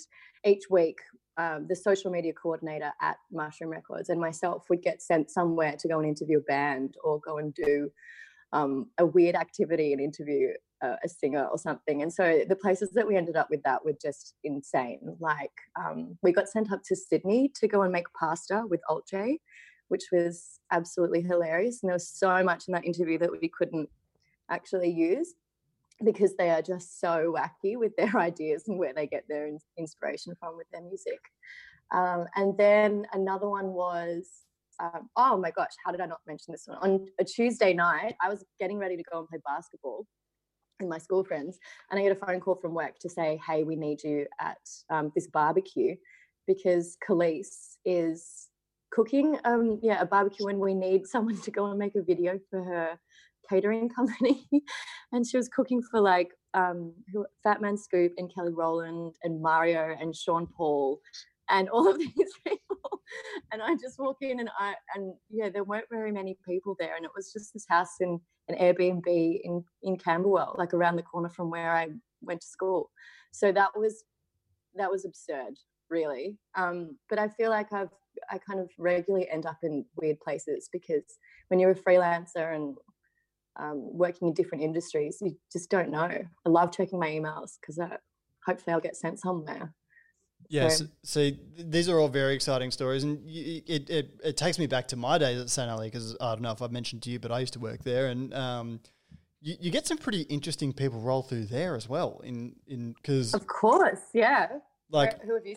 each 0.46 0.64
week, 0.70 1.00
um, 1.38 1.66
the 1.68 1.76
social 1.76 2.12
media 2.12 2.34
coordinator 2.34 2.92
at 3.02 3.18
Mushroom 3.32 3.72
Records 3.72 4.10
and 4.10 4.20
myself 4.20 4.66
would 4.70 4.82
get 4.82 5.02
sent 5.02 5.30
somewhere 5.30 5.76
to 5.80 5.88
go 5.88 6.00
and 6.00 6.08
interview 6.08 6.40
a 6.40 6.42
band 6.42 6.96
or 7.04 7.20
go 7.20 7.38
and 7.38 7.54
do 7.54 7.90
um, 8.54 8.88
a 8.98 9.06
weird 9.06 9.36
activity 9.36 9.94
and 9.94 10.02
interview 10.02 10.50
a, 10.82 10.98
a, 11.04 11.10
singer 11.10 11.46
or 11.46 11.58
something. 11.58 12.02
And 12.02 12.12
so 12.12 12.42
the 12.48 12.56
places 12.56 12.92
that 12.92 13.08
we 13.08 13.16
ended 13.16 13.36
up 13.36 13.50
with 13.50 13.64
that 13.64 13.84
were 13.84 13.96
just 14.02 14.36
insane. 14.44 15.00
Like 15.20 15.52
um, 15.80 16.18
we 16.22 16.32
got 16.32 16.50
sent 16.50 16.72
up 16.72 16.82
to 16.86 16.96
Sydney 16.96 17.52
to 17.56 17.68
go 17.68 17.82
and 17.82 17.92
make 17.92 18.12
pasta 18.18 18.64
with 18.70 18.82
Alt 18.90 19.08
J, 19.08 19.40
which 19.90 20.06
was 20.12 20.60
absolutely 20.72 21.22
hilarious. 21.22 21.82
And 21.82 21.90
there 21.90 21.96
was 21.96 22.10
so 22.10 22.44
much 22.44 22.68
in 22.68 22.74
that 22.74 22.86
interview 22.86 23.18
that 23.20 23.32
we 23.32 23.50
couldn't 23.50 23.90
actually 24.50 24.90
use 24.90 25.34
because 26.04 26.36
they 26.36 26.50
are 26.50 26.62
just 26.62 27.00
so 27.00 27.34
wacky 27.36 27.78
with 27.78 27.96
their 27.96 28.16
ideas 28.18 28.68
and 28.68 28.78
where 28.78 28.94
they 28.94 29.08
get 29.08 29.24
their 29.30 29.50
inspiration 29.78 30.34
from 30.40 30.58
with 30.58 30.68
their 30.72 30.82
music. 30.82 31.20
Um, 31.92 32.26
and 32.36 32.58
then 32.58 33.06
another 33.14 33.50
one 33.50 33.68
was 33.74 34.28
um, 34.82 35.10
oh 35.16 35.38
my 35.38 35.52
gosh, 35.52 35.72
how 35.86 35.92
did 35.92 36.02
I 36.02 36.06
not 36.06 36.22
mention 36.26 36.52
this 36.52 36.64
one? 36.66 36.78
On 36.82 37.06
a 37.20 37.24
Tuesday 37.24 37.74
night, 37.74 38.16
I 38.22 38.30
was 38.30 38.44
getting 38.60 38.78
ready 38.78 38.98
to 38.98 39.04
go 39.04 39.20
and 39.20 39.28
play 39.28 39.40
basketball 39.46 40.08
with 40.84 40.92
my 40.92 40.98
school 40.98 41.24
friends, 41.24 41.60
and 41.90 42.00
I 42.00 42.04
get 42.04 42.12
a 42.12 42.26
phone 42.26 42.40
call 42.40 42.56
from 42.56 42.74
work 42.74 43.00
to 43.00 43.10
say, 43.10 43.40
hey, 43.48 43.64
we 43.64 43.76
need 43.76 44.04
you 44.04 44.28
at 44.40 44.60
um, 44.90 45.12
this 45.16 45.28
barbecue 45.28 45.96
because 46.48 46.98
Khalees 47.08 47.78
is 47.86 48.50
cooking 48.92 49.38
um, 49.46 49.80
yeah, 49.82 50.02
a 50.02 50.06
barbecue 50.06 50.48
and 50.48 50.60
we 50.60 50.74
need 50.74 51.08
someone 51.08 51.40
to 51.42 51.52
go 51.52 51.68
and 51.68 51.80
make 51.80 51.96
a 51.96 52.02
video 52.02 52.40
for 52.50 52.64
her 52.64 53.00
catering 53.50 53.90
company. 53.96 54.48
and 55.12 55.26
she 55.26 55.38
was 55.38 55.48
cooking 55.48 55.82
for 55.82 56.00
like 56.00 56.32
um, 56.54 56.94
Fat 57.44 57.62
Man 57.62 57.78
Scoop 57.78 58.14
and 58.18 58.34
Kelly 58.34 58.54
Rowland 58.54 59.16
and 59.24 59.42
Mario 59.42 59.96
and 60.00 60.16
Sean 60.16 60.48
Paul 60.48 61.00
and 61.50 61.70
all 61.70 61.88
of 61.88 61.98
these 62.00 62.34
people. 62.46 63.02
And 63.52 63.62
I 63.62 63.76
just 63.76 64.00
walk 64.00 64.18
in 64.22 64.40
and 64.40 64.50
I 64.58 64.74
and 64.96 65.14
yeah, 65.30 65.50
there 65.50 65.64
weren't 65.64 65.90
very 65.90 66.12
many 66.12 66.38
people 66.48 66.76
there, 66.80 66.96
and 66.96 67.04
it 67.04 67.12
was 67.16 67.34
just 67.34 67.54
this 67.54 67.66
house 67.68 67.96
in 68.00 68.22
an 68.48 68.56
Airbnb 68.56 69.06
in 69.44 69.64
in 69.84 69.98
Camberwell, 69.98 70.56
like 70.58 70.74
around 70.74 70.96
the 70.96 71.04
corner 71.04 71.30
from 71.30 71.50
where 71.50 71.72
I 71.72 71.90
went 72.22 72.42
to 72.42 72.48
school. 72.48 72.90
So 73.32 73.52
that 73.52 73.72
was 73.76 74.04
that 74.76 74.92
was 74.92 75.06
absurd, 75.06 75.56
really. 75.90 76.38
Um, 76.56 76.98
but 77.10 77.20
I 77.20 77.28
feel 77.30 77.50
like 77.50 77.72
I've 77.74 77.90
I 78.30 78.38
kind 78.38 78.60
of 78.60 78.70
regularly 78.78 79.28
end 79.30 79.46
up 79.46 79.58
in 79.64 79.86
weird 79.96 80.20
places 80.20 80.70
because 80.72 81.04
when 81.48 81.60
you're 81.60 81.72
a 81.72 81.76
freelancer 81.76 82.56
and 82.56 82.78
um, 83.60 83.98
working 83.98 84.30
in 84.30 84.34
different 84.34 84.64
industries, 84.64 85.18
you 85.22 85.38
just 85.52 85.70
don't 85.70 85.92
know. 85.92 86.10
I 86.10 86.50
love 86.50 86.72
checking 86.72 87.00
my 87.00 87.10
emails 87.10 87.52
because 87.60 87.80
hopefully 88.46 88.74
I'll 88.74 88.82
get 88.82 88.96
sent 88.96 89.20
somewhere. 89.20 89.74
Yes. 90.52 90.80
So, 90.80 90.86
so, 91.04 91.32
these 91.58 91.88
are 91.88 91.98
all 91.98 92.10
very 92.10 92.36
exciting 92.36 92.72
stories, 92.72 93.06
and 93.06 93.22
it, 93.26 93.90
it, 93.90 94.20
it 94.22 94.36
takes 94.36 94.60
me 94.60 94.68
back 94.68 94.90
to 94.90 94.98
my 94.98 95.18
days 95.18 95.40
at 95.40 95.50
St. 95.50 95.72
Ali 95.72 95.88
because 95.88 96.18
I 96.20 96.34
don't 96.34 96.42
know 96.42 96.52
if 96.52 96.62
I've 96.62 96.74
mentioned 96.74 97.04
to 97.04 97.10
you, 97.10 97.20
but 97.20 97.32
I 97.32 97.40
used 97.40 97.54
to 97.54 97.60
work 97.60 97.86
there, 97.86 98.08
and 98.08 98.34
um, 98.34 98.82
you, 99.40 99.56
you, 99.62 99.72
get 99.72 99.88
some 99.88 99.98
pretty 99.98 100.24
interesting 100.24 100.74
people 100.74 101.00
roll 101.00 101.22
through 101.22 101.46
there 101.46 101.78
as 101.78 101.88
well. 101.88 102.20
In 102.26 102.54
in 102.68 102.94
because 103.02 103.34
of 103.34 103.48
course, 103.48 104.02
yeah. 104.14 104.50
Like 104.90 105.22
who 105.24 105.36
have 105.36 105.46
you? 105.46 105.56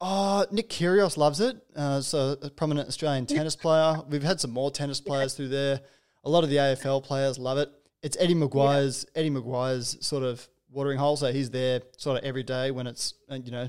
Oh, 0.00 0.46
Nick 0.52 0.68
Kyrgios 0.68 1.16
loves 1.16 1.40
it. 1.40 1.56
Uh, 1.74 2.00
so 2.00 2.36
a 2.42 2.50
prominent 2.50 2.88
Australian 2.88 3.26
tennis 3.26 3.56
player. 3.56 3.96
We've 4.08 4.22
had 4.22 4.40
some 4.40 4.52
more 4.52 4.70
tennis 4.70 5.00
players 5.00 5.32
yeah. 5.32 5.36
through 5.36 5.48
there. 5.48 5.80
A 6.24 6.30
lot 6.30 6.44
of 6.44 6.50
the 6.50 6.56
AFL 6.56 7.02
players 7.02 7.40
love 7.40 7.58
it. 7.58 7.70
It's 8.04 8.16
Eddie 8.20 8.36
McGuire's 8.36 9.04
yeah. 9.14 9.20
Eddie 9.20 9.30
McGuire's 9.30 10.04
sort 10.06 10.22
of 10.22 10.48
watering 10.70 10.98
hole. 10.98 11.16
So 11.16 11.32
he's 11.32 11.50
there 11.50 11.82
sort 11.96 12.18
of 12.18 12.24
every 12.24 12.44
day 12.44 12.70
when 12.70 12.86
it's 12.86 13.14
uh, 13.28 13.38
you 13.44 13.50
know 13.50 13.68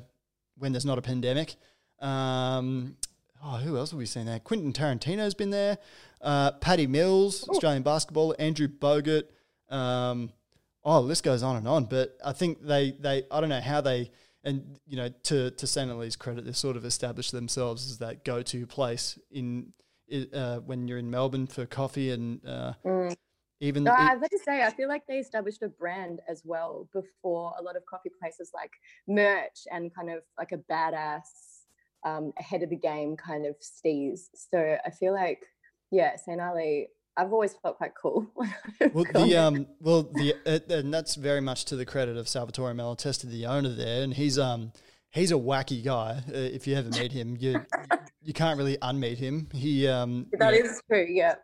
when 0.58 0.72
there's 0.72 0.86
not 0.86 0.98
a 0.98 1.02
pandemic. 1.02 1.56
Um, 2.00 2.98
oh, 3.44 3.58
who 3.58 3.78
else 3.78 3.92
have 3.92 3.98
we 3.98 4.06
seen 4.06 4.26
there? 4.26 4.40
Quentin 4.40 4.74
Tarantino's 4.74 5.34
been 5.34 5.50
there. 5.50 5.78
Uh, 6.22 6.52
Patty 6.52 6.88
Mills, 6.88 7.48
Australian 7.50 7.84
basketball. 7.84 8.36
Andrew 8.40 8.68
Bogut. 8.68 9.24
Um, 9.70 10.32
oh, 10.84 11.02
the 11.02 11.08
list 11.08 11.24
goes 11.24 11.44
on 11.44 11.56
and 11.56 11.68
on. 11.68 11.86
But 11.86 12.18
I 12.24 12.34
think 12.34 12.66
they, 12.66 12.92
they 12.92 13.24
I 13.32 13.40
don't 13.40 13.50
know 13.50 13.62
how 13.62 13.82
they, 13.82 14.12
and 14.44 14.80
you 14.86 14.98
know, 14.98 15.10
to 15.24 15.52
to 15.52 15.68
St. 15.68 15.90
Ali's 15.90 16.16
credit, 16.16 16.46
they've 16.46 16.56
sort 16.56 16.78
of 16.78 16.86
established 16.86 17.32
themselves 17.32 17.90
as 17.90 17.98
that 18.00 18.24
go 18.24 18.42
to 18.42 18.68
place 18.68 19.18
in 19.32 19.74
uh, 20.34 20.60
when 20.60 20.88
you're 20.88 20.98
in 20.98 21.10
Melbourne 21.10 21.48
for 21.48 21.66
coffee 21.66 22.12
and 22.12 22.46
uh, 22.46 22.74
mm. 22.86 23.16
Even 23.64 23.86
no, 23.86 23.94
I've 23.94 24.20
got 24.20 24.30
to 24.30 24.40
say, 24.40 24.62
I 24.62 24.72
feel 24.72 24.90
like 24.90 25.08
they 25.08 25.20
established 25.20 25.64
a 25.64 25.70
brand 25.70 26.20
as 26.28 26.42
well 26.44 26.90
before 26.92 27.54
a 27.58 27.62
lot 27.62 27.78
of 27.78 27.86
coffee 27.86 28.12
places 28.20 28.52
like 28.54 28.72
merch 29.08 29.60
and 29.72 29.90
kind 29.96 30.10
of 30.10 30.20
like 30.38 30.52
a 30.52 30.58
badass, 30.58 31.22
um, 32.06 32.34
ahead 32.38 32.62
of 32.62 32.70
the 32.70 32.76
game 32.76 33.16
kind 33.16 33.46
of 33.46 33.56
steez. 33.62 34.24
So 34.34 34.76
I 34.86 34.90
feel 34.90 35.14
like, 35.14 35.46
yeah, 35.92 36.18
St. 36.18 36.42
Ali, 36.42 36.90
I've 37.16 37.32
always 37.32 37.54
felt 37.54 37.78
quite 37.78 37.94
cool. 37.96 38.28
well, 38.94 39.06
the 39.14 39.38
um, 39.38 39.66
well, 39.80 40.04
the 40.14 40.36
uh, 40.46 40.60
and 40.70 40.94
that's 40.94 41.16
very 41.16 41.40
much 41.40 41.64
to 41.66 41.78
the 41.78 41.86
credit 41.86 42.18
of 42.18 42.28
Salvatore 42.28 42.74
Malatesta, 42.74 43.30
the 43.30 43.46
owner 43.46 43.70
there, 43.70 44.04
and 44.04 44.14
he's 44.14 44.38
um, 44.38 44.74
he's 45.12 45.32
a 45.32 45.36
wacky 45.36 45.82
guy. 45.82 46.22
Uh, 46.28 46.36
if 46.36 46.68
you 46.68 46.76
ever 46.76 46.90
meet 46.90 47.14
him, 47.14 47.38
you 47.40 47.66
you 48.22 48.34
can't 48.34 48.58
really 48.58 48.76
unmeet 48.82 49.20
him. 49.20 49.48
He 49.54 49.88
um, 49.88 50.26
that 50.40 50.54
is 50.54 50.82
true. 50.90 51.08
Yeah 51.08 51.36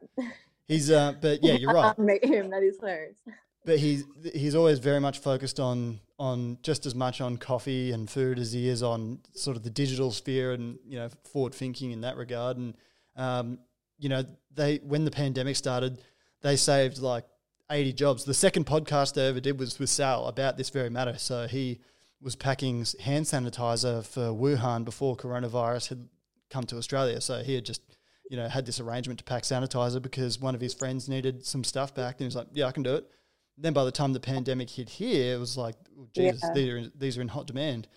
He's, 0.70 0.90
uh, 0.90 1.14
but 1.20 1.44
yeah, 1.44 1.56
you're 1.56 1.74
right. 1.74 1.98
Meet 2.00 2.24
him. 2.24 2.50
That 2.52 2.64
is 2.64 2.78
hilarious. 2.80 3.18
But 3.66 3.80
he's 3.80 4.06
he's 4.34 4.56
always 4.56 4.80
very 4.80 5.02
much 5.02 5.20
focused 5.20 5.60
on 5.60 6.00
on 6.18 6.58
just 6.64 6.86
as 6.86 6.96
much 6.96 7.20
on 7.20 7.36
coffee 7.36 7.92
and 7.92 8.10
food 8.10 8.40
as 8.40 8.54
he 8.54 8.70
is 8.70 8.82
on 8.82 9.20
sort 9.34 9.58
of 9.58 9.64
the 9.64 9.70
digital 9.70 10.12
sphere 10.12 10.54
and 10.54 10.80
you 10.86 10.98
know 10.98 11.10
forward 11.32 11.54
thinking 11.54 11.92
in 11.92 12.02
that 12.02 12.16
regard. 12.16 12.56
And 12.56 12.76
um, 13.18 13.60
you 13.98 14.08
know, 14.08 14.24
they 14.56 14.78
when 14.78 15.04
the 15.04 15.12
pandemic 15.12 15.58
started, 15.58 16.00
they 16.42 16.56
saved 16.56 17.00
like 17.00 17.26
80 17.70 17.94
jobs. 17.94 18.24
The 18.24 18.34
second 18.34 18.66
podcast 18.66 19.22
I 19.22 19.26
ever 19.26 19.40
did 19.40 19.60
was 19.60 19.78
with 19.78 19.90
Sal 19.90 20.28
about 20.28 20.58
this 20.58 20.70
very 20.70 20.90
matter. 20.90 21.18
So 21.18 21.48
he 21.48 21.80
was 22.22 22.36
packing 22.36 22.86
hand 23.00 23.26
sanitizer 23.26 24.06
for 24.06 24.30
Wuhan 24.30 24.84
before 24.86 25.16
coronavirus 25.16 25.90
had 25.90 26.10
come 26.50 26.66
to 26.66 26.78
Australia. 26.78 27.22
So 27.22 27.44
he 27.44 27.56
had 27.56 27.66
just, 27.66 27.82
you 28.30 28.38
know, 28.38 28.48
had 28.48 28.66
this 28.66 28.80
arrangement 28.80 29.18
to 29.18 29.26
pack 29.26 29.44
sanitizer 29.44 30.02
because 30.02 30.40
one 30.40 30.56
of 30.56 30.62
his 30.62 30.74
friends 30.74 31.10
needed 31.10 31.46
some 31.46 31.64
stuff 31.64 31.94
back. 31.94 32.16
And 32.16 32.20
he 32.20 32.26
was 32.26 32.36
like, 32.36 32.48
yeah, 32.54 32.66
I 32.68 32.72
can 32.72 32.84
do 32.84 32.96
it. 32.96 33.10
Then 33.58 33.74
by 33.74 33.84
the 33.84 33.92
time 33.92 34.14
the 34.14 34.20
pandemic 34.20 34.70
hit 34.70 34.88
here, 34.88 35.36
it 35.36 35.40
was 35.40 35.58
like, 35.58 35.76
oh, 36.00 36.08
Jesus, 36.16 36.42
yeah. 36.44 36.54
these, 36.54 36.70
are, 36.74 36.92
these 36.96 37.18
are 37.18 37.22
in 37.22 37.28
hot 37.28 37.48
demand. 37.48 37.88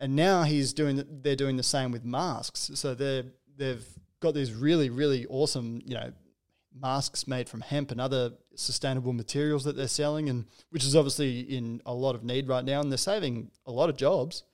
And 0.00 0.14
now 0.16 0.42
he's 0.42 0.72
doing, 0.72 1.02
they're 1.22 1.36
doing 1.36 1.56
the 1.56 1.62
same 1.62 1.92
with 1.92 2.04
masks. 2.04 2.72
So 2.74 2.94
they're, 2.94 3.24
they've 3.56 3.86
got 4.20 4.34
these 4.34 4.52
really, 4.52 4.90
really 4.90 5.26
awesome, 5.26 5.80
you 5.84 5.94
know, 5.94 6.12
masks 6.78 7.26
made 7.26 7.48
from 7.48 7.60
hemp 7.60 7.90
and 7.92 8.00
other 8.00 8.32
sustainable 8.54 9.12
materials 9.12 9.64
that 9.64 9.76
they're 9.76 9.88
selling, 9.88 10.28
and 10.28 10.44
which 10.70 10.84
is 10.84 10.94
obviously 10.94 11.40
in 11.40 11.80
a 11.86 11.94
lot 11.94 12.14
of 12.14 12.24
need 12.24 12.48
right 12.48 12.64
now, 12.64 12.80
and 12.80 12.90
they're 12.90 12.98
saving 12.98 13.50
a 13.66 13.72
lot 13.72 13.88
of 13.88 13.96
jobs. 13.96 14.44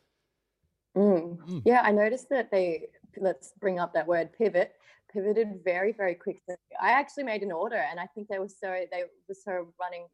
Mm. 0.96 1.38
Mm. 1.38 1.62
Yeah, 1.64 1.82
I 1.82 1.90
noticed 1.90 2.28
that 2.30 2.50
they 2.50 2.88
let's 3.18 3.52
bring 3.60 3.78
up 3.78 3.92
that 3.94 4.06
word 4.06 4.30
pivot 4.36 4.74
pivoted 5.14 5.60
very 5.64 5.92
very 5.92 6.14
quickly. 6.14 6.56
I 6.82 6.90
actually 6.90 7.24
made 7.24 7.42
an 7.42 7.52
order, 7.52 7.76
and 7.76 7.98
I 8.00 8.06
think 8.14 8.28
they 8.28 8.38
were 8.38 8.48
so 8.48 8.68
they 8.90 9.04
were 9.28 9.34
so 9.34 9.68
running 9.80 10.06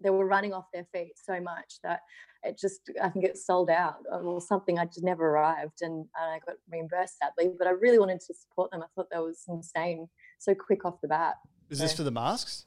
they 0.00 0.10
were 0.10 0.26
running 0.26 0.52
off 0.52 0.66
their 0.72 0.86
feet 0.92 1.14
so 1.16 1.40
much 1.40 1.74
that 1.82 2.00
it 2.44 2.58
just 2.58 2.80
I 3.02 3.08
think 3.08 3.24
it 3.24 3.36
sold 3.36 3.70
out 3.70 3.96
or 4.10 4.40
something. 4.40 4.78
I 4.78 4.84
just 4.84 5.02
never 5.02 5.28
arrived, 5.28 5.82
and, 5.82 5.92
and 5.92 6.08
I 6.16 6.38
got 6.46 6.56
reimbursed 6.70 7.18
sadly. 7.18 7.52
But 7.56 7.66
I 7.66 7.70
really 7.70 7.98
wanted 7.98 8.20
to 8.20 8.34
support 8.34 8.70
them. 8.70 8.82
I 8.82 8.86
thought 8.94 9.08
that 9.10 9.22
was 9.22 9.42
insane, 9.48 10.08
so 10.38 10.54
quick 10.54 10.84
off 10.84 11.00
the 11.02 11.08
bat. 11.08 11.34
Is 11.70 11.78
so. 11.78 11.84
this 11.84 11.94
for 11.94 12.02
the 12.02 12.10
masks? 12.10 12.66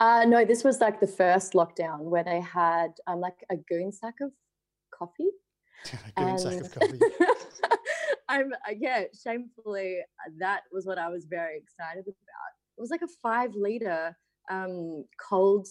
Uh, 0.00 0.24
no, 0.26 0.44
this 0.44 0.62
was 0.62 0.80
like 0.80 1.00
the 1.00 1.08
first 1.08 1.54
lockdown 1.54 2.02
where 2.02 2.22
they 2.22 2.40
had 2.40 2.92
um, 3.08 3.20
like 3.20 3.44
a 3.50 3.56
goon 3.56 3.90
sack 3.90 4.14
of 4.20 4.30
coffee. 4.96 5.30
goon 6.16 6.28
and... 6.28 6.40
sack 6.40 6.60
of 6.60 6.72
coffee. 6.72 6.98
I'm 8.28 8.52
uh, 8.52 8.74
yeah, 8.78 9.04
shamefully, 9.22 10.00
uh, 10.00 10.30
that 10.38 10.62
was 10.72 10.86
what 10.86 10.98
I 10.98 11.08
was 11.08 11.24
very 11.24 11.58
excited 11.58 12.02
about. 12.02 12.52
It 12.76 12.80
was 12.80 12.90
like 12.90 13.02
a 13.02 13.08
five 13.22 13.54
liter 13.54 14.16
um, 14.50 15.04
cold 15.28 15.66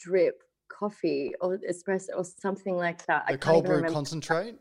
drip 0.00 0.42
coffee 0.68 1.32
or 1.40 1.58
espresso 1.58 2.08
or 2.16 2.24
something 2.24 2.76
like 2.76 3.06
that. 3.06 3.26
The 3.28 3.38
cold 3.38 3.64
brew 3.64 3.82
concentrate. 3.84 4.56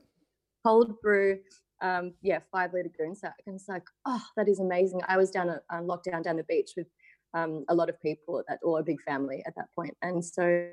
Cold 0.65 1.01
brew 1.01 1.39
um, 1.83 2.13
yeah, 2.21 2.39
five 2.51 2.73
liter 2.73 2.89
goon 2.97 3.15
sack. 3.15 3.35
And 3.45 3.55
it's 3.55 3.67
like, 3.67 3.83
oh, 4.05 4.23
that 4.37 4.47
is 4.47 4.59
amazing. 4.59 5.01
I 5.07 5.17
was 5.17 5.29
down 5.29 5.49
at 5.49 5.63
um, 5.69 5.85
lockdown 5.85 6.23
down 6.23 6.37
the 6.37 6.45
beach 6.45 6.71
with 6.77 6.87
um, 7.33 7.65
a 7.67 7.75
lot 7.75 7.89
of 7.89 8.01
people 8.01 8.39
at 8.39 8.45
that, 8.47 8.59
or 8.63 8.79
a 8.79 8.83
big 8.83 9.01
family 9.01 9.43
at 9.45 9.53
that 9.57 9.67
point. 9.75 9.95
And 10.01 10.23
so 10.23 10.67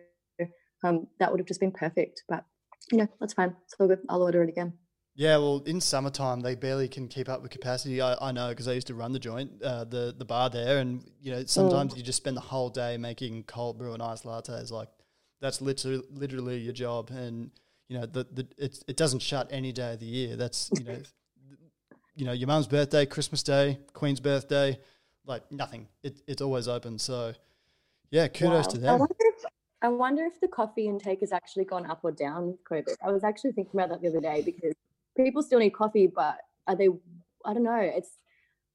um, 0.85 1.09
that 1.19 1.31
would 1.31 1.41
have 1.41 1.49
just 1.49 1.61
been 1.61 1.73
perfect. 1.73 2.23
But, 2.29 2.45
you 2.93 2.99
know, 2.99 3.09
that's 3.19 3.35
fine. 3.35 3.57
It's 3.65 3.75
all 3.79 3.89
good. 3.89 3.99
I'll 4.09 4.23
order 4.23 4.43
it 4.43 4.49
again. 4.49 4.73
Yeah, 5.21 5.37
well, 5.37 5.63
in 5.67 5.83
summertime 5.83 6.41
they 6.41 6.55
barely 6.55 6.89
can 6.89 7.07
keep 7.07 7.29
up 7.29 7.43
with 7.43 7.51
capacity. 7.51 8.01
I, 8.01 8.17
I 8.23 8.33
know 8.33 8.49
because 8.49 8.67
I 8.67 8.73
used 8.73 8.87
to 8.87 8.95
run 8.95 9.13
the 9.13 9.19
joint, 9.19 9.63
uh, 9.63 9.85
the 9.85 10.15
the 10.17 10.25
bar 10.25 10.49
there, 10.49 10.79
and 10.79 11.05
you 11.21 11.31
know 11.31 11.45
sometimes 11.45 11.93
mm. 11.93 11.99
you 11.99 12.03
just 12.03 12.17
spend 12.17 12.39
the 12.39 12.41
whole 12.41 12.71
day 12.71 12.97
making 12.97 13.43
cold 13.43 13.77
brew 13.77 13.93
and 13.93 14.03
iced 14.03 14.25
lattes. 14.25 14.71
Like 14.71 14.89
that's 15.43 15.61
literally 15.61 16.03
literally 16.11 16.57
your 16.61 16.73
job, 16.73 17.11
and 17.11 17.51
you 17.91 17.99
know, 17.99 18.07
the, 18.07 18.27
the 18.33 18.47
it, 18.57 18.83
it 18.89 18.97
doesn't 18.97 19.21
shut 19.21 19.47
any 19.51 19.73
day 19.73 19.93
of 19.93 20.01
the 20.01 20.07
year. 20.07 20.37
That's 20.37 20.71
you 20.79 20.85
know, 20.85 21.03
you 22.17 22.25
know, 22.25 22.33
your 22.33 22.47
mum's 22.47 22.67
birthday, 22.67 23.05
Christmas 23.05 23.43
Day, 23.43 23.79
Queen's 23.93 24.21
birthday, 24.21 24.79
like 25.27 25.53
nothing. 25.53 25.87
It, 26.03 26.23
it's 26.27 26.41
always 26.41 26.67
open. 26.67 26.99
So, 26.99 27.35
yeah, 28.11 28.29
kudos 28.29 28.67
wow. 28.67 28.71
to 28.71 28.79
them. 28.79 28.95
I 28.95 28.97
wonder, 28.97 29.15
if, 29.19 29.45
I 29.83 29.89
wonder 29.89 30.25
if 30.25 30.41
the 30.41 30.49
coffee 30.49 30.87
intake 30.87 31.21
has 31.21 31.33
actually 31.33 31.67
gone 31.67 31.91
up 31.91 32.01
or 32.05 32.13
down 32.13 32.47
with 32.47 32.65
COVID. 32.65 32.95
I 33.05 33.11
was 33.11 33.23
actually 33.23 33.53
thinking 33.53 33.79
about 33.79 33.91
that 33.91 34.01
the 34.01 34.09
other 34.09 34.21
day 34.23 34.41
because 34.41 34.75
people 35.17 35.43
still 35.43 35.59
need 35.59 35.71
coffee, 35.71 36.07
but 36.07 36.37
are 36.67 36.77
they? 36.77 36.89
I 37.45 37.55
don't 37.55 37.65
know. 37.65 37.81
It's 37.81 38.11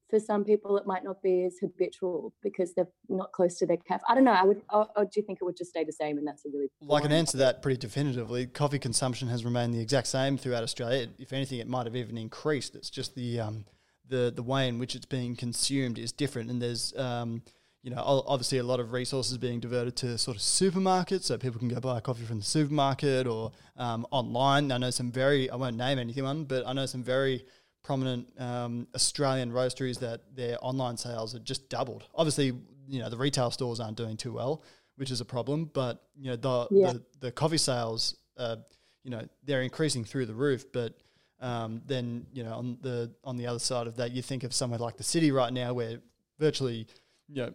for 0.08 0.20
some 0.20 0.44
people 0.44 0.76
it 0.76 0.86
might 0.86 1.02
not 1.02 1.20
be 1.22 1.44
as 1.44 1.56
habitual 1.60 2.32
because 2.42 2.74
they're 2.74 2.88
not 3.08 3.32
close 3.32 3.56
to 3.58 3.66
their 3.66 3.76
cafe. 3.76 4.02
I 4.08 4.14
don't 4.14 4.24
know. 4.24 4.32
I 4.32 4.44
would. 4.44 4.62
Or, 4.72 4.86
or, 4.96 5.04
do 5.04 5.10
you 5.16 5.22
think 5.22 5.38
it 5.40 5.44
would 5.44 5.56
just 5.56 5.70
stay 5.70 5.84
the 5.84 5.92
same? 5.92 6.18
And 6.18 6.26
that's 6.26 6.44
a 6.44 6.48
really. 6.52 6.68
Well, 6.80 6.96
I 6.96 7.00
can 7.00 7.12
answer 7.12 7.38
that 7.38 7.62
pretty 7.62 7.78
definitively. 7.78 8.46
Coffee 8.46 8.78
consumption 8.78 9.28
has 9.28 9.44
remained 9.44 9.74
the 9.74 9.80
exact 9.80 10.06
same 10.06 10.38
throughout 10.38 10.62
Australia. 10.62 11.08
If 11.18 11.32
anything, 11.32 11.58
it 11.58 11.68
might 11.68 11.86
have 11.86 11.96
even 11.96 12.16
increased. 12.16 12.74
It's 12.74 12.90
just 12.90 13.14
the 13.14 13.40
um, 13.40 13.64
the 14.08 14.32
the 14.34 14.42
way 14.42 14.68
in 14.68 14.78
which 14.78 14.94
it's 14.94 15.06
being 15.06 15.36
consumed 15.36 15.98
is 15.98 16.12
different, 16.12 16.50
and 16.50 16.62
there's 16.62 16.96
um, 16.96 17.42
you 17.82 17.90
know 17.90 18.02
obviously 18.26 18.58
a 18.58 18.64
lot 18.64 18.80
of 18.80 18.92
resources 18.92 19.38
being 19.38 19.60
diverted 19.60 19.96
to 19.96 20.18
sort 20.18 20.36
of 20.36 20.42
supermarkets, 20.42 21.24
so 21.24 21.38
people 21.38 21.58
can 21.58 21.68
go 21.68 21.80
buy 21.80 22.00
coffee 22.00 22.24
from 22.24 22.38
the 22.38 22.44
supermarket 22.44 23.26
or 23.26 23.52
um, 23.76 24.06
online. 24.10 24.72
I 24.72 24.78
know 24.78 24.90
some 24.90 25.12
very 25.12 25.48
I 25.50 25.56
won't 25.56 25.76
name 25.76 25.98
anyone, 25.98 26.44
but 26.44 26.66
I 26.66 26.72
know 26.72 26.86
some 26.86 27.02
very 27.02 27.44
prominent 27.86 28.28
um, 28.40 28.88
Australian 28.96 29.52
roasteries 29.52 29.98
that 29.98 30.22
their 30.34 30.58
online 30.60 30.96
sales 30.96 31.32
have 31.32 31.44
just 31.44 31.68
doubled. 31.70 32.04
Obviously, 32.14 32.46
you 32.88 33.00
know 33.00 33.08
the 33.08 33.16
retail 33.16 33.50
stores 33.50 33.80
aren't 33.80 33.96
doing 33.96 34.16
too 34.16 34.32
well, 34.32 34.62
which 34.96 35.10
is 35.10 35.20
a 35.20 35.24
problem. 35.24 35.70
But 35.72 36.02
you 36.18 36.30
know 36.30 36.36
the 36.36 36.66
yeah. 36.70 36.92
the, 36.92 37.02
the, 37.20 37.32
coffee 37.32 37.58
sales, 37.58 38.16
uh, 38.36 38.56
you 39.04 39.10
know, 39.10 39.26
they're 39.44 39.62
increasing 39.62 40.04
through 40.04 40.26
the 40.26 40.34
roof. 40.34 40.64
But 40.72 40.94
um, 41.40 41.82
then 41.86 42.26
you 42.32 42.42
know 42.42 42.54
on 42.54 42.78
the 42.80 43.12
on 43.22 43.36
the 43.36 43.46
other 43.46 43.58
side 43.58 43.86
of 43.86 43.96
that, 43.96 44.12
you 44.12 44.22
think 44.22 44.42
of 44.42 44.52
somewhere 44.52 44.78
like 44.78 44.96
the 44.96 45.04
city 45.04 45.30
right 45.30 45.52
now, 45.52 45.72
where 45.74 46.00
virtually 46.38 46.86
you 47.28 47.42
know 47.42 47.52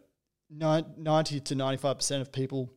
ninety 0.52 1.40
to 1.40 1.56
ninety 1.56 1.78
five 1.78 1.98
percent 1.98 2.22
of 2.22 2.32
people 2.32 2.74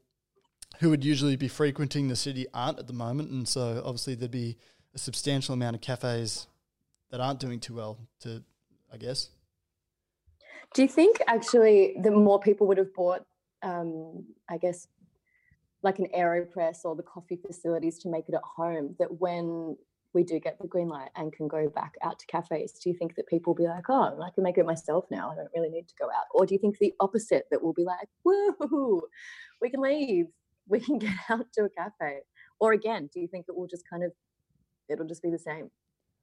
who 0.81 0.91
would 0.91 1.05
usually 1.05 1.37
be 1.37 1.49
frequenting 1.49 2.09
the 2.09 2.17
city 2.17 2.47
aren't 2.55 2.79
at 2.79 2.87
the 2.87 2.93
moment, 2.93 3.31
and 3.31 3.47
so 3.47 3.83
obviously 3.85 4.15
there'd 4.15 4.31
be 4.31 4.57
a 4.95 4.99
substantial 4.99 5.55
amount 5.55 5.75
of 5.77 5.83
cafes 5.83 6.47
that 7.11 7.21
aren't 7.21 7.41
doing 7.41 7.61
too 7.61 7.75
well 7.75 7.99
to 8.21 8.43
I 8.93 8.97
guess. 8.97 9.31
Do 10.75 10.83
you 10.83 10.89
think 10.89 11.19
actually 11.27 11.97
the 12.03 12.11
more 12.11 12.41
people 12.41 12.67
would 12.69 12.79
have 12.79 12.95
bought 12.95 13.25
um, 13.63 14.25
I 14.49 14.59
guess 14.59 14.89
like 15.83 15.99
an 15.99 16.09
AeroPress 16.17 16.85
or 16.85 16.97
the 16.97 17.03
coffee 17.03 17.39
facilities 17.47 17.99
to 17.99 18.09
make 18.09 18.29
it 18.29 18.35
at 18.35 18.43
home 18.43 18.97
that 18.99 19.21
when 19.21 19.77
we 20.15 20.23
do 20.25 20.39
get 20.39 20.59
the 20.61 20.69
green 20.69 20.89
light 20.89 21.11
and 21.17 21.33
can 21.33 21.49
go 21.49 21.69
back 21.69 21.95
out 22.03 22.19
to 22.21 22.27
cafes, 22.27 22.73
do 22.73 22.89
you 22.89 22.97
think 22.97 23.17
that 23.17 23.27
people 23.27 23.53
will 23.53 23.63
be 23.63 23.69
like, 23.69 23.85
oh, 23.89 24.21
I 24.23 24.31
can 24.31 24.45
make 24.45 24.59
it 24.59 24.65
myself 24.65 25.05
now. 25.11 25.31
I 25.31 25.35
don't 25.35 25.51
really 25.55 25.69
need 25.69 25.89
to 25.89 25.95
go 26.01 26.07
out? 26.07 26.27
Or 26.33 26.47
do 26.47 26.55
you 26.55 26.59
think 26.59 26.79
the 26.79 26.95
opposite 27.01 27.47
that 27.51 27.63
will 27.63 27.73
be 27.73 27.85
like, 27.85 28.09
woo, 28.25 29.03
we 29.61 29.71
can 29.71 29.81
leave, 29.81 30.27
we 30.69 30.81
can 30.81 30.99
get 31.01 31.15
out 31.29 31.47
to 31.55 31.65
a 31.65 31.69
cafe? 31.69 32.21
Or 32.61 32.73
again, 32.73 33.11
do 33.13 33.21
you 33.21 33.29
think 33.29 33.47
it 33.49 33.57
will 33.57 33.67
just 33.67 33.83
kind 33.89 34.05
of, 34.05 34.13
it'll 34.89 35.07
just 35.07 35.23
be 35.23 35.31
the 35.31 35.39
same? 35.39 35.71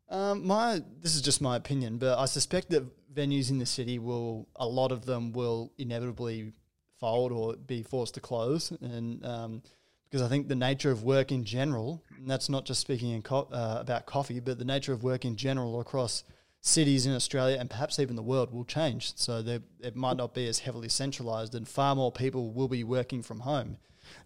Um, 0.10 0.46
my 0.46 0.82
this 1.00 1.16
is 1.16 1.22
just 1.22 1.42
my 1.42 1.56
opinion, 1.56 1.98
but 1.98 2.20
I 2.20 2.26
suspect 2.26 2.70
that 2.72 2.84
venues 3.14 3.50
in 3.50 3.60
the 3.60 3.66
city 3.66 3.98
will 3.98 4.50
a 4.58 4.68
lot 4.68 4.92
of 4.92 5.06
them 5.06 5.32
will 5.32 5.72
inevitably 5.78 6.52
fold 7.00 7.32
or 7.32 7.56
be 7.56 7.82
forced 7.82 8.16
to 8.16 8.20
close, 8.20 8.72
and 8.82 9.26
um, 9.26 9.64
because 10.12 10.22
I 10.22 10.28
think 10.28 10.50
the 10.50 10.56
nature 10.56 10.92
of 10.92 11.04
work 11.04 11.32
in 11.32 11.46
general, 11.46 12.04
and 12.18 12.30
that's 12.30 12.50
not 12.50 12.66
just 12.66 12.82
speaking 12.82 13.22
co- 13.22 13.48
uh, 13.50 13.78
about 13.80 14.06
coffee, 14.06 14.42
but 14.42 14.60
the 14.60 14.66
nature 14.66 14.92
of 14.92 15.04
work 15.04 15.24
in 15.24 15.38
general 15.38 15.80
across 15.80 16.26
cities 16.60 17.06
in 17.06 17.14
Australia 17.14 17.58
and 17.58 17.70
perhaps 17.70 17.98
even 17.98 18.18
the 18.18 18.22
world 18.22 18.52
will 18.52 18.66
change. 18.66 19.14
So 19.16 19.42
it 19.80 19.96
might 19.96 20.18
not 20.18 20.34
be 20.34 20.48
as 20.50 20.60
heavily 20.60 20.90
centralized, 20.90 21.56
and 21.56 21.66
far 21.66 21.96
more 21.96 22.12
people 22.12 22.52
will 22.52 22.68
be 22.68 22.84
working 22.84 23.24
from 23.24 23.40
home. 23.40 23.78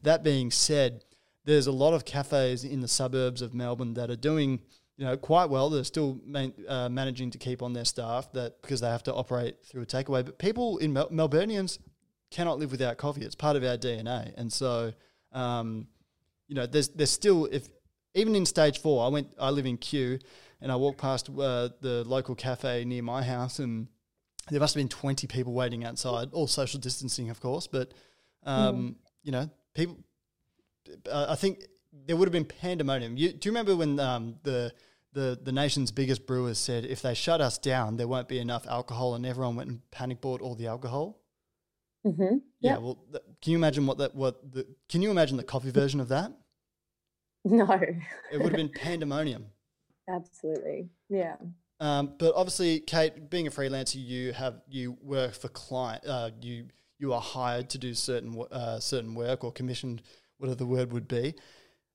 That 0.01 0.23
being 0.23 0.49
said, 0.49 1.03
there's 1.45 1.67
a 1.67 1.71
lot 1.71 1.93
of 1.93 2.03
cafes 2.03 2.63
in 2.63 2.81
the 2.81 2.87
suburbs 2.87 3.43
of 3.43 3.53
Melbourne 3.53 3.93
that 3.93 4.09
are 4.09 4.15
doing 4.15 4.61
you 4.97 5.05
know, 5.05 5.15
quite 5.15 5.51
well. 5.51 5.69
They're 5.69 5.83
still 5.83 6.19
man, 6.25 6.51
uh, 6.67 6.89
managing 6.89 7.29
to 7.31 7.37
keep 7.37 7.61
on 7.61 7.73
their 7.73 7.85
staff 7.85 8.31
that 8.33 8.59
because 8.63 8.81
they 8.81 8.87
have 8.87 9.03
to 9.03 9.13
operate 9.13 9.63
through 9.63 9.83
a 9.83 9.85
takeaway. 9.85 10.25
But 10.25 10.39
people 10.39 10.79
in 10.79 10.93
Mel- 10.93 11.09
Melburnians 11.09 11.77
cannot 12.31 12.57
live 12.57 12.71
without 12.71 12.97
coffee. 12.97 13.21
It's 13.21 13.35
part 13.35 13.55
of 13.55 13.63
our 13.63 13.77
DNA, 13.77 14.33
and 14.35 14.51
so 14.51 14.93
um, 15.35 15.87
you 16.47 16.55
know, 16.55 16.65
there's 16.65 16.89
there's 16.89 17.11
still 17.11 17.45
if 17.45 17.67
even 18.15 18.35
in 18.35 18.45
stage 18.45 18.79
four, 18.79 19.05
I 19.05 19.09
went. 19.09 19.27
I 19.39 19.49
live 19.49 19.65
in 19.65 19.77
Kew, 19.77 20.17
and 20.61 20.71
I 20.71 20.75
walked 20.77 20.97
past 20.97 21.29
uh, 21.29 21.69
the 21.81 22.03
local 22.05 22.33
cafe 22.33 22.85
near 22.85 23.03
my 23.03 23.21
house, 23.21 23.59
and 23.59 23.87
there 24.49 24.59
must 24.59 24.73
have 24.73 24.79
been 24.79 24.89
twenty 24.89 25.27
people 25.27 25.53
waiting 25.53 25.83
outside, 25.83 26.29
all 26.31 26.47
social 26.47 26.79
distancing, 26.79 27.29
of 27.29 27.39
course. 27.39 27.67
But 27.67 27.93
um, 28.43 28.75
mm. 28.75 28.95
you 29.23 29.31
know, 29.31 29.49
people. 29.75 29.97
Uh, 31.11 31.27
I 31.29 31.35
think 31.35 31.65
there 32.05 32.15
would 32.15 32.27
have 32.27 32.33
been 32.33 32.45
pandemonium. 32.45 33.17
You, 33.17 33.33
do 33.33 33.49
you 33.49 33.51
remember 33.51 33.75
when 33.75 33.99
um, 33.99 34.35
the 34.43 34.71
the 35.13 35.39
the 35.41 35.51
nation's 35.51 35.91
biggest 35.91 36.25
brewers 36.25 36.57
said 36.57 36.85
if 36.85 37.01
they 37.01 37.13
shut 37.13 37.41
us 37.41 37.57
down, 37.57 37.97
there 37.97 38.07
won't 38.07 38.27
be 38.27 38.39
enough 38.39 38.65
alcohol, 38.67 39.15
and 39.15 39.25
everyone 39.25 39.55
went 39.55 39.69
and 39.69 39.91
panic 39.91 40.21
bought 40.21 40.41
all 40.41 40.55
the 40.55 40.67
alcohol? 40.67 41.19
Mm-hmm. 42.05 42.21
Yep. 42.23 42.41
Yeah. 42.61 42.77
Well, 42.77 42.99
th- 43.11 43.23
can 43.45 43.51
you 43.51 43.57
imagine 43.59 43.85
what 43.85 43.99
that 43.99 44.15
what 44.15 44.51
the 44.51 44.65
can 44.89 45.03
you 45.03 45.11
imagine 45.11 45.37
the 45.37 45.43
coffee 45.43 45.69
version 45.69 45.99
of 45.99 46.07
that? 46.09 46.31
No. 47.47 47.71
It 48.31 48.39
would 48.39 48.53
have 48.53 48.53
been 48.53 48.69
pandemonium. 48.69 49.45
Absolutely. 50.09 50.89
Yeah. 51.09 51.35
Um, 51.79 52.15
but 52.17 52.33
obviously, 52.35 52.79
Kate, 52.79 53.29
being 53.29 53.45
a 53.45 53.51
freelancer, 53.51 54.03
you 54.03 54.33
have 54.33 54.61
you 54.67 54.97
work 54.99 55.33
for 55.35 55.47
client. 55.49 56.03
Uh, 56.07 56.31
you 56.41 56.69
you 56.97 57.13
are 57.13 57.21
hired 57.21 57.69
to 57.69 57.77
do 57.77 57.93
certain 57.93 58.43
uh, 58.51 58.79
certain 58.79 59.13
work 59.13 59.43
or 59.43 59.51
commissioned, 59.51 60.01
whatever 60.39 60.55
the 60.55 60.65
word 60.65 60.91
would 60.91 61.07
be. 61.07 61.35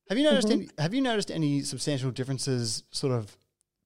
Have 0.09 0.19
you 0.19 0.23
noticed 0.25 0.47
Mhm. 0.47 0.53
any? 0.53 0.69
Have 0.79 0.95
you 0.95 1.01
noticed 1.01 1.33
any 1.33 1.63
substantial 1.63 2.13
differences, 2.13 2.85
sort 2.93 3.13
of 3.13 3.37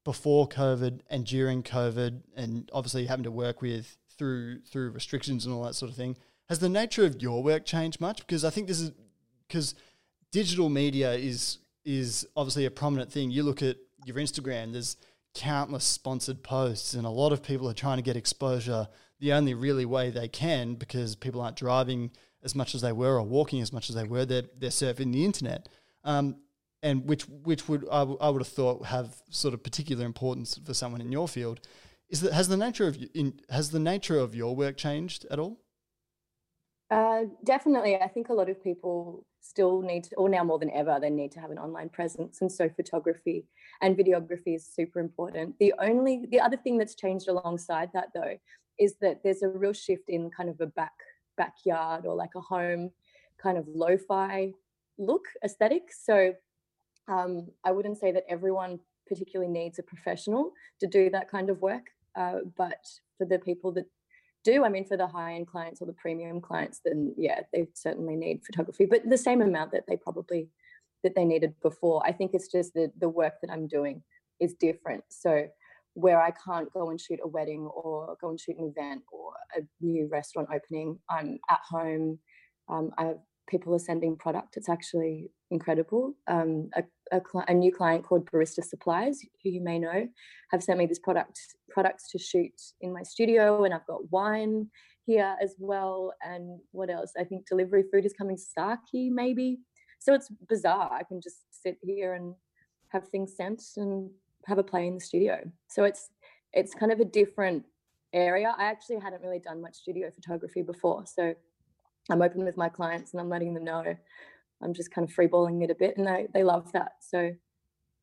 before 0.05 0.47
COVID 0.47 1.01
and 1.09 1.25
during 1.25 1.63
COVID, 1.63 2.25
and 2.37 2.69
obviously 2.75 3.07
having 3.07 3.23
to 3.25 3.31
work 3.31 3.63
with 3.63 3.97
through 4.19 4.61
through 4.71 4.91
restrictions 4.91 5.47
and 5.47 5.55
all 5.55 5.63
that 5.63 5.77
sort 5.77 5.91
of 5.91 5.97
thing? 5.97 6.19
Has 6.49 6.59
the 6.59 6.69
nature 6.69 7.05
of 7.05 7.23
your 7.23 7.43
work 7.43 7.65
changed 7.65 8.01
much? 8.01 8.19
Because 8.19 8.45
I 8.45 8.51
think 8.51 8.69
this 8.69 8.81
is 8.81 8.93
because 9.49 9.75
digital 10.31 10.69
media 10.69 11.13
is 11.13 11.59
is 11.85 12.27
obviously 12.37 12.65
a 12.67 12.71
prominent 12.71 13.13
thing. 13.13 13.31
You 13.31 13.43
look 13.43 13.63
at 13.63 13.77
your 14.05 14.17
Instagram, 14.17 14.73
there's 14.73 14.97
countless 15.35 15.85
sponsored 15.85 16.43
posts, 16.43 16.95
and 16.95 17.07
a 17.07 17.11
lot 17.11 17.33
of 17.33 17.43
people 17.43 17.69
are 17.69 17.75
trying 17.75 17.97
to 17.97 18.03
get 18.03 18.17
exposure 18.17 18.89
the 19.21 19.33
only 19.33 19.55
really 19.55 19.85
way 19.85 20.11
they 20.11 20.29
can 20.29 20.75
because 20.75 21.17
people 21.17 21.41
aren't 21.41 21.57
driving 21.57 22.11
as 22.43 22.55
much 22.55 22.75
as 22.75 22.83
they 22.83 22.93
were 22.93 23.17
or 23.17 23.23
walking 23.23 23.61
as 23.61 23.73
much 23.73 23.89
as 23.89 23.97
they 23.97 24.05
were. 24.05 24.25
They're 24.25 24.45
they're 24.59 24.71
surfing 24.71 25.13
the 25.13 25.25
internet, 25.25 25.69
um, 26.05 26.37
and 26.83 27.09
which 27.09 27.23
which 27.23 27.69
would 27.69 27.87
I, 27.91 28.01
w- 28.01 28.19
I 28.21 28.29
would 28.29 28.43
have 28.43 28.49
thought 28.49 28.87
have 28.87 29.17
sort 29.31 29.55
of 29.55 29.63
particular 29.63 30.05
importance 30.05 30.59
for 30.63 30.75
someone 30.75 31.01
in 31.01 31.11
your 31.11 31.27
field. 31.27 31.61
Is 32.11 32.21
that 32.21 32.33
has 32.35 32.49
the 32.49 32.57
nature 32.57 32.87
of 32.87 32.99
in, 33.15 33.41
has 33.49 33.71
the 33.71 33.81
nature 33.81 34.19
of 34.19 34.35
your 34.35 34.55
work 34.55 34.77
changed 34.77 35.27
at 35.31 35.39
all? 35.39 35.64
Uh, 36.95 37.25
definitely. 37.45 37.97
I 37.97 38.07
think 38.07 38.29
a 38.29 38.33
lot 38.33 38.49
of 38.49 38.63
people 38.63 39.27
still 39.41 39.83
need 39.83 40.05
to, 40.05 40.15
or 40.15 40.29
now 40.29 40.45
more 40.45 40.61
than 40.61 40.71
ever, 40.71 40.99
they 41.01 41.11
need 41.11 41.33
to 41.33 41.41
have 41.41 41.51
an 41.51 41.59
online 41.59 41.89
presence. 41.89 42.41
And 42.41 42.53
so 42.53 42.69
photography 42.69 43.49
and 43.83 43.97
videography 43.97 44.55
is 44.55 44.65
super 44.79 45.01
important. 45.01 45.57
The 45.59 45.75
only, 45.81 46.27
the 46.31 46.41
other 46.41 46.57
thing 46.57 46.79
that's 46.79 46.95
changed 46.95 47.27
alongside 47.29 47.91
that 47.95 48.09
though, 48.15 48.37
is 48.79 48.95
that 49.01 49.23
there's 49.25 49.43
a 49.43 49.49
real 49.49 49.73
shift 49.73 50.09
in 50.09 50.31
kind 50.31 50.49
of 50.49 50.61
a 50.61 50.67
back, 50.67 50.93
backyard 51.37 52.07
or 52.07 52.15
like 52.15 52.35
a 52.37 52.41
home 52.41 52.91
kind 53.43 53.59
of 53.59 53.65
lo-fi 53.67 54.53
look 54.97 55.25
aesthetic. 55.45 55.85
So 55.93 56.35
um, 57.09 57.49
I 57.65 57.73
wouldn't 57.73 57.99
say 57.99 58.13
that 58.13 58.25
everyone 58.29 58.79
particularly 59.09 59.51
needs 59.51 59.81
a 59.81 59.83
professional 59.83 60.53
to 60.81 60.87
do 60.87 61.11
that 61.11 61.29
kind 61.29 61.51
of 61.51 61.61
work. 61.61 61.87
Uh, 62.15 62.39
but 62.57 62.85
for 63.19 63.27
the 63.27 63.41
people 63.41 63.73
that 63.73 63.87
do, 64.45 64.65
I 64.65 64.69
mean, 64.69 64.85
for 64.85 64.97
the 64.97 65.07
high 65.07 65.35
end 65.35 65.49
clients 65.49 65.81
or 65.81 65.87
the 65.87 65.93
premium 65.95 66.41
clients, 66.41 66.81
then 66.85 67.15
yeah, 67.17 67.41
they 67.53 67.67
certainly 67.75 68.17
need 68.17 68.43
photography, 68.45 68.87
but 68.87 69.09
the 69.09 69.19
same 69.19 69.43
amount 69.43 69.73
that 69.73 69.85
they 69.89 69.97
probably 69.97 70.49
that 71.03 71.15
they 71.15 71.25
needed 71.25 71.55
before. 71.63 72.03
I 72.07 72.13
think 72.13 72.33
it's 72.35 72.49
just 72.49 72.75
the 72.75 72.93
the 72.99 73.09
work 73.09 73.35
that 73.43 73.51
I'm 73.51 73.67
doing 73.67 74.03
is 74.41 74.55
different. 74.55 75.05
So 75.09 75.49
where 75.95 76.21
I 76.21 76.33
can't 76.33 76.73
go 76.73 76.91
and 76.91 77.01
shoot 77.01 77.21
a 77.23 77.29
wedding 77.29 77.67
or 77.67 78.17
go 78.21 78.31
and 78.31 78.41
shoot 78.41 78.59
an 78.59 78.73
event 78.77 79.03
or 79.13 79.33
a 79.57 79.61
new 79.81 80.09
restaurant 80.09 80.49
opening, 80.53 80.99
I'm 81.09 81.39
at 81.51 81.61
home. 81.69 82.19
Um, 82.69 82.91
I 82.99 83.15
people 83.47 83.75
are 83.75 83.79
sending 83.79 84.17
product. 84.17 84.57
It's 84.57 84.69
actually 84.69 85.31
incredible. 85.51 86.15
Um, 86.27 86.71
a, 86.75 86.83
a, 87.13 87.21
cli- 87.21 87.45
a 87.49 87.55
new 87.55 87.73
client 87.73 88.05
called 88.05 88.31
Barista 88.31 88.65
Supplies, 88.65 89.21
who 89.43 89.51
you 89.51 89.61
may 89.61 89.79
know, 89.79 90.09
have 90.51 90.63
sent 90.63 90.79
me 90.79 90.87
this 90.87 90.99
product 90.99 91.39
products 91.69 92.11
to 92.11 92.19
shoot 92.19 92.61
in 92.81 92.93
my 92.93 93.03
studio, 93.03 93.65
and 93.65 93.75
I've 93.75 93.87
got 93.87 94.11
wine 94.11 94.69
here 95.07 95.37
as 95.43 95.55
well. 95.59 96.13
And 96.23 96.61
what 96.73 96.91
else? 96.91 97.13
I 97.19 97.25
think 97.25 97.47
delivery 97.47 97.85
food 97.93 98.07
is 98.07 98.13
coming 98.13 98.37
Starkey, 98.37 99.11
maybe. 99.11 99.59
So 99.99 100.15
it's 100.15 100.31
bizarre. 100.49 100.93
I 100.93 101.03
can 101.03 101.21
just 101.21 101.39
sit 101.51 101.79
here 101.83 102.15
and 102.15 102.35
have 102.89 103.09
things 103.09 103.37
sent 103.37 103.63
and 103.77 104.11
have 104.47 104.59
a 104.59 104.63
play 104.63 104.87
in 104.87 104.95
the 104.95 105.01
studio. 105.01 105.41
So 105.69 105.85
it's 105.85 106.11
it's 106.53 106.75
kind 106.75 106.93
of 106.93 107.01
a 107.01 107.05
different 107.05 107.65
area. 108.13 108.55
I 108.57 108.65
actually 108.65 109.01
hadn't 109.01 109.23
really 109.23 109.41
done 109.41 109.61
much 109.61 109.75
studio 109.75 110.11
photography 110.11 110.63
before, 110.63 111.05
so 111.07 111.35
I'm 112.11 112.23
open 112.23 112.45
with 112.45 112.57
my 112.57 112.69
clients 112.69 113.13
and 113.13 113.21
I'm 113.21 113.29
letting 113.29 113.55
them 113.55 113.65
know. 113.65 113.97
I'm 114.65 114.75
just 114.75 114.91
kind 114.91 115.09
of 115.09 115.15
freeballing 115.15 115.63
it 115.63 115.71
a 115.71 115.75
bit, 115.75 115.97
and 115.97 116.07
they 116.07 116.27
they 116.33 116.43
love 116.43 116.73
that. 116.73 116.93
So, 117.01 117.33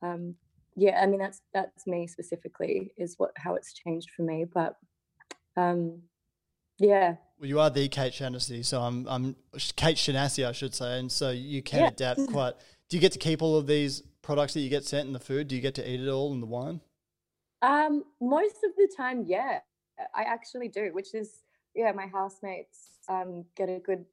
um, 0.01 0.35
yeah, 0.75 1.01
I 1.01 1.07
mean 1.07 1.19
that's 1.19 1.41
that's 1.53 1.87
me 1.87 2.07
specifically 2.07 2.91
is 2.97 3.15
what 3.17 3.31
how 3.35 3.55
it's 3.55 3.73
changed 3.73 4.11
for 4.15 4.21
me. 4.21 4.45
But 4.45 4.75
um, 5.57 6.03
yeah, 6.79 7.15
Well, 7.39 7.49
you 7.49 7.59
are 7.59 7.69
the 7.69 7.87
Kate 7.89 8.13
Shanasy, 8.13 8.63
so 8.63 8.81
I'm 8.81 9.07
I'm 9.07 9.35
Kate 9.75 9.97
Shanasy, 9.97 10.47
I 10.47 10.51
should 10.51 10.73
say, 10.75 10.99
and 10.99 11.11
so 11.11 11.31
you 11.31 11.61
can 11.61 11.81
Yeah. 11.81 11.87
adapt 11.87 12.27
quite. 12.31 12.53
Do 12.89 12.97
you 12.97 13.01
get 13.01 13.11
to 13.13 13.19
keep 13.19 13.41
all 13.41 13.55
of 13.57 13.67
these 13.67 14.01
products 14.21 14.53
that 14.53 14.59
you 14.61 14.69
get 14.69 14.83
sent 14.85 15.07
in 15.07 15.13
the 15.13 15.19
food? 15.19 15.47
Do 15.47 15.55
you 15.55 15.61
get 15.61 15.75
to 15.75 15.89
eat 15.89 15.99
it 16.01 16.09
all 16.09 16.33
in 16.33 16.41
the 16.41 16.47
wine? 16.47 16.81
Um, 17.61 18.03
most 18.19 18.57
of 18.63 18.71
the 18.75 18.89
time, 18.97 19.23
yeah, 19.27 19.59
I 20.15 20.23
actually 20.23 20.67
do, 20.67 20.89
which 20.93 21.13
is 21.13 21.41
yeah, 21.75 21.91
my 21.91 22.07
housemates 22.07 22.97
um, 23.07 23.45
get 23.55 23.69
a 23.69 23.79
good 23.79 24.05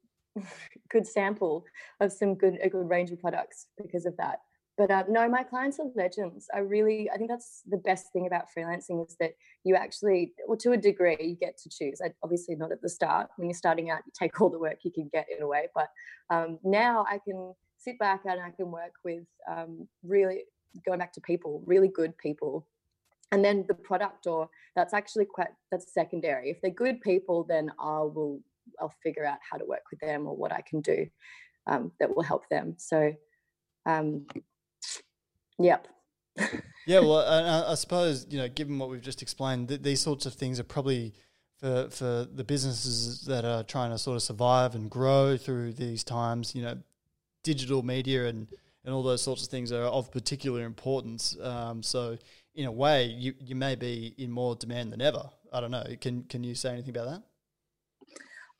good 0.90 1.06
sample 1.06 1.64
of 2.00 2.12
some 2.12 2.34
good 2.34 2.58
a 2.62 2.68
good 2.68 2.88
range 2.88 3.10
of 3.10 3.20
products 3.20 3.66
because 3.76 4.06
of 4.06 4.16
that. 4.16 4.40
But 4.76 4.92
uh, 4.92 5.02
no, 5.08 5.28
my 5.28 5.42
clients 5.42 5.80
are 5.80 5.86
legends. 5.96 6.46
I 6.54 6.60
really, 6.60 7.10
I 7.10 7.16
think 7.16 7.28
that's 7.28 7.62
the 7.68 7.78
best 7.78 8.12
thing 8.12 8.28
about 8.28 8.44
freelancing 8.56 9.04
is 9.04 9.16
that 9.18 9.32
you 9.64 9.74
actually, 9.74 10.34
well, 10.46 10.56
to 10.58 10.70
a 10.70 10.76
degree, 10.76 11.16
you 11.18 11.34
get 11.34 11.58
to 11.58 11.68
choose. 11.68 12.00
I, 12.02 12.10
obviously, 12.22 12.54
not 12.54 12.70
at 12.70 12.80
the 12.80 12.88
start. 12.88 13.28
When 13.36 13.48
you're 13.48 13.56
starting 13.56 13.90
out, 13.90 14.02
you 14.06 14.12
take 14.16 14.40
all 14.40 14.50
the 14.50 14.58
work 14.58 14.78
you 14.84 14.92
can 14.92 15.10
get 15.12 15.26
in 15.36 15.42
a 15.42 15.48
way. 15.48 15.66
But 15.74 15.88
um, 16.30 16.60
now 16.62 17.04
I 17.10 17.18
can 17.18 17.54
sit 17.76 17.98
back 17.98 18.20
and 18.24 18.40
I 18.40 18.50
can 18.50 18.70
work 18.70 18.92
with 19.04 19.24
um, 19.50 19.88
really 20.04 20.44
going 20.86 21.00
back 21.00 21.12
to 21.14 21.20
people, 21.22 21.60
really 21.66 21.88
good 21.88 22.16
people 22.16 22.64
and 23.32 23.44
then 23.44 23.64
the 23.68 23.74
product 23.74 24.26
or 24.26 24.48
that's 24.74 24.94
actually 24.94 25.24
quite 25.24 25.48
that's 25.70 25.92
secondary 25.92 26.50
if 26.50 26.60
they're 26.60 26.70
good 26.70 27.00
people 27.00 27.44
then 27.44 27.70
i 27.78 27.98
will 27.98 28.40
i'll 28.80 28.94
figure 29.02 29.24
out 29.24 29.38
how 29.50 29.56
to 29.56 29.64
work 29.64 29.82
with 29.90 30.00
them 30.00 30.26
or 30.26 30.36
what 30.36 30.52
i 30.52 30.60
can 30.60 30.80
do 30.80 31.06
um, 31.66 31.92
that 32.00 32.14
will 32.14 32.22
help 32.22 32.48
them 32.48 32.74
so 32.78 33.12
um, 33.86 34.26
yep 35.58 35.86
Yeah, 36.88 37.00
well, 37.00 37.18
I, 37.18 37.72
I 37.72 37.74
suppose 37.74 38.26
you 38.30 38.38
know, 38.38 38.48
given 38.48 38.78
what 38.78 38.88
we've 38.88 39.02
just 39.02 39.20
explained, 39.20 39.68
th- 39.68 39.82
these 39.82 40.00
sorts 40.00 40.24
of 40.24 40.32
things 40.32 40.58
are 40.58 40.64
probably 40.64 41.12
for 41.60 41.88
for 41.90 42.26
the 42.32 42.44
businesses 42.44 43.26
that 43.26 43.44
are 43.44 43.62
trying 43.62 43.90
to 43.90 43.98
sort 43.98 44.16
of 44.16 44.22
survive 44.22 44.74
and 44.74 44.90
grow 44.90 45.36
through 45.36 45.74
these 45.74 46.02
times. 46.02 46.54
You 46.54 46.62
know, 46.62 46.78
digital 47.42 47.82
media 47.82 48.26
and 48.26 48.48
and 48.84 48.94
all 48.94 49.02
those 49.02 49.20
sorts 49.20 49.42
of 49.42 49.50
things 49.50 49.70
are 49.70 49.82
of 49.82 50.10
particular 50.10 50.62
importance. 50.64 51.36
Um, 51.42 51.82
so, 51.82 52.16
in 52.54 52.64
a 52.64 52.72
way, 52.72 53.04
you 53.04 53.34
you 53.38 53.54
may 53.54 53.74
be 53.74 54.14
in 54.16 54.30
more 54.30 54.56
demand 54.56 54.90
than 54.90 55.02
ever. 55.02 55.28
I 55.52 55.60
don't 55.60 55.70
know. 55.70 55.84
Can 56.00 56.22
can 56.22 56.42
you 56.42 56.54
say 56.54 56.72
anything 56.72 56.96
about 56.96 57.08
that? 57.10 57.22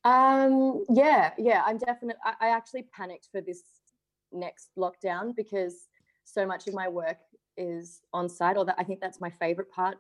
Um, 0.04 0.84
yeah, 0.88 1.32
yeah, 1.38 1.62
I'm 1.66 1.78
definitely. 1.78 2.20
I, 2.24 2.48
I 2.48 2.48
actually 2.50 2.84
panicked 2.94 3.28
for 3.30 3.40
this 3.40 3.62
next 4.32 4.70
lockdown 4.78 5.34
because 5.34 5.88
so 6.24 6.46
much 6.46 6.66
of 6.66 6.74
my 6.74 6.88
work 6.88 7.18
is 7.56 8.00
on 8.12 8.28
site, 8.28 8.56
or 8.56 8.64
that 8.64 8.76
I 8.78 8.84
think 8.84 9.00
that's 9.00 9.20
my 9.20 9.30
favorite 9.30 9.70
part 9.70 9.98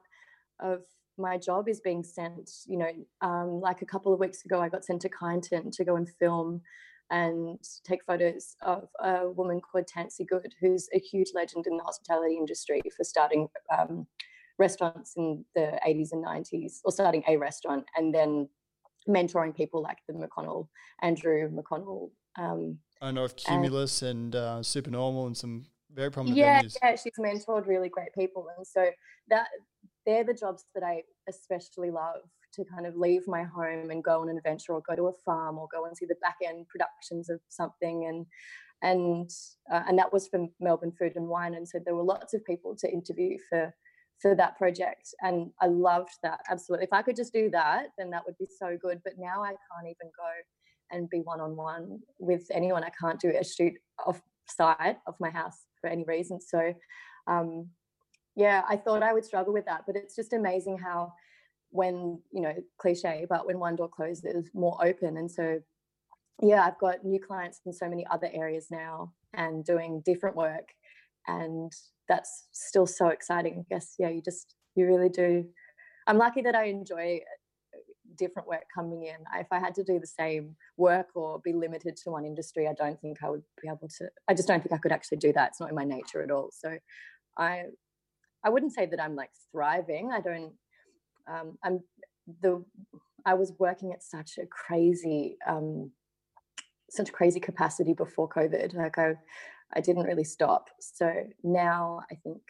of 0.60 0.82
my 1.16 1.36
job 1.36 1.68
is 1.68 1.80
being 1.80 2.04
sent. 2.04 2.50
You 2.66 2.78
know, 2.78 2.92
um, 3.20 3.60
like 3.60 3.82
a 3.82 3.86
couple 3.86 4.12
of 4.12 4.20
weeks 4.20 4.44
ago, 4.44 4.60
I 4.60 4.68
got 4.68 4.84
sent 4.84 5.02
to 5.02 5.08
Kyneton 5.08 5.72
to 5.76 5.84
go 5.84 5.96
and 5.96 6.08
film 6.08 6.62
and 7.10 7.58
take 7.84 8.04
photos 8.04 8.54
of 8.62 8.88
a 9.00 9.30
woman 9.30 9.60
called 9.60 9.86
Tansy 9.86 10.26
Good, 10.26 10.54
who's 10.60 10.88
a 10.94 10.98
huge 10.98 11.28
legend 11.34 11.66
in 11.66 11.76
the 11.76 11.82
hospitality 11.82 12.36
industry 12.36 12.82
for 12.96 13.02
starting 13.02 13.48
um, 13.76 14.06
restaurants 14.58 15.14
in 15.16 15.44
the 15.54 15.78
80s 15.86 16.12
and 16.12 16.24
90s, 16.24 16.80
or 16.84 16.92
starting 16.92 17.24
a 17.26 17.36
restaurant, 17.36 17.84
and 17.96 18.14
then 18.14 18.48
mentoring 19.08 19.54
people 19.54 19.82
like 19.82 19.98
the 20.06 20.14
McConnell, 20.14 20.68
Andrew 21.02 21.50
McConnell. 21.50 22.10
Um, 22.36 22.78
I 23.00 23.10
know 23.10 23.24
of 23.24 23.36
Cumulus 23.36 24.02
and 24.02 24.34
uh, 24.34 24.62
Supernormal 24.62 25.26
and 25.26 25.36
some 25.36 25.64
very 25.92 26.10
prominent 26.10 26.36
yeah, 26.36 26.62
venues. 26.62 26.76
yeah, 26.82 26.96
she's 26.96 27.12
mentored 27.18 27.66
really 27.66 27.88
great 27.88 28.12
people, 28.14 28.46
and 28.56 28.66
so 28.66 28.90
that 29.28 29.46
they're 30.06 30.24
the 30.24 30.34
jobs 30.34 30.64
that 30.74 30.84
I 30.84 31.02
especially 31.28 31.90
love 31.90 32.22
to 32.54 32.64
kind 32.64 32.86
of 32.86 32.96
leave 32.96 33.26
my 33.26 33.42
home 33.42 33.90
and 33.90 34.02
go 34.02 34.20
on 34.22 34.28
an 34.28 34.36
adventure 34.36 34.72
or 34.72 34.82
go 34.88 34.96
to 34.96 35.08
a 35.08 35.12
farm 35.24 35.58
or 35.58 35.68
go 35.72 35.84
and 35.84 35.96
see 35.96 36.06
the 36.06 36.16
back 36.22 36.36
end 36.44 36.66
productions 36.68 37.28
of 37.28 37.40
something 37.48 38.06
and 38.06 38.26
and 38.82 39.30
uh, 39.72 39.82
and 39.88 39.98
that 39.98 40.12
was 40.12 40.28
for 40.28 40.46
Melbourne 40.60 40.92
Food 40.96 41.12
and 41.16 41.28
Wine, 41.28 41.54
and 41.54 41.68
so 41.68 41.78
there 41.84 41.96
were 41.96 42.02
lots 42.02 42.34
of 42.34 42.44
people 42.44 42.76
to 42.76 42.90
interview 42.90 43.36
for 43.48 43.74
for 44.20 44.34
that 44.34 44.58
project, 44.58 45.14
and 45.22 45.50
I 45.60 45.66
loved 45.66 46.10
that 46.22 46.40
absolutely. 46.50 46.84
If 46.84 46.92
I 46.92 47.02
could 47.02 47.16
just 47.16 47.32
do 47.32 47.50
that, 47.50 47.86
then 47.96 48.10
that 48.10 48.24
would 48.26 48.38
be 48.38 48.48
so 48.58 48.76
good. 48.80 49.00
But 49.04 49.14
now 49.18 49.42
I 49.42 49.48
can't 49.50 49.86
even 49.86 50.10
go 50.16 50.30
and 50.90 51.08
be 51.10 51.20
one 51.20 51.40
on 51.40 51.56
one 51.56 52.00
with 52.18 52.46
anyone. 52.50 52.82
I 52.84 52.90
can't 52.90 53.20
do 53.20 53.32
a 53.38 53.44
shoot 53.44 53.74
off 54.04 54.20
site 54.46 54.96
of 55.06 55.14
my 55.20 55.30
house 55.30 55.58
for 55.80 55.88
any 55.88 56.04
reason. 56.04 56.40
So, 56.40 56.74
um, 57.26 57.68
yeah, 58.34 58.62
I 58.68 58.76
thought 58.76 59.02
I 59.02 59.12
would 59.12 59.24
struggle 59.24 59.52
with 59.52 59.66
that, 59.66 59.82
but 59.86 59.96
it's 59.96 60.16
just 60.16 60.32
amazing 60.32 60.78
how 60.78 61.12
when 61.70 62.20
you 62.32 62.40
know 62.40 62.54
cliche 62.78 63.26
but 63.28 63.46
when 63.46 63.58
one 63.58 63.76
door 63.76 63.88
closes 63.88 64.48
more 64.54 64.78
open 64.84 65.16
and 65.18 65.30
so 65.30 65.60
yeah 66.42 66.64
i've 66.64 66.78
got 66.78 67.04
new 67.04 67.20
clients 67.20 67.60
in 67.66 67.72
so 67.72 67.88
many 67.88 68.06
other 68.10 68.28
areas 68.32 68.68
now 68.70 69.12
and 69.34 69.64
doing 69.64 70.02
different 70.04 70.34
work 70.34 70.68
and 71.26 71.72
that's 72.08 72.46
still 72.52 72.86
so 72.86 73.08
exciting 73.08 73.64
i 73.64 73.74
guess 73.74 73.94
yeah 73.98 74.08
you 74.08 74.22
just 74.22 74.54
you 74.74 74.86
really 74.86 75.08
do. 75.08 75.44
I'm 76.06 76.18
lucky 76.18 76.42
that 76.42 76.54
i 76.54 76.64
enjoy 76.64 77.20
uh, 77.74 77.78
different 78.16 78.48
work 78.48 78.64
coming 78.74 79.04
in. 79.04 79.16
If 79.40 79.48
i 79.50 79.58
had 79.58 79.74
to 79.76 79.84
do 79.84 79.98
the 79.98 80.06
same 80.06 80.56
work 80.76 81.08
or 81.14 81.40
be 81.40 81.52
limited 81.52 81.96
to 81.96 82.10
one 82.10 82.24
industry 82.24 82.66
i 82.68 82.74
don't 82.74 83.00
think 83.00 83.18
i 83.22 83.28
would 83.28 83.42
be 83.60 83.68
able 83.68 83.88
to 83.98 84.08
i 84.28 84.34
just 84.34 84.48
don't 84.48 84.62
think 84.62 84.72
i 84.72 84.78
could 84.78 84.92
actually 84.92 85.18
do 85.18 85.32
that. 85.32 85.48
It's 85.48 85.60
not 85.60 85.70
in 85.70 85.74
my 85.74 85.84
nature 85.84 86.22
at 86.22 86.30
all. 86.30 86.50
So 86.52 86.78
i 87.36 87.64
i 88.44 88.50
wouldn't 88.50 88.72
say 88.72 88.86
that 88.86 89.02
i'm 89.02 89.16
like 89.16 89.30
thriving. 89.52 90.10
I 90.12 90.20
don't 90.20 90.52
um, 91.28 91.58
I'm 91.62 91.80
the 92.42 92.64
I 93.26 93.34
was 93.34 93.52
working 93.58 93.92
at 93.92 94.02
such 94.02 94.38
a 94.38 94.46
crazy 94.46 95.36
um, 95.46 95.90
such 96.90 97.10
a 97.10 97.12
crazy 97.12 97.40
capacity 97.40 97.92
before 97.92 98.28
COVID. 98.28 98.74
Like 98.74 98.98
I 98.98 99.14
I 99.74 99.80
didn't 99.80 100.04
really 100.04 100.24
stop. 100.24 100.70
So 100.80 101.12
now 101.42 102.00
I 102.10 102.14
think 102.16 102.40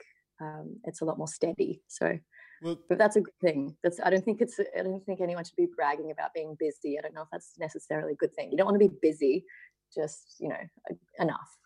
um, 0.41 0.77
it's 0.85 1.01
a 1.01 1.05
lot 1.05 1.19
more 1.19 1.29
steady. 1.29 1.83
So 1.89 2.19
well, 2.63 2.79
but 2.89 2.99
that's 2.99 3.17
a 3.17 3.21
good 3.21 3.39
thing. 3.41 3.77
That's 3.83 4.01
I 4.01 4.11
don't 4.11 4.25
think 4.25 4.41
it's 4.41 4.59
I 4.77 4.83
don't 4.83 5.05
think 5.05 5.21
anyone 5.21 5.45
should 5.45 5.57
be 5.57 5.69
bragging 5.75 6.11
about 6.11 6.35
being 6.35 6.57
busy. 6.59 6.99
I 6.99 7.03
don't 7.03 7.15
know 7.15 7.23
if 7.23 7.29
that's 7.31 7.55
necessarily 7.59 8.13
a 8.13 8.17
good 8.17 8.35
thing. 8.35 8.51
You 8.51 8.57
don't 8.57 8.67
want 8.67 8.81
to 8.81 8.89
be 8.89 8.95
busy, 9.01 9.45
just 9.95 10.37
you 10.39 10.49
know 10.49 10.57
enough. 11.19 11.57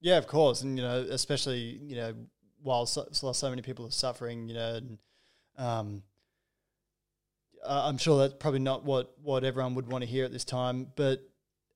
Yeah, 0.00 0.16
of 0.16 0.26
course, 0.26 0.62
and 0.62 0.76
you 0.78 0.84
know 0.84 1.06
especially 1.10 1.80
you 1.82 1.96
know 1.96 2.14
while 2.62 2.86
so, 2.86 3.08
so 3.10 3.50
many 3.50 3.62
people 3.62 3.86
are 3.86 3.90
suffering, 3.90 4.48
you 4.48 4.54
know, 4.54 4.74
and 4.74 4.98
um, 5.56 6.02
I'm 7.66 7.98
sure 7.98 8.18
that's 8.18 8.34
probably 8.38 8.60
not 8.60 8.84
what 8.84 9.12
what 9.22 9.44
everyone 9.44 9.74
would 9.74 9.90
want 9.90 10.02
to 10.02 10.10
hear 10.10 10.24
at 10.24 10.32
this 10.32 10.44
time, 10.44 10.88
but 10.96 11.20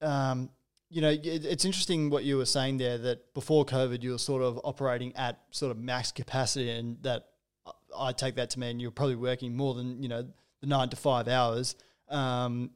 um, 0.00 0.50
you 0.90 1.00
know, 1.00 1.10
it, 1.10 1.24
it's 1.24 1.64
interesting 1.64 2.10
what 2.10 2.24
you 2.24 2.36
were 2.36 2.46
saying 2.46 2.78
there 2.78 2.98
that 2.98 3.34
before 3.34 3.64
COVID, 3.64 4.02
you 4.02 4.12
were 4.12 4.18
sort 4.18 4.42
of 4.42 4.60
operating 4.64 5.14
at 5.16 5.40
sort 5.50 5.70
of 5.70 5.78
max 5.78 6.12
capacity, 6.12 6.70
and 6.70 7.02
that 7.02 7.26
I 7.96 8.12
take 8.12 8.36
that 8.36 8.50
to 8.50 8.60
mean 8.60 8.80
you're 8.80 8.90
probably 8.90 9.16
working 9.16 9.56
more 9.56 9.74
than 9.74 10.02
you 10.02 10.08
know 10.08 10.26
the 10.60 10.66
nine 10.66 10.88
to 10.90 10.96
five 10.96 11.28
hours. 11.28 11.76
Um, 12.08 12.70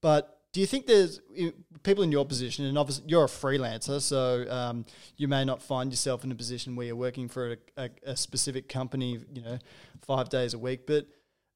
but 0.00 0.38
do 0.52 0.60
you 0.60 0.66
think 0.66 0.86
there's 0.86 1.20
people 1.82 2.02
in 2.02 2.12
your 2.12 2.24
position, 2.24 2.64
and 2.64 2.78
obviously 2.78 3.04
you're 3.06 3.24
a 3.24 3.28
freelancer, 3.28 4.00
so 4.00 4.46
um, 4.50 4.86
you 5.16 5.28
may 5.28 5.44
not 5.44 5.62
find 5.62 5.90
yourself 5.90 6.24
in 6.24 6.32
a 6.32 6.34
position 6.34 6.74
where 6.74 6.86
you're 6.86 6.96
working 6.96 7.28
for 7.28 7.52
a, 7.52 7.56
a, 7.76 7.90
a 8.06 8.16
specific 8.16 8.68
company, 8.68 9.20
you 9.32 9.42
know, 9.42 9.58
five 10.02 10.28
days 10.28 10.54
a 10.54 10.58
week, 10.58 10.86
but 10.86 11.06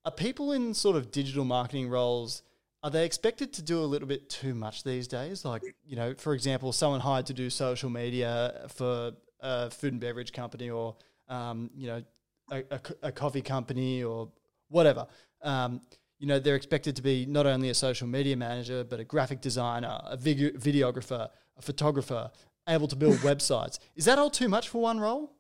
are 0.05 0.13
people 0.13 0.53
in 0.53 0.75
sort 0.75 0.97
of 0.97 1.11
digital 1.11 1.45
marketing 1.45 1.89
roles 1.89 2.43
are 2.83 2.91
they 2.91 3.05
expected 3.05 3.53
to 3.55 3.63
do 3.63 3.81
a 3.81 3.87
little 3.87 4.09
bit 4.09 4.29
too 4.29 4.55
much 4.55 4.83
these 4.83 5.07
days? 5.07 5.45
Like 5.45 5.63
you 5.85 5.97
know 5.97 6.15
for 6.17 6.35
example 6.35 6.73
someone 6.73 7.01
hired 7.01 7.27
to 7.27 7.35
do 7.35 7.49
social 7.51 7.91
media 7.91 8.67
for 8.69 9.13
a 9.41 9.71
food 9.71 9.93
and 9.93 10.01
beverage 10.01 10.33
company 10.33 10.71
or 10.71 10.97
um, 11.29 11.71
you 11.77 11.87
know 11.87 12.03
a, 12.51 12.65
a, 12.71 12.81
a, 13.05 13.13
coffee 13.13 13.43
company 13.43 14.03
or 14.03 14.29
whatever. 14.69 15.07
Um, 15.43 15.81
you 16.19 16.27
know 16.27 16.39
they're 16.39 16.57
expected 16.57 16.97
to 16.97 17.03
be 17.03 17.27
not 17.27 17.47
only 17.47 17.69
a 17.71 17.75
social 17.75 18.07
media 18.07 18.37
manager 18.37 18.85
but 18.85 19.01
a 19.01 19.05
graphic 19.05 19.41
designer 19.41 20.01
a 20.05 20.17
video, 20.17 20.51
videographer 20.51 21.29
a 21.57 21.63
photographer 21.63 22.31
able 22.69 22.89
to 22.89 22.97
build 22.97 23.17
websites. 23.31 23.79
Is 23.95 24.05
that 24.07 24.19
all 24.19 24.31
too 24.31 24.49
much 24.49 24.69
for 24.69 24.83
one 24.83 24.99
role 24.99 25.33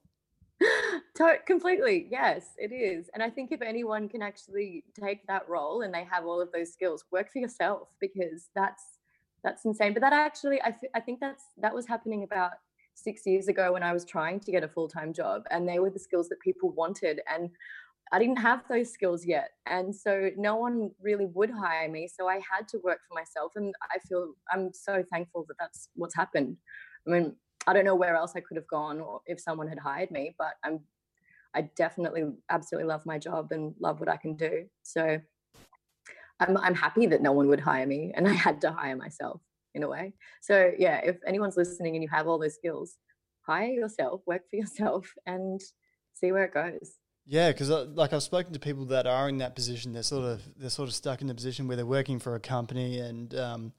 completely 1.46 2.07
yes 2.11 2.51
it 2.57 2.72
is 2.72 3.11
and 3.12 3.22
i 3.22 3.29
think 3.29 3.53
if 3.53 3.61
anyone 3.61 4.09
can 4.09 4.22
actually 4.22 4.83
take 4.98 5.27
that 5.27 5.46
role 5.48 5.83
and 5.83 5.92
they 5.92 6.05
have 6.05 6.25
all 6.25 6.40
of 6.40 6.51
those 6.53 6.72
skills 6.72 7.05
work 7.12 7.31
for 7.31 7.38
yourself 7.38 7.88
because 8.01 8.48
that's 8.55 8.98
that's 9.44 9.64
insane 9.64 9.92
but 9.92 10.01
that 10.01 10.12
actually 10.12 10.61
I, 10.62 10.75
I 10.94 11.01
think 11.01 11.20
that's 11.20 11.44
that 11.59 11.75
was 11.75 11.87
happening 11.87 12.22
about 12.22 12.53
six 12.94 13.27
years 13.27 13.48
ago 13.48 13.72
when 13.72 13.83
i 13.83 13.92
was 13.92 14.05
trying 14.05 14.40
to 14.40 14.51
get 14.51 14.64
a 14.64 14.68
full-time 14.68 15.12
job 15.12 15.42
and 15.51 15.68
they 15.68 15.79
were 15.79 15.90
the 15.90 15.98
skills 15.98 16.29
that 16.31 16.40
people 16.40 16.70
wanted 16.70 17.20
and 17.33 17.51
i 18.11 18.18
didn't 18.18 18.38
have 18.38 18.62
those 18.68 18.90
skills 18.90 19.27
yet 19.27 19.51
and 19.66 19.94
so 19.94 20.31
no 20.37 20.57
one 20.57 20.90
really 21.01 21.27
would 21.35 21.51
hire 21.51 21.90
me 21.90 22.09
so 22.09 22.27
i 22.27 22.35
had 22.37 22.66
to 22.68 22.79
work 22.83 23.01
for 23.07 23.14
myself 23.14 23.53
and 23.57 23.75
i 23.94 23.98
feel 24.09 24.33
i'm 24.51 24.72
so 24.72 25.05
thankful 25.11 25.44
that 25.46 25.57
that's 25.59 25.88
what's 25.94 26.14
happened. 26.14 26.57
I 27.07 27.11
mean 27.11 27.37
I 27.66 27.72
don't 27.72 27.85
know 27.85 27.94
where 27.94 28.16
else 28.16 28.33
I 28.35 28.40
could 28.40 28.57
have 28.57 28.66
gone 28.66 29.01
or 29.01 29.20
if 29.27 29.40
someone 29.40 29.68
had 29.68 29.79
hired 29.79 30.11
me, 30.11 30.35
but 30.37 30.55
I'm 30.64 30.81
I 31.54 31.62
definitely 31.76 32.24
absolutely 32.50 32.88
love 32.88 33.04
my 33.06 33.18
job 33.18 33.52
and 33.52 33.74
love 33.78 34.00
what 34.00 34.08
I 34.08 34.16
can 34.16 34.36
do. 34.36 34.66
So 34.82 35.20
I'm 36.40 36.56
I'm 36.56 36.74
happy 36.74 37.06
that 37.06 37.22
no 37.22 37.32
one 37.32 37.48
would 37.48 37.60
hire 37.60 37.86
me 37.86 38.12
and 38.14 38.26
I 38.28 38.32
had 38.32 38.60
to 38.62 38.72
hire 38.72 38.96
myself 38.96 39.40
in 39.74 39.82
a 39.82 39.88
way. 39.88 40.14
So 40.40 40.72
yeah, 40.78 41.00
if 41.04 41.16
anyone's 41.26 41.56
listening 41.56 41.94
and 41.94 42.02
you 42.02 42.08
have 42.10 42.26
all 42.26 42.38
those 42.38 42.54
skills, 42.54 42.96
hire 43.42 43.66
yourself, 43.66 44.22
work 44.26 44.42
for 44.50 44.56
yourself 44.62 45.12
and 45.26 45.60
see 46.14 46.32
where 46.32 46.44
it 46.44 46.54
goes. 46.54 46.94
Yeah, 47.26 47.52
because 47.52 47.70
uh, 47.70 47.86
like 47.94 48.12
I've 48.12 48.22
spoken 48.22 48.52
to 48.52 48.58
people 48.58 48.86
that 48.86 49.06
are 49.06 49.28
in 49.28 49.38
that 49.38 49.54
position. 49.54 49.92
They're 49.92 50.02
sort 50.02 50.24
of 50.24 50.42
they're 50.56 50.70
sort 50.70 50.88
of 50.88 50.94
stuck 50.94 51.22
in 51.22 51.30
a 51.30 51.34
position 51.34 51.68
where 51.68 51.76
they're 51.76 51.86
working 51.86 52.18
for 52.18 52.34
a 52.34 52.40
company, 52.40 52.98
and 52.98 53.32
um, 53.36 53.72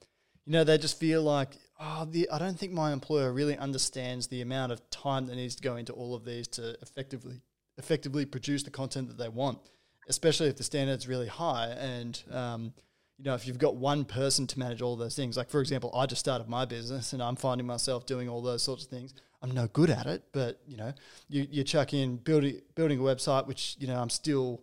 you 0.46 0.52
know 0.54 0.64
they 0.64 0.78
just 0.78 0.98
feel 0.98 1.22
like 1.22 1.50
oh, 1.78 2.06
the, 2.10 2.28
I 2.30 2.38
don't 2.38 2.58
think 2.58 2.72
my 2.72 2.92
employer 2.92 3.32
really 3.32 3.58
understands 3.58 4.28
the 4.28 4.40
amount 4.40 4.72
of 4.72 4.88
time 4.88 5.26
that 5.26 5.36
needs 5.36 5.56
to 5.56 5.62
go 5.62 5.76
into 5.76 5.92
all 5.92 6.14
of 6.14 6.24
these 6.24 6.48
to 6.48 6.76
effectively 6.80 7.42
effectively 7.78 8.24
produce 8.24 8.62
the 8.62 8.70
content 8.70 9.08
that 9.08 9.18
they 9.18 9.28
want, 9.28 9.58
especially 10.08 10.48
if 10.48 10.56
the 10.56 10.64
standard's 10.64 11.08
really 11.08 11.28
high. 11.28 11.68
And 11.68 12.22
um, 12.30 12.74
you 13.18 13.24
know, 13.24 13.34
if 13.34 13.46
you've 13.46 13.58
got 13.58 13.76
one 13.76 14.04
person 14.04 14.46
to 14.48 14.58
manage 14.58 14.82
all 14.82 14.96
those 14.96 15.14
things, 15.14 15.36
like 15.36 15.50
for 15.50 15.60
example, 15.60 15.90
I 15.94 16.06
just 16.06 16.20
started 16.20 16.48
my 16.48 16.64
business 16.64 17.12
and 17.12 17.22
I'm 17.22 17.36
finding 17.36 17.66
myself 17.66 18.06
doing 18.06 18.28
all 18.28 18.42
those 18.42 18.62
sorts 18.62 18.84
of 18.84 18.90
things. 18.90 19.14
I'm 19.42 19.50
no 19.50 19.66
good 19.68 19.90
at 19.90 20.06
it, 20.06 20.24
but 20.32 20.60
you 20.66 20.76
know, 20.76 20.92
you, 21.28 21.46
you 21.50 21.64
chuck 21.64 21.92
in 21.92 22.16
building 22.16 22.60
building 22.74 22.98
a 22.98 23.02
website, 23.02 23.46
which 23.46 23.76
you 23.78 23.86
know 23.86 24.00
I'm 24.00 24.10
still 24.10 24.62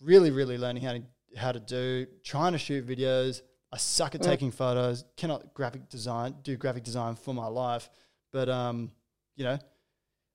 really 0.00 0.30
really 0.30 0.56
learning 0.56 0.84
how 0.84 0.92
to 0.92 1.02
how 1.36 1.52
to 1.52 1.60
do, 1.60 2.06
trying 2.22 2.52
to 2.52 2.58
shoot 2.58 2.86
videos. 2.86 3.42
I 3.72 3.76
suck 3.76 4.14
at 4.14 4.20
mm. 4.20 4.24
taking 4.24 4.52
photos. 4.52 5.04
Cannot 5.16 5.52
graphic 5.52 5.88
design 5.88 6.36
do 6.42 6.56
graphic 6.56 6.84
design 6.84 7.16
for 7.16 7.34
my 7.34 7.46
life, 7.46 7.90
but 8.32 8.48
um, 8.48 8.92
you 9.36 9.44
know, 9.44 9.58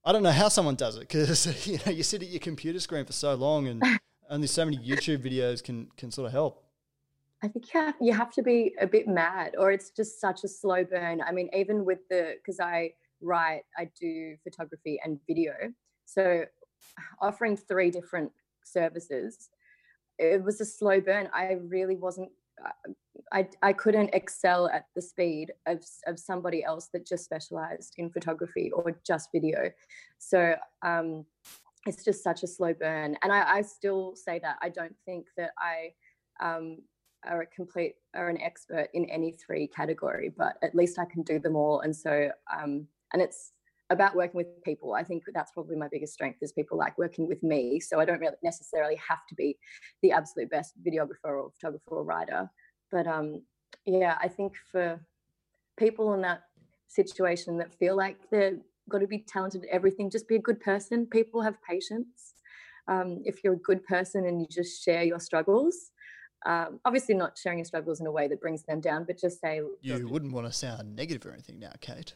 I 0.10 0.12
don't 0.12 0.24
know 0.24 0.32
how 0.32 0.50
someone 0.50 0.74
does 0.74 0.98
it 0.98 1.02
because 1.02 1.68
you 1.68 1.78
know 1.86 1.92
you 1.92 2.02
sit 2.02 2.24
at 2.24 2.30
your 2.30 2.40
computer 2.40 2.80
screen 2.80 3.06
for 3.06 3.14
so 3.14 3.36
long, 3.36 3.68
and 3.68 3.84
only 4.32 4.48
so 4.48 4.66
many 4.66 4.78
YouTube 4.78 5.20
videos 5.20 5.64
can 5.64 5.88
can 5.98 6.10
sort 6.10 6.26
of 6.26 6.32
help. 6.32 6.64
I 7.44 7.48
think 7.48 7.72
you 7.72 7.80
have, 7.80 7.96
you 8.02 8.14
have 8.14 8.32
to 8.32 8.42
be 8.42 8.74
a 8.82 8.88
bit 8.88 9.08
mad, 9.08 9.54
or 9.56 9.72
it's 9.72 9.92
just 9.92 10.20
such 10.20 10.44
a 10.44 10.48
slow 10.48 10.84
burn. 10.84 11.22
I 11.22 11.32
mean, 11.32 11.48
even 11.54 11.86
with 11.86 12.00
the 12.10 12.38
because 12.44 12.60
I 12.60 12.94
write, 13.22 13.62
I 13.78 13.92
do 14.02 14.36
photography 14.44 15.00
and 15.06 15.20
video, 15.28 15.54
so 16.06 16.46
offering 17.22 17.56
three 17.56 17.92
different 17.92 18.32
services, 18.66 19.50
it 20.18 20.44
was 20.44 20.60
a 20.60 20.66
slow 20.66 21.00
burn. 21.00 21.30
I 21.36 21.60
really 21.68 21.98
wasn't 21.98 22.32
I, 23.32 23.48
I 23.62 23.74
couldn't 23.74 24.14
excel 24.14 24.70
at 24.70 24.86
the 24.96 25.02
speed 25.02 25.52
of, 25.68 25.84
of 26.08 26.18
somebody 26.18 26.64
else 26.64 26.90
that 26.94 27.06
just 27.06 27.26
specialized 27.26 27.96
in 27.98 28.10
photography 28.10 28.72
or 28.72 29.00
just 29.06 29.30
video. 29.32 29.72
So 30.18 30.56
um, 30.82 31.26
it's 31.86 32.04
just 32.04 32.24
such 32.24 32.44
a 32.44 32.48
slow 32.48 32.74
burn. 32.74 33.18
And 33.22 33.32
I, 33.32 33.58
I 33.58 33.62
still 33.62 34.16
say 34.16 34.40
that 34.40 34.58
I 34.62 34.70
don't 34.70 34.96
think 35.06 35.28
that 35.38 35.52
I 35.60 35.94
um, 36.44 36.78
are 37.28 37.42
a 37.42 37.46
complete 37.46 37.96
or 38.16 38.30
an 38.30 38.42
expert 38.42 38.88
in 38.94 39.06
any 39.10 39.34
three 39.34 39.68
category, 39.68 40.34
but 40.36 40.58
at 40.64 40.76
least 40.76 40.98
I 40.98 41.06
can 41.06 41.22
do 41.24 41.40
them 41.40 41.56
all. 41.56 41.82
And 41.82 41.96
so, 41.96 42.32
um, 42.52 42.88
and 43.14 43.22
it's 43.22 43.52
about 43.90 44.16
working 44.16 44.38
with 44.38 44.48
people. 44.64 44.94
I 44.94 45.04
think 45.04 45.24
that's 45.34 45.52
probably 45.52 45.76
my 45.76 45.88
biggest 45.92 46.14
strength 46.14 46.40
is 46.42 46.52
people 46.52 46.78
like 46.78 46.98
working 46.98 47.28
with 47.28 47.42
me. 47.42 47.80
So 47.80 48.00
I 48.00 48.06
don't 48.06 48.20
really 48.20 48.36
necessarily 48.44 48.96
have 48.96 49.20
to 49.30 49.36
be 49.36 49.58
the 50.02 50.12
absolute 50.12 50.50
best 50.50 50.74
videographer 50.86 51.26
or 51.26 51.50
photographer 51.52 51.90
or 51.90 52.04
writer. 52.04 52.50
But 52.92 53.08
um, 53.08 53.42
yeah, 53.86 54.18
I 54.22 54.28
think 54.28 54.54
for 54.72 55.00
people 55.78 56.14
in 56.14 56.22
that 56.22 56.44
situation 56.88 57.58
that 57.58 57.74
feel 57.74 57.96
like 57.96 58.18
they've 58.32 58.60
got 58.90 59.00
to 59.00 59.08
be 59.08 59.26
talented 59.28 59.64
at 59.64 59.70
everything, 59.70 60.10
just 60.10 60.28
be 60.28 60.36
a 60.36 60.42
good 60.42 60.60
person. 60.60 61.06
People 61.06 61.42
have 61.42 61.56
patience. 61.68 62.34
Um, 62.88 63.22
if 63.26 63.44
you're 63.44 63.54
a 63.54 63.60
good 63.60 63.84
person 63.86 64.26
and 64.26 64.42
you 64.42 64.48
just 64.50 64.84
share 64.84 65.04
your 65.04 65.20
struggles, 65.20 65.92
um, 66.46 66.80
obviously 66.86 67.16
not 67.16 67.38
sharing 67.38 67.60
your 67.60 67.66
struggles 67.66 68.00
in 68.00 68.08
a 68.08 68.12
way 68.12 68.28
that 68.28 68.42
brings 68.42 68.64
them 68.64 68.82
down, 68.82 69.04
but 69.06 69.20
just 69.20 69.42
say 69.42 69.62
you 69.82 70.08
wouldn't 70.08 70.32
want 70.32 70.48
to 70.48 70.54
sound 70.54 70.96
negative 70.96 71.26
or 71.26 71.34
anything 71.34 71.60
now, 71.60 71.72
Kate. 71.82 72.16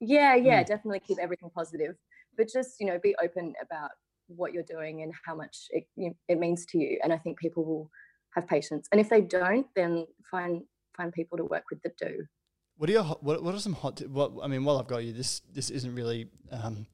Yeah, 0.00 0.34
yeah, 0.34 0.62
mm. 0.62 0.66
definitely 0.66 1.00
keep 1.00 1.18
everything 1.18 1.50
positive, 1.54 1.96
but 2.36 2.48
just 2.52 2.80
you 2.80 2.86
know 2.86 2.98
be 3.02 3.14
open 3.22 3.54
about 3.62 3.90
what 4.28 4.52
you're 4.52 4.62
doing 4.62 5.02
and 5.02 5.12
how 5.24 5.34
much 5.34 5.56
it 5.70 5.84
you 5.96 6.14
it 6.28 6.38
means 6.38 6.66
to 6.66 6.78
you. 6.78 6.98
And 7.02 7.12
I 7.12 7.18
think 7.18 7.38
people 7.38 7.64
will 7.64 7.90
have 8.34 8.46
patience. 8.46 8.88
And 8.92 9.00
if 9.00 9.08
they 9.08 9.20
don't, 9.20 9.66
then 9.74 10.06
find 10.30 10.62
find 10.96 11.12
people 11.12 11.38
to 11.38 11.44
work 11.44 11.64
with 11.70 11.82
that 11.82 11.96
do. 11.96 12.24
What 12.76 12.90
are 12.90 12.92
your 12.92 13.04
what, 13.04 13.42
what 13.42 13.54
are 13.54 13.58
some 13.58 13.72
hot? 13.72 14.02
What 14.08 14.32
I 14.42 14.48
mean, 14.48 14.64
while 14.64 14.78
I've 14.78 14.86
got 14.86 15.04
you, 15.04 15.12
this 15.12 15.40
this 15.52 15.70
isn't 15.70 15.94
really 15.94 16.28
um, 16.52 16.86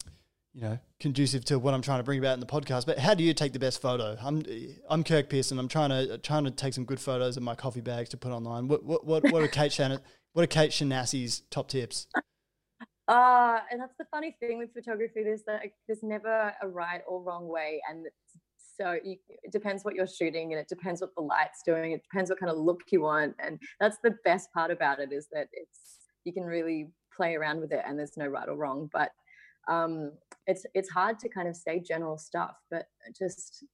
you 0.54 0.60
know, 0.60 0.78
conducive 1.00 1.44
to 1.46 1.58
what 1.58 1.72
I'm 1.72 1.82
trying 1.82 1.98
to 1.98 2.04
bring 2.04 2.18
about 2.18 2.34
in 2.34 2.40
the 2.40 2.46
podcast. 2.46 2.84
But 2.84 2.98
how 2.98 3.14
do 3.14 3.24
you 3.24 3.32
take 3.32 3.52
the 3.52 3.58
best 3.58 3.80
photo? 3.80 4.16
I'm 4.20 4.44
I'm 4.88 5.02
Kirk 5.02 5.28
Pearson. 5.28 5.58
I'm 5.58 5.68
trying 5.68 5.90
to 5.90 6.18
trying 6.18 6.44
to 6.44 6.50
take 6.50 6.74
some 6.74 6.84
good 6.84 7.00
photos 7.00 7.36
of 7.36 7.42
my 7.42 7.54
coffee 7.54 7.80
bags 7.80 8.10
to 8.10 8.16
put 8.16 8.32
online. 8.32 8.68
What 8.68 8.84
what 8.84 9.06
what, 9.06 9.24
what 9.24 9.42
are 9.42 9.48
Kate 9.48 9.72
Shannon? 9.72 10.00
What 10.34 10.42
are 10.42 10.46
Kate 10.46 10.70
Shanasy's 10.70 11.42
top 11.50 11.68
tips? 11.68 12.06
Uh, 13.08 13.58
and 13.70 13.80
that's 13.80 13.96
the 13.98 14.06
funny 14.10 14.36
thing 14.38 14.58
with 14.58 14.72
photography 14.72 15.22
There's 15.24 15.42
that 15.46 15.62
there's 15.88 16.02
never 16.02 16.52
a 16.62 16.68
right 16.68 17.02
or 17.08 17.20
wrong 17.22 17.48
way, 17.48 17.80
and 17.90 18.06
so 18.78 18.96
you, 19.02 19.16
it 19.28 19.52
depends 19.52 19.84
what 19.84 19.94
you're 19.94 20.06
shooting, 20.06 20.52
and 20.52 20.60
it 20.60 20.68
depends 20.68 21.00
what 21.00 21.14
the 21.16 21.22
light's 21.22 21.62
doing. 21.64 21.92
It 21.92 22.02
depends 22.02 22.30
what 22.30 22.38
kind 22.38 22.50
of 22.50 22.58
look 22.58 22.80
you 22.90 23.02
want, 23.02 23.34
and 23.38 23.58
that's 23.80 23.98
the 24.02 24.14
best 24.24 24.52
part 24.52 24.70
about 24.70 25.00
it 25.00 25.12
is 25.12 25.28
that 25.32 25.48
it's 25.52 25.98
you 26.24 26.32
can 26.32 26.44
really 26.44 26.90
play 27.14 27.34
around 27.34 27.60
with 27.60 27.72
it, 27.72 27.82
and 27.86 27.98
there's 27.98 28.16
no 28.16 28.26
right 28.26 28.48
or 28.48 28.56
wrong. 28.56 28.88
But 28.92 29.10
um, 29.68 30.12
it's 30.46 30.64
it's 30.74 30.90
hard 30.90 31.18
to 31.20 31.28
kind 31.28 31.48
of 31.48 31.56
say 31.56 31.80
general 31.80 32.18
stuff, 32.18 32.56
but 32.70 32.86
just 33.18 33.64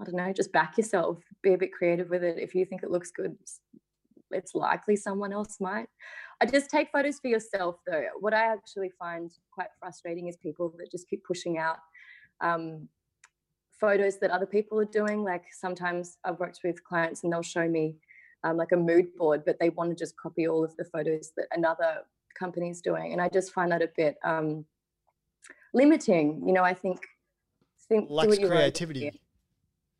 I 0.00 0.04
don't 0.04 0.16
know, 0.16 0.32
just 0.32 0.52
back 0.52 0.76
yourself, 0.76 1.18
be 1.42 1.54
a 1.54 1.58
bit 1.58 1.72
creative 1.72 2.10
with 2.10 2.22
it. 2.22 2.38
If 2.38 2.54
you 2.54 2.64
think 2.64 2.82
it 2.82 2.90
looks 2.90 3.10
good, 3.10 3.36
it's 4.36 4.54
likely 4.54 4.96
someone 4.96 5.32
else 5.32 5.56
might. 5.60 5.88
I 6.40 6.46
just 6.46 6.70
take 6.70 6.90
photos 6.92 7.18
for 7.18 7.28
yourself 7.28 7.76
though. 7.86 8.04
What 8.20 8.34
I 8.34 8.52
actually 8.52 8.90
find 8.98 9.30
quite 9.50 9.68
frustrating 9.80 10.28
is 10.28 10.36
people 10.36 10.72
that 10.78 10.90
just 10.90 11.08
keep 11.08 11.24
pushing 11.24 11.58
out 11.58 11.78
um, 12.40 12.88
photos 13.80 14.18
that 14.18 14.30
other 14.30 14.46
people 14.46 14.78
are 14.78 14.84
doing. 14.84 15.24
Like 15.24 15.44
sometimes 15.52 16.18
I've 16.24 16.38
worked 16.38 16.60
with 16.62 16.82
clients 16.84 17.24
and 17.24 17.32
they'll 17.32 17.42
show 17.42 17.68
me 17.68 17.96
um, 18.44 18.56
like 18.56 18.72
a 18.72 18.76
mood 18.76 19.14
board, 19.16 19.42
but 19.44 19.58
they 19.58 19.70
want 19.70 19.90
to 19.90 19.96
just 19.96 20.16
copy 20.16 20.46
all 20.46 20.64
of 20.64 20.76
the 20.76 20.84
photos 20.84 21.32
that 21.36 21.46
another 21.52 22.02
company 22.38 22.70
is 22.70 22.80
doing. 22.80 23.12
And 23.12 23.20
I 23.20 23.28
just 23.28 23.52
find 23.52 23.72
that 23.72 23.82
a 23.82 23.90
bit 23.96 24.16
um, 24.24 24.64
limiting. 25.72 26.42
You 26.46 26.52
know, 26.52 26.62
I 26.62 26.74
think 26.74 27.00
think 27.88 28.08
lacks 28.10 28.38
creativity. 28.38 29.20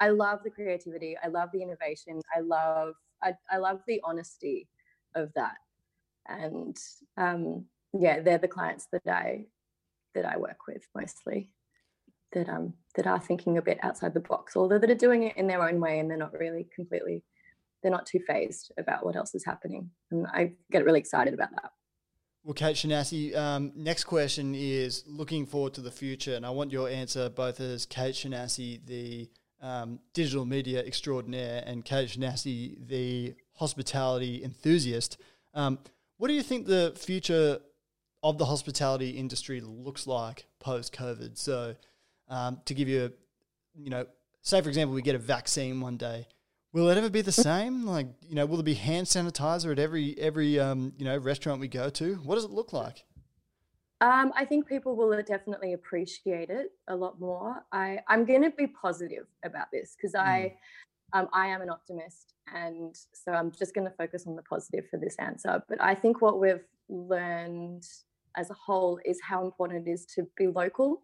I 0.01 0.11
love 0.11 0.41
the 0.45 0.51
creativity. 0.51 1.16
I 1.22 1.28
love 1.28 1.49
the 1.53 1.62
innovation. 1.62 2.20
I 2.37 2.41
love 2.41 2.95
I, 3.23 3.35
I 3.51 3.59
love 3.59 3.81
the 3.87 4.01
honesty 4.05 4.69
of 5.14 5.33
that. 5.35 5.57
And 6.29 6.77
um, 7.17 7.67
yeah, 7.93 8.21
they're 8.21 8.39
the 8.39 8.49
clients 8.49 8.87
that 8.93 9.07
I 9.07 9.47
that 10.14 10.25
I 10.25 10.39
work 10.39 10.67
with 10.67 10.83
mostly 10.95 11.51
that 12.33 12.49
um 12.49 12.73
that 12.97 13.07
are 13.07 13.21
thinking 13.21 13.59
a 13.59 13.62
bit 13.62 13.79
outside 13.83 14.14
the 14.14 14.21
box, 14.21 14.57
although 14.57 14.79
that 14.79 14.91
are 14.91 14.95
doing 14.95 15.25
it 15.25 15.37
in 15.37 15.47
their 15.47 15.67
own 15.67 15.81
way 15.81 15.99
and 15.99 16.11
they're 16.11 16.19
not 16.19 16.33
really 16.33 16.67
completely 16.75 17.23
they're 17.83 17.93
not 17.93 18.07
too 18.07 18.21
phased 18.27 18.73
about 18.79 19.05
what 19.05 19.17
else 19.17 19.35
is 19.35 19.45
happening. 19.45 19.91
And 20.11 20.27
I 20.27 20.53
get 20.73 20.85
really 20.85 20.99
excited 20.99 21.35
about 21.35 21.51
that. 21.51 21.71
Well, 22.43 22.55
Kate 22.55 22.77
Shanasy, 22.77 23.37
um, 23.37 23.73
next 23.75 24.05
question 24.05 24.55
is 24.55 25.05
looking 25.07 25.47
forward 25.47 25.75
to 25.75 25.81
the 25.81 25.91
future, 25.91 26.35
and 26.35 26.47
I 26.47 26.51
want 26.51 26.71
your 26.71 26.89
answer 26.89 27.29
both 27.29 27.61
as 27.61 27.87
Kate 27.87 28.14
Shanasy, 28.14 28.85
the 28.87 29.29
um, 29.63 30.01
digital 30.13 30.45
media 30.45 30.81
extraordinaire, 30.85 31.63
and 31.67 31.85
Kate 31.85 32.09
Shanasy, 32.09 32.77
the 32.87 33.35
hospitality 33.55 34.43
enthusiast. 34.45 35.19
Um, 35.55 35.79
what 36.19 36.29
do 36.29 36.35
you 36.35 36.43
think 36.43 36.67
the 36.67 36.93
future 36.97 37.59
of 38.23 38.39
the 38.39 38.45
hospitality 38.45 39.11
industry 39.11 39.61
looks 39.61 40.07
like 40.07 40.47
post 40.61 40.95
COVID? 40.95 41.37
So, 41.39 41.75
um, 42.29 42.61
to 42.65 42.75
give 42.75 42.89
you, 42.89 43.05
a, 43.07 43.81
you 43.81 43.91
know, 43.91 44.07
say 44.43 44.61
for 44.61 44.69
example, 44.69 44.95
we 44.95 45.03
get 45.03 45.15
a 45.15 45.19
vaccine 45.19 45.81
one 45.81 45.97
day. 45.97 46.27
Will 46.73 46.91
it 46.91 46.99
ever 46.99 47.09
be 47.09 47.23
the 47.23 47.33
same? 47.33 47.87
Like, 47.87 48.07
you 48.29 48.35
know, 48.35 48.45
will 48.45 48.57
there 48.57 48.65
be 48.65 48.75
hand 48.75 49.07
sanitizer 49.07 49.73
at 49.73 49.79
every 49.79 50.19
every 50.19 50.61
um, 50.61 50.93
you 50.99 51.05
know 51.05 51.17
restaurant 51.17 51.61
we 51.61 51.69
go 51.69 51.89
to? 51.91 52.17
What 52.17 52.35
does 52.35 52.45
it 52.45 52.51
look 52.51 52.73
like? 52.73 53.05
Um, 54.01 54.32
I 54.36 54.44
think 54.44 54.68
people 54.68 54.94
will 54.94 55.22
definitely 55.22 55.72
appreciate 55.72 56.51
it 56.51 56.72
a 56.88 56.94
lot 56.94 57.18
more. 57.18 57.64
I 57.72 58.01
I'm 58.09 58.26
going 58.26 58.42
to 58.42 58.51
be 58.51 58.66
positive 58.66 59.26
about 59.44 59.68
this 59.72 59.97
because 59.97 60.14
I 60.14 60.55
mm. 61.14 61.20
um, 61.20 61.28
I 61.32 61.47
am 61.47 61.62
an 61.62 61.70
optimist, 61.70 62.34
and 62.53 62.94
so 63.14 63.32
I'm 63.32 63.51
just 63.51 63.74
going 63.74 63.86
to 63.86 63.97
focus 63.97 64.26
on 64.26 64.36
the 64.36 64.42
positive 64.42 64.84
for 64.90 64.99
this 64.99 65.16
answer. 65.18 65.62
But 65.68 65.80
I 65.80 65.94
think 65.94 66.20
what 66.20 66.38
we've 66.38 66.64
learned 66.90 67.86
as 68.36 68.51
a 68.51 68.55
whole 68.55 69.01
is 69.07 69.18
how 69.22 69.44
important 69.44 69.88
it 69.88 69.90
is 69.90 70.05
to 70.07 70.26
be 70.36 70.47
local. 70.47 71.03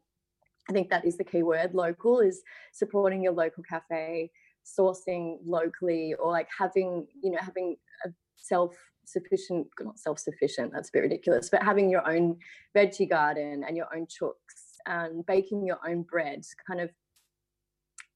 I 0.68 0.72
think 0.72 0.90
that 0.90 1.07
is 1.07 1.16
the 1.16 1.24
key 1.24 1.43
word. 1.43 1.74
Local 1.74 2.20
is 2.20 2.43
supporting 2.72 3.22
your 3.22 3.32
local 3.32 3.62
cafe, 3.62 4.30
sourcing 4.64 5.38
locally 5.45 6.14
or 6.14 6.30
like 6.30 6.49
having 6.57 7.07
you 7.22 7.30
know 7.30 7.38
having 7.40 7.76
a 8.05 8.11
self 8.36 8.76
sufficient 9.05 9.67
not 9.81 9.99
self 9.99 10.19
sufficient 10.19 10.73
that's 10.73 10.89
a 10.89 10.93
bit 10.93 11.01
ridiculous 11.01 11.51
but 11.51 11.63
having 11.63 11.91
your 11.91 12.09
own 12.09 12.37
veggie 12.77 13.09
garden 13.09 13.65
and 13.67 13.77
your 13.77 13.89
own 13.95 14.07
chooks 14.07 14.79
and 14.87 15.25
baking 15.27 15.67
your 15.67 15.79
own 15.87 16.03
bread 16.03 16.43
kind 16.67 16.81
of 16.81 16.91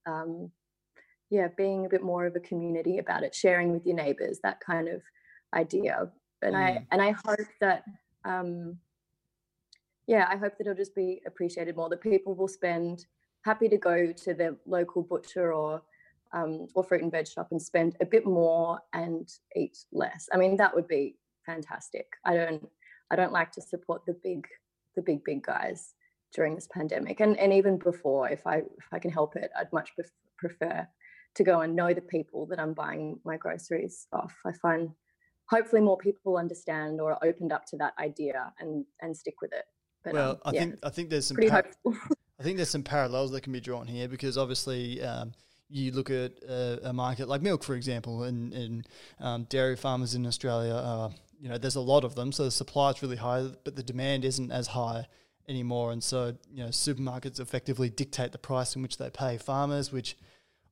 um 0.07 0.51
yeah 1.31 1.49
being 1.57 1.87
a 1.87 1.89
bit 1.89 2.03
more 2.03 2.27
of 2.27 2.37
a 2.37 2.41
community 2.41 2.99
about 2.99 3.23
it 3.23 3.35
sharing 3.35 3.73
with 3.73 3.85
your 3.85 3.97
neighbors 3.97 4.39
that 4.43 4.61
kind 4.61 4.89
of 4.89 5.03
idea 5.55 6.11
and 6.43 6.55
mm. 6.55 6.59
i 6.59 6.87
and 6.93 7.03
i 7.03 7.11
hope 7.25 7.39
that 7.61 7.85
um 8.25 8.77
yeah 10.07 10.27
i 10.31 10.37
hope 10.37 10.57
that 10.57 10.67
it'll 10.67 10.75
just 10.75 10.95
be 10.95 11.21
appreciated 11.27 11.77
more 11.77 11.89
that 11.89 12.01
people 12.01 12.35
will 12.35 12.49
spend 12.49 13.07
happy 13.45 13.69
to 13.69 13.77
go 13.77 14.13
to 14.13 14.35
their 14.35 14.57
local 14.67 15.03
butcher 15.03 15.53
or 15.53 15.83
um, 16.33 16.67
or 16.75 16.85
fruit 16.85 17.03
and 17.03 17.13
veg 17.13 17.29
shop 17.29 17.49
and 17.51 17.61
spend 17.61 17.97
a 18.01 18.07
bit 18.07 18.27
more 18.27 18.81
and 18.93 19.29
eat 19.55 19.79
less. 19.93 20.29
I 20.33 20.37
mean, 20.37 20.57
that 20.57 20.75
would 20.75 20.89
be 20.89 21.17
fantastic. 21.45 22.07
I 22.25 22.35
don't 22.35 22.69
I 23.11 23.17
don't 23.17 23.33
like 23.33 23.53
to 23.53 23.63
support 23.63 24.03
the 24.07 24.17
big 24.23 24.47
the 24.97 25.03
big 25.03 25.25
big 25.25 25.43
guys 25.43 25.95
during 26.35 26.55
this 26.55 26.69
pandemic 26.71 27.21
and 27.21 27.39
and 27.39 27.53
even 27.53 27.79
before 27.79 28.29
if 28.29 28.47
I 28.47 28.57
if 28.57 28.89
I 28.93 28.99
can 28.99 29.11
help 29.11 29.37
it 29.37 29.51
I'd 29.57 29.73
much 29.73 29.93
prefer 30.37 30.87
to 31.37 31.45
go 31.45 31.61
and 31.61 31.77
know 31.77 31.95
the 31.95 32.01
people 32.01 32.47
that 32.47 32.59
I'm 32.59 32.73
buying 32.73 33.21
my 33.25 33.37
groceries 33.37 34.07
off. 34.13 34.35
I 34.45 34.53
find 34.53 34.91
hopefully 35.49 35.83
more 35.83 35.99
people 35.99 36.37
understand 36.37 37.01
or 37.01 37.13
are 37.13 37.25
opened 37.25 37.53
up 37.53 37.65
to 37.67 37.77
that 37.77 37.95
idea 37.99 38.53
and 38.59 38.85
and 39.01 39.17
stick 39.17 39.35
with 39.41 39.53
it. 39.53 39.65
But, 40.03 40.15
well, 40.15 40.31
um, 40.31 40.39
I 40.45 40.53
yeah, 40.53 40.61
think 40.61 40.79
I 40.83 40.91
think 40.91 41.11
there's 41.11 41.27
some 41.27 41.37
par- 41.37 41.71
I 42.39 42.43
think 42.43 42.57
there's 42.57 42.71
some 42.71 42.83
parallels 42.83 43.31
that 43.33 43.43
can 43.43 43.53
be 43.53 43.61
drawn 43.61 43.87
here 43.87 44.09
because 44.09 44.37
obviously 44.37 45.03
um, 45.03 45.33
you 45.69 45.93
look 45.93 46.11
at 46.11 46.33
a, 46.49 46.91
a, 46.91 46.93
market 46.93 47.29
like 47.29 47.43
milk, 47.43 47.65
for 47.65 47.75
example, 47.75 48.23
and, 48.23 48.53
and 48.53 48.89
um, 49.21 49.45
dairy 49.45 49.77
farmers 49.77 50.15
in 50.15 50.27
Australia, 50.27 50.75
are, 50.75 51.11
you 51.41 51.49
know, 51.49 51.59
there's 51.59 51.77
a 51.77 51.81
lot 51.81 52.05
of 52.05 52.15
them, 52.15 52.33
so 52.33 52.45
the 52.45 52.51
supply 52.51 52.91
is 52.91 53.03
really 53.03 53.17
high, 53.17 53.49
but 53.65 53.77
the 53.77 53.83
demand 53.83 54.25
isn't 54.25 54.53
as 54.53 54.69
high 54.69 55.07
anymore, 55.49 55.93
and 55.93 56.03
so 56.03 56.37
you 56.53 56.63
know, 56.63 56.71
supermarkets 56.71 57.41
effectively 57.41 57.89
dictate 57.91 58.33
the 58.33 58.39
price 58.39 58.77
in 58.77 58.83
which 58.83 58.97
they 58.97 59.11
pay 59.11 59.39
farmers, 59.39 59.93
which 59.93 60.17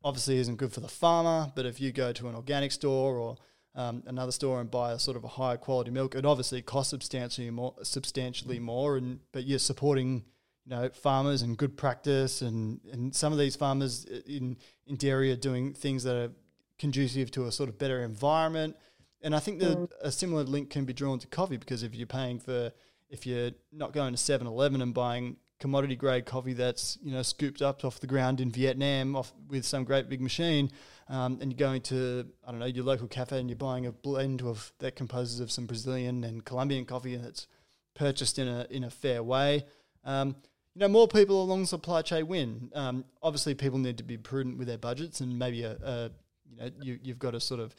obviously 0.03 0.39
isn't 0.39 0.57
good 0.57 0.73
for 0.73 0.81
the 0.81 0.89
farmer. 0.89 1.51
But 1.55 1.67
if 1.67 1.81
you 1.81 1.93
go 1.93 2.13
to 2.13 2.29
an 2.29 2.35
organic 2.35 2.73
store 2.73 3.17
or 3.17 3.37
um, 3.75 4.03
another 4.07 4.33
store 4.33 4.61
and 4.61 4.71
buy 4.71 4.93
a 4.93 4.99
sort 4.99 5.17
of 5.17 5.25
a 5.25 5.29
higher 5.29 5.57
quality 5.57 5.91
milk, 5.91 6.15
it 6.15 6.25
obviously 6.25 6.63
costs 6.63 6.91
substantially 6.91 7.51
more, 7.51 7.75
substantially 7.83 8.59
more, 8.59 8.97
and 8.97 9.21
but 9.33 9.45
you're 9.45 9.59
supporting 9.59 10.25
you 10.67 10.71
know 10.71 10.89
farmers 10.91 11.43
and 11.43 11.57
good 11.57 11.77
practice 11.77 12.43
and 12.43 12.81
and 12.93 13.15
some 13.15 13.33
of 13.33 13.39
these 13.39 13.57
farmers 13.57 14.05
in 14.27 14.57
in 14.87 14.97
dairy 14.97 15.31
are 15.31 15.37
doing 15.37 15.73
things 15.73 16.05
that 16.05 16.17
are 16.17 16.31
conducive 16.79 17.31
to 17.31 17.47
a 17.47 17.53
sort 17.53 17.69
of 17.69 17.79
better 17.79 18.03
environment 18.03 18.77
and 19.23 19.35
I 19.35 19.39
think 19.39 19.61
that 19.61 19.79
mm. 19.79 19.91
a 20.03 20.13
similar 20.13 20.43
link 20.43 20.71
can 20.71 20.85
be 20.85 20.93
drawn 20.93 21.19
to 21.19 21.27
coffee 21.27 21.57
because 21.57 21.83
if 21.83 21.95
you're 21.95 22.07
paying 22.07 22.39
for 22.39 22.73
if 23.09 23.27
you're 23.27 23.53
not 23.73 23.93
going 23.93 24.15
to 24.15 24.19
7-Eleven 24.19 24.83
and 24.83 24.93
buying 24.93 25.37
commodity 25.61 25.97
grade 25.97 26.27
coffee 26.27 26.53
that's 26.53 26.99
you 27.03 27.13
know 27.13 27.23
scooped 27.23 27.63
up 27.63 27.85
off 27.85 28.01
the 28.01 28.07
ground 28.07 28.41
in 28.41 28.51
Vietnam 28.51 29.17
off 29.17 29.33
with 29.49 29.65
some 29.65 29.85
great 29.85 30.09
big 30.09 30.21
machine 30.21 30.71
um, 31.09 31.39
and 31.41 31.53
you're 31.53 31.59
going 31.69 31.81
to 31.81 32.27
I 32.47 32.51
don't 32.51 32.61
know 32.61 32.67
your 32.67 32.85
local 32.85 33.07
cafe 33.07 33.39
and 33.39 33.49
you're 33.49 33.57
buying 33.57 33.87
a 33.87 33.93
blend 33.93 34.43
of 34.43 34.73
that 34.81 34.97
composes 34.97 35.41
of 35.41 35.51
some 35.51 35.67
Brazilian 35.67 36.25
and 36.25 36.45
Colombian 36.45 36.85
coffee 36.85 37.15
and 37.15 37.25
it's 37.25 37.47
purchased 37.95 38.39
in 38.39 38.49
a 38.49 38.67
in 38.69 38.85
a 38.85 38.91
fair 38.91 39.23
way 39.23 39.65
um, 40.05 40.37
you 40.75 40.81
know, 40.81 40.89
more 40.89 41.07
people 41.07 41.43
along 41.43 41.63
the 41.63 41.67
supply 41.67 42.03
chain 42.03 42.27
win. 42.27 42.71
Um, 42.75 43.05
obviously, 43.23 43.55
people 43.55 43.79
need 43.79 43.99
to 43.99 44.05
be 44.05 44.17
prudent 44.17 44.59
with 44.59 44.67
their 44.67 44.79
budgets, 44.79 45.21
and 45.21 45.39
maybe 45.39 45.63
a, 45.63 45.73
a 45.73 46.11
you 46.51 46.57
know 46.57 46.71
you, 46.83 46.99
you've 47.03 47.19
got 47.19 47.31
to 47.33 47.41
sort 47.41 47.61
of 47.61 47.75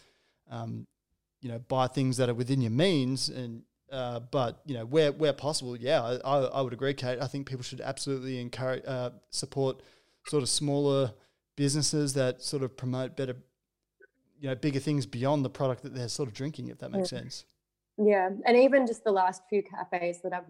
um, 0.49 0.87
you 1.41 1.49
know 1.49 1.59
buy 1.59 1.87
things 1.87 2.17
that 2.17 2.29
are 2.29 2.33
within 2.33 2.61
your 2.61 2.71
means. 2.71 3.27
And 3.27 3.63
uh, 3.91 4.21
but 4.21 4.61
you 4.65 4.75
know 4.75 4.85
where 4.85 5.11
where 5.11 5.33
possible, 5.33 5.75
yeah, 5.75 6.01
I, 6.23 6.37
I 6.37 6.61
would 6.61 6.73
agree, 6.73 6.93
Kate. 6.93 7.19
I 7.21 7.27
think 7.27 7.47
people 7.47 7.63
should 7.63 7.81
absolutely 7.81 8.39
encourage 8.39 8.83
uh, 8.87 9.09
support 9.29 9.81
sort 10.27 10.41
of 10.41 10.49
smaller 10.49 11.11
businesses 11.57 12.13
that 12.13 12.41
sort 12.41 12.63
of 12.63 12.75
promote 12.77 13.17
better, 13.17 13.35
you 14.39 14.47
know, 14.47 14.55
bigger 14.55 14.79
things 14.79 15.05
beyond 15.05 15.43
the 15.43 15.49
product 15.49 15.83
that 15.83 15.93
they're 15.93 16.07
sort 16.07 16.29
of 16.29 16.33
drinking. 16.33 16.69
If 16.69 16.77
that 16.79 16.91
makes 16.91 17.11
yeah. 17.11 17.19
sense. 17.19 17.45
Yeah, 17.97 18.29
and 18.45 18.57
even 18.57 18.87
just 18.87 19.03
the 19.03 19.11
last 19.11 19.41
few 19.49 19.63
cafes 19.63 20.21
that 20.23 20.33
I've 20.33 20.49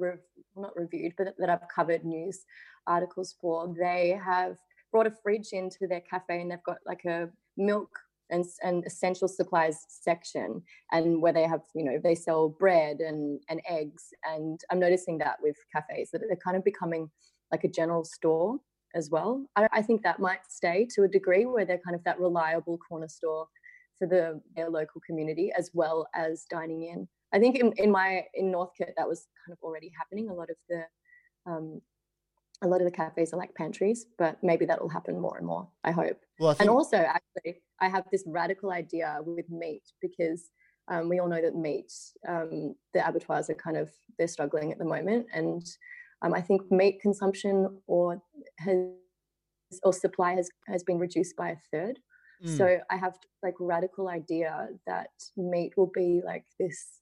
not 0.55 0.75
reviewed, 0.75 1.13
but 1.17 1.35
that 1.37 1.49
I've 1.49 1.67
covered 1.73 2.03
news 2.03 2.45
articles 2.87 3.35
for, 3.39 3.73
they 3.77 4.19
have 4.23 4.57
brought 4.91 5.07
a 5.07 5.11
fridge 5.11 5.49
into 5.51 5.87
their 5.87 6.01
cafe 6.01 6.41
and 6.41 6.51
they've 6.51 6.63
got 6.63 6.77
like 6.85 7.05
a 7.05 7.29
milk 7.57 7.89
and, 8.29 8.45
and 8.63 8.85
essential 8.85 9.27
supplies 9.27 9.85
section, 9.87 10.61
and 10.91 11.21
where 11.21 11.33
they 11.33 11.43
have 11.43 11.61
you 11.75 11.83
know 11.83 11.99
they 12.03 12.15
sell 12.15 12.49
bread 12.49 12.99
and 12.99 13.39
and 13.49 13.61
eggs, 13.69 14.05
and 14.23 14.59
I'm 14.71 14.79
noticing 14.79 15.17
that 15.19 15.37
with 15.41 15.57
cafes 15.73 16.09
that 16.11 16.21
they're 16.27 16.37
kind 16.37 16.57
of 16.57 16.63
becoming 16.63 17.09
like 17.51 17.63
a 17.63 17.69
general 17.69 18.03
store 18.03 18.59
as 18.95 19.09
well. 19.11 19.45
I, 19.55 19.67
I 19.71 19.81
think 19.81 20.01
that 20.03 20.19
might 20.19 20.39
stay 20.49 20.87
to 20.95 21.03
a 21.03 21.07
degree 21.07 21.45
where 21.45 21.65
they're 21.65 21.81
kind 21.85 21.95
of 21.95 22.03
that 22.05 22.19
reliable 22.19 22.77
corner 22.77 23.07
store 23.07 23.47
for 23.99 24.07
the 24.07 24.41
their 24.55 24.69
local 24.69 25.01
community 25.05 25.51
as 25.57 25.69
well 25.73 26.07
as 26.15 26.45
dining 26.49 26.83
in. 26.83 27.07
I 27.33 27.39
think 27.39 27.57
in, 27.57 27.73
in 27.77 27.91
my 27.91 28.23
in 28.33 28.51
Northcote 28.51 28.93
that 28.97 29.07
was 29.07 29.27
kind 29.45 29.53
of 29.53 29.63
already 29.63 29.91
happening. 29.97 30.29
A 30.29 30.33
lot 30.33 30.49
of 30.49 30.55
the 30.69 30.83
um, 31.45 31.81
a 32.61 32.67
lot 32.67 32.81
of 32.81 32.85
the 32.85 32.91
cafes 32.91 33.33
are 33.33 33.37
like 33.37 33.53
pantries, 33.55 34.05
but 34.17 34.37
maybe 34.41 34.65
that 34.65 34.81
will 34.81 34.89
happen 34.89 35.19
more 35.19 35.37
and 35.37 35.45
more. 35.45 35.67
I 35.83 35.91
hope. 35.91 36.17
Well, 36.39 36.49
I 36.49 36.53
think- 36.53 36.61
and 36.61 36.69
also, 36.69 36.97
actually, 36.97 37.61
I 37.81 37.89
have 37.89 38.05
this 38.11 38.23
radical 38.25 38.71
idea 38.71 39.19
with 39.25 39.49
meat 39.49 39.83
because 40.01 40.49
um, 40.87 41.09
we 41.09 41.19
all 41.19 41.27
know 41.27 41.41
that 41.41 41.55
meat, 41.55 41.91
um, 42.27 42.75
the 42.93 43.07
abattoirs 43.07 43.49
are 43.49 43.55
kind 43.55 43.77
of 43.77 43.89
they're 44.17 44.27
struggling 44.27 44.71
at 44.71 44.77
the 44.77 44.85
moment, 44.85 45.27
and 45.33 45.63
um, 46.21 46.33
I 46.33 46.41
think 46.41 46.71
meat 46.71 47.01
consumption 47.01 47.81
or 47.87 48.21
has 48.59 48.77
or 49.83 49.93
supply 49.93 50.33
has 50.33 50.49
has 50.67 50.83
been 50.83 50.99
reduced 50.99 51.35
by 51.35 51.49
a 51.49 51.57
third. 51.71 51.99
Mm. 52.45 52.57
So 52.57 52.79
I 52.89 52.97
have 52.97 53.15
like 53.43 53.55
radical 53.59 54.09
idea 54.09 54.69
that 54.87 55.09
meat 55.37 55.73
will 55.77 55.91
be 55.93 56.21
like 56.23 56.45
this 56.59 57.01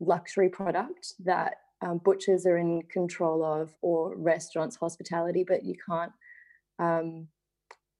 luxury 0.00 0.48
product 0.48 1.14
that 1.24 1.54
um, 1.80 1.98
butchers 2.04 2.46
are 2.46 2.58
in 2.58 2.82
control 2.90 3.44
of 3.44 3.74
or 3.82 4.16
restaurants, 4.16 4.76
hospitality, 4.76 5.44
but 5.46 5.64
you 5.64 5.74
can't 5.88 6.12
um, 6.78 7.28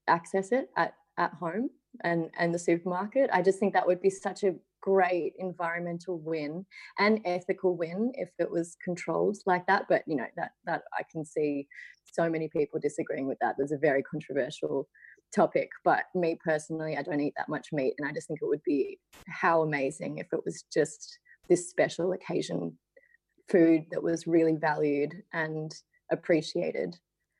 access 0.07 0.51
it 0.51 0.69
at, 0.75 0.93
at 1.17 1.33
home 1.33 1.69
and, 2.03 2.29
and 2.37 2.53
the 2.53 2.59
supermarket. 2.59 3.29
I 3.31 3.41
just 3.41 3.59
think 3.59 3.73
that 3.73 3.87
would 3.87 4.01
be 4.01 4.09
such 4.09 4.43
a 4.43 4.55
great 4.81 5.33
environmental 5.39 6.19
win 6.19 6.65
and 6.97 7.19
ethical 7.25 7.75
win 7.75 8.11
if 8.15 8.29
it 8.39 8.49
was 8.49 8.77
controlled 8.83 9.37
like 9.45 9.65
that. 9.67 9.85
But 9.89 10.03
you 10.07 10.15
know, 10.15 10.27
that 10.37 10.51
that 10.65 10.83
I 10.97 11.03
can 11.11 11.25
see 11.25 11.67
so 12.11 12.29
many 12.29 12.47
people 12.47 12.79
disagreeing 12.79 13.27
with 13.27 13.37
that. 13.41 13.55
There's 13.57 13.71
a 13.71 13.77
very 13.77 14.03
controversial 14.03 14.87
topic. 15.33 15.69
But 15.83 16.05
me 16.15 16.37
personally, 16.43 16.97
I 16.97 17.03
don't 17.03 17.19
eat 17.19 17.33
that 17.37 17.49
much 17.49 17.67
meat. 17.71 17.95
And 17.97 18.07
I 18.07 18.13
just 18.13 18.27
think 18.27 18.39
it 18.41 18.47
would 18.47 18.63
be 18.65 18.99
how 19.27 19.61
amazing 19.61 20.17
if 20.17 20.27
it 20.33 20.41
was 20.45 20.63
just 20.73 21.19
this 21.49 21.69
special 21.69 22.13
occasion 22.13 22.77
food 23.49 23.85
that 23.91 24.03
was 24.03 24.27
really 24.27 24.55
valued 24.55 25.13
and 25.33 25.71
appreciated. 26.11 26.95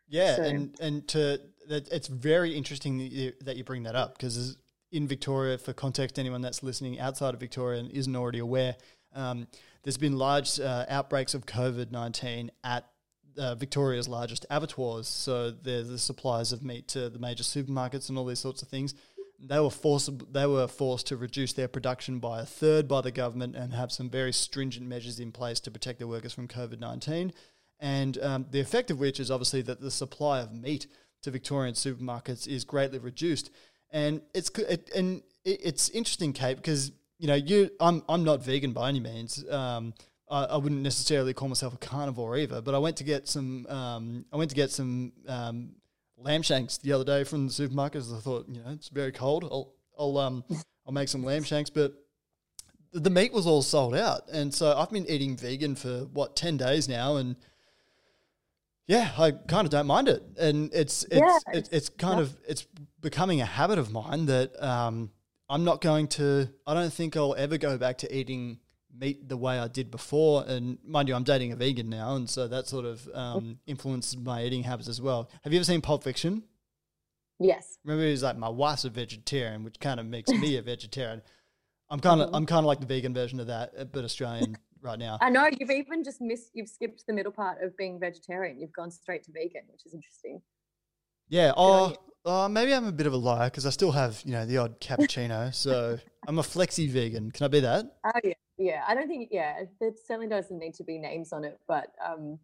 Yeah, 0.08 0.36
so. 0.38 0.44
and 0.44 0.76
and 0.82 1.08
to 1.10 1.40
it's 1.70 2.08
very 2.08 2.58
interesting 2.58 2.98
that 2.98 3.12
you, 3.12 3.34
that 3.42 3.56
you 3.56 3.64
bring 3.64 3.84
that 3.84 3.96
up 3.96 4.18
because 4.18 4.58
in 4.92 5.08
Victoria, 5.08 5.58
for 5.60 5.72
context, 5.72 6.18
anyone 6.18 6.42
that's 6.42 6.64
listening 6.64 7.00
outside 7.00 7.36
of 7.36 7.40
Victoria 7.40 7.80
and 7.80 7.92
isn't 7.92 8.16
already 8.16 8.40
aware, 8.40 8.76
um, 9.14 9.48
there's 9.84 9.98
been 9.98 10.18
large 10.18 10.60
uh, 10.60 10.86
outbreaks 10.90 11.36
of 11.36 11.46
COVID 11.46 11.92
nineteen 11.92 12.50
at 12.64 12.90
uh, 13.38 13.54
Victoria's 13.56 14.08
largest 14.08 14.48
abattoirs. 14.50 15.08
So 15.08 15.52
they're 15.52 15.84
the 15.84 16.00
suppliers 16.00 16.52
of 16.52 16.64
meat 16.64 16.88
to 16.90 17.10
the 17.10 17.20
major 17.20 17.44
supermarkets 17.44 18.10
and 18.10 18.18
all 18.18 18.26
these 18.26 18.40
sorts 18.40 18.64
of 18.64 18.68
things 18.68 18.96
they 19.42 19.60
were 19.60 19.70
forced 19.70 20.34
they 20.34 20.46
were 20.46 20.68
forced 20.68 21.08
to 21.08 21.18
reduce 21.18 21.54
their 21.54 21.68
production 21.68 22.20
by 22.20 22.42
a 22.42 22.46
third 22.46 22.88
by 22.88 23.02
the 23.02 23.12
government 23.12 23.56
and 23.56 23.74
have 23.74 23.92
some 23.92 24.10
very 24.10 24.34
stringent 24.34 24.88
measures 24.88 25.20
in 25.20 25.32
place 25.32 25.60
to 25.62 25.72
protect 25.72 26.00
their 26.00 26.08
workers 26.08 26.34
from 26.34 26.48
COVID 26.48 26.80
nineteen. 26.80 27.32
And 27.80 28.18
um, 28.22 28.46
the 28.52 28.60
effect 28.60 28.92
of 28.92 29.00
which 29.00 29.20
is 29.20 29.32
obviously 29.32 29.62
that 29.64 29.80
the 29.80 29.92
supply 29.92 30.42
of 30.42 30.54
meat 30.54 30.88
to 31.24 31.32
Victorian 31.32 31.74
supermarkets 31.74 32.48
is 32.48 32.66
greatly 32.66 33.00
reduced. 33.00 33.52
And 33.92 34.22
it's 34.34 34.50
it, 34.60 34.90
and 34.96 35.24
it's 35.44 35.90
interesting, 35.90 36.34
Kate, 36.34 36.58
because 36.58 36.92
you 37.18 37.28
know 37.28 37.36
you 37.36 37.72
I'm 37.80 38.04
I'm 38.08 38.24
not 38.24 38.44
vegan 38.44 38.74
by 38.74 38.90
any 38.90 39.00
means. 39.00 39.44
Um, 39.50 39.94
I, 40.30 40.44
I, 40.44 40.58
wouldn't 40.58 40.82
necessarily 40.82 41.34
call 41.34 41.48
myself 41.48 41.74
a 41.74 41.78
carnivore 41.78 42.38
either, 42.38 42.62
but 42.62 42.76
I 42.76 42.78
went 42.78 42.98
to 42.98 43.04
get 43.04 43.28
some 43.28 43.66
um, 43.68 44.26
I 44.32 44.38
went 44.38 44.52
to 44.52 44.56
get 44.56 44.70
some 44.70 45.12
um, 45.28 45.72
lamb 46.22 46.42
shanks 46.42 46.78
the 46.78 46.92
other 46.92 47.04
day 47.04 47.24
from 47.24 47.48
the 47.48 47.54
supermarket. 47.54 48.04
I 48.04 48.20
thought, 48.20 48.48
you 48.50 48.62
know, 48.62 48.72
it's 48.72 48.90
very 48.90 49.12
cold. 49.12 49.44
I'll 49.44 49.74
I'll 49.98 50.18
um 50.18 50.44
I'll 50.86 50.94
make 50.94 51.10
some 51.10 51.24
lamb 51.24 51.44
shanks, 51.44 51.70
but 51.70 51.94
the 52.92 53.10
meat 53.10 53.32
was 53.32 53.46
all 53.46 53.62
sold 53.62 53.96
out, 53.96 54.24
and 54.32 54.54
so 54.54 54.76
I've 54.76 54.90
been 54.90 55.08
eating 55.08 55.38
vegan 55.38 55.76
for 55.76 56.06
what 56.14 56.36
ten 56.36 56.58
days 56.58 56.90
now, 56.90 57.18
and 57.18 57.36
yeah, 58.88 59.12
I 59.18 59.32
kind 59.32 59.66
of 59.66 59.70
don't 59.70 59.86
mind 59.86 60.08
it, 60.08 60.24
and 60.40 60.74
it's 60.74 61.04
it's 61.04 61.16
yeah, 61.16 61.38
it's, 61.54 61.70
it's, 61.70 61.90
kind 61.90 62.18
yeah. 62.18 62.24
of 62.24 62.38
it's 62.48 62.66
becoming 63.02 63.40
a 63.40 63.46
habit 63.46 63.78
of 63.78 63.92
mine 63.92 64.26
that 64.26 64.62
um, 64.64 65.12
I'm 65.48 65.64
not 65.64 65.82
going 65.82 66.08
to. 66.10 66.50
I 66.66 66.74
don't 66.74 66.92
think 66.92 67.16
I'll 67.16 67.36
ever 67.36 67.60
go 67.60 67.78
back 67.78 68.00
to 68.00 68.16
eating 68.16 68.60
meat 68.98 69.28
the 69.28 69.38
way 69.38 69.60
I 69.60 69.68
did 69.68 69.92
before. 69.92 70.44
And 70.48 70.78
mind 70.86 71.08
you, 71.08 71.16
I'm 71.16 71.24
dating 71.24 71.52
a 71.52 71.56
vegan 71.56 71.90
now, 71.90 72.16
and 72.16 72.30
so 72.30 72.48
that 72.48 72.68
sort 72.68 72.86
of 72.86 73.08
um, 73.14 73.60
influences 73.66 74.18
my 74.18 74.44
eating 74.44 74.64
habits 74.64 74.90
as 74.90 75.02
well. 75.02 75.30
Have 75.44 75.54
you 75.54 75.60
ever 75.60 75.66
seen 75.66 75.82
Pulp 75.82 76.04
Fiction? 76.04 76.44
Yes. 77.40 77.78
Remember, 77.86 78.06
he's 78.06 78.24
like 78.24 78.38
my 78.38 78.50
wife's 78.50 78.86
a 78.86 78.90
vegetarian, 78.90 79.64
which 79.64 79.80
kind 79.80 80.00
of 80.00 80.06
makes 80.06 80.30
me 80.30 80.58
a 80.58 80.62
vegetarian. 80.62 81.22
I'm 81.90 82.00
kind 82.00 82.22
of 82.22 82.28
mm-hmm. 82.28 82.36
I'm 82.36 82.46
kind 82.46 82.60
of 82.60 82.66
like 82.66 82.80
the 82.80 82.86
vegan 82.86 83.14
version 83.14 83.40
of 83.40 83.48
that, 83.48 83.74
uh, 83.78 83.84
but 83.86 84.04
Australian 84.04 84.58
right 84.82 85.00
now. 85.00 85.18
I 85.22 85.30
know 85.30 85.50
you've 85.60 85.72
even 85.72 86.04
just 86.04 86.22
missed 86.22 86.52
you've 86.54 86.70
skipped 86.70 87.06
the 87.08 87.14
middle 87.14 87.32
part 87.32 87.64
of 87.64 87.76
being 87.78 88.00
vegetarian. 88.00 88.60
You've 88.60 88.74
gone 88.74 88.92
straight 88.92 89.24
to 89.24 89.32
vegan, 89.32 89.64
which 89.72 89.86
is 89.86 89.94
interesting. 89.94 90.42
Yeah. 91.30 91.54
Oh, 91.56 91.96
uh, 92.26 92.50
maybe 92.50 92.74
I'm 92.74 92.86
a 92.86 92.92
bit 92.92 93.08
of 93.08 93.14
a 93.14 93.18
liar 93.18 93.50
because 93.50 93.66
I 93.66 93.70
still 93.70 93.92
have 93.92 94.22
you 94.26 94.34
know 94.34 94.46
the 94.46 94.58
odd 94.58 94.80
cappuccino. 94.80 95.54
so 95.54 95.98
I'm 96.28 96.40
a 96.40 96.44
flexi 96.44 96.90
vegan. 96.90 97.32
Can 97.32 97.46
I 97.46 97.48
be 97.48 97.60
that? 97.62 97.86
Oh 98.04 98.20
yeah 98.24 98.34
yeah 98.60 98.84
i 98.88 98.94
don't 98.94 99.08
think 99.08 99.30
yeah 99.32 99.62
there 99.80 99.92
certainly 100.06 100.28
doesn't 100.28 100.60
need 100.60 100.74
to 100.74 100.84
be 100.84 101.00
names 101.00 101.32
on 101.32 101.44
it 101.44 101.58
but 101.68 101.88
um 102.06 102.38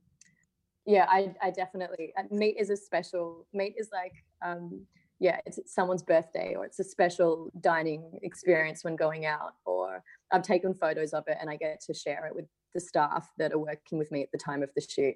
yeah 0.86 1.06
i 1.10 1.32
i 1.42 1.52
definitely 1.52 2.14
uh, 2.18 2.24
meat 2.32 2.56
is 2.58 2.70
a 2.70 2.78
special 2.78 3.46
meat 3.54 3.76
is 3.78 3.90
like 3.94 4.14
um 4.44 4.86
yeah 5.20 5.40
it's 5.46 5.60
someone's 5.66 6.04
birthday 6.04 6.56
or 6.56 6.66
it's 6.66 6.80
a 6.80 6.84
special 6.84 7.52
dining 7.60 8.18
experience 8.24 8.84
when 8.84 8.96
going 8.96 9.26
out 9.26 9.54
or 9.66 10.02
i've 10.32 10.42
taken 10.42 10.74
photos 10.74 11.14
of 11.14 11.24
it 11.28 11.38
and 11.40 11.50
i 11.50 11.56
get 11.56 11.80
to 11.82 11.94
share 11.94 12.26
it 12.26 12.36
with 12.36 12.46
the 12.74 12.80
staff 12.80 13.30
that 13.38 13.54
are 13.54 13.60
working 13.60 13.98
with 13.98 14.12
me 14.12 14.24
at 14.24 14.32
the 14.32 14.38
time 14.38 14.64
of 14.64 14.70
the 14.76 14.82
shoot 14.82 15.16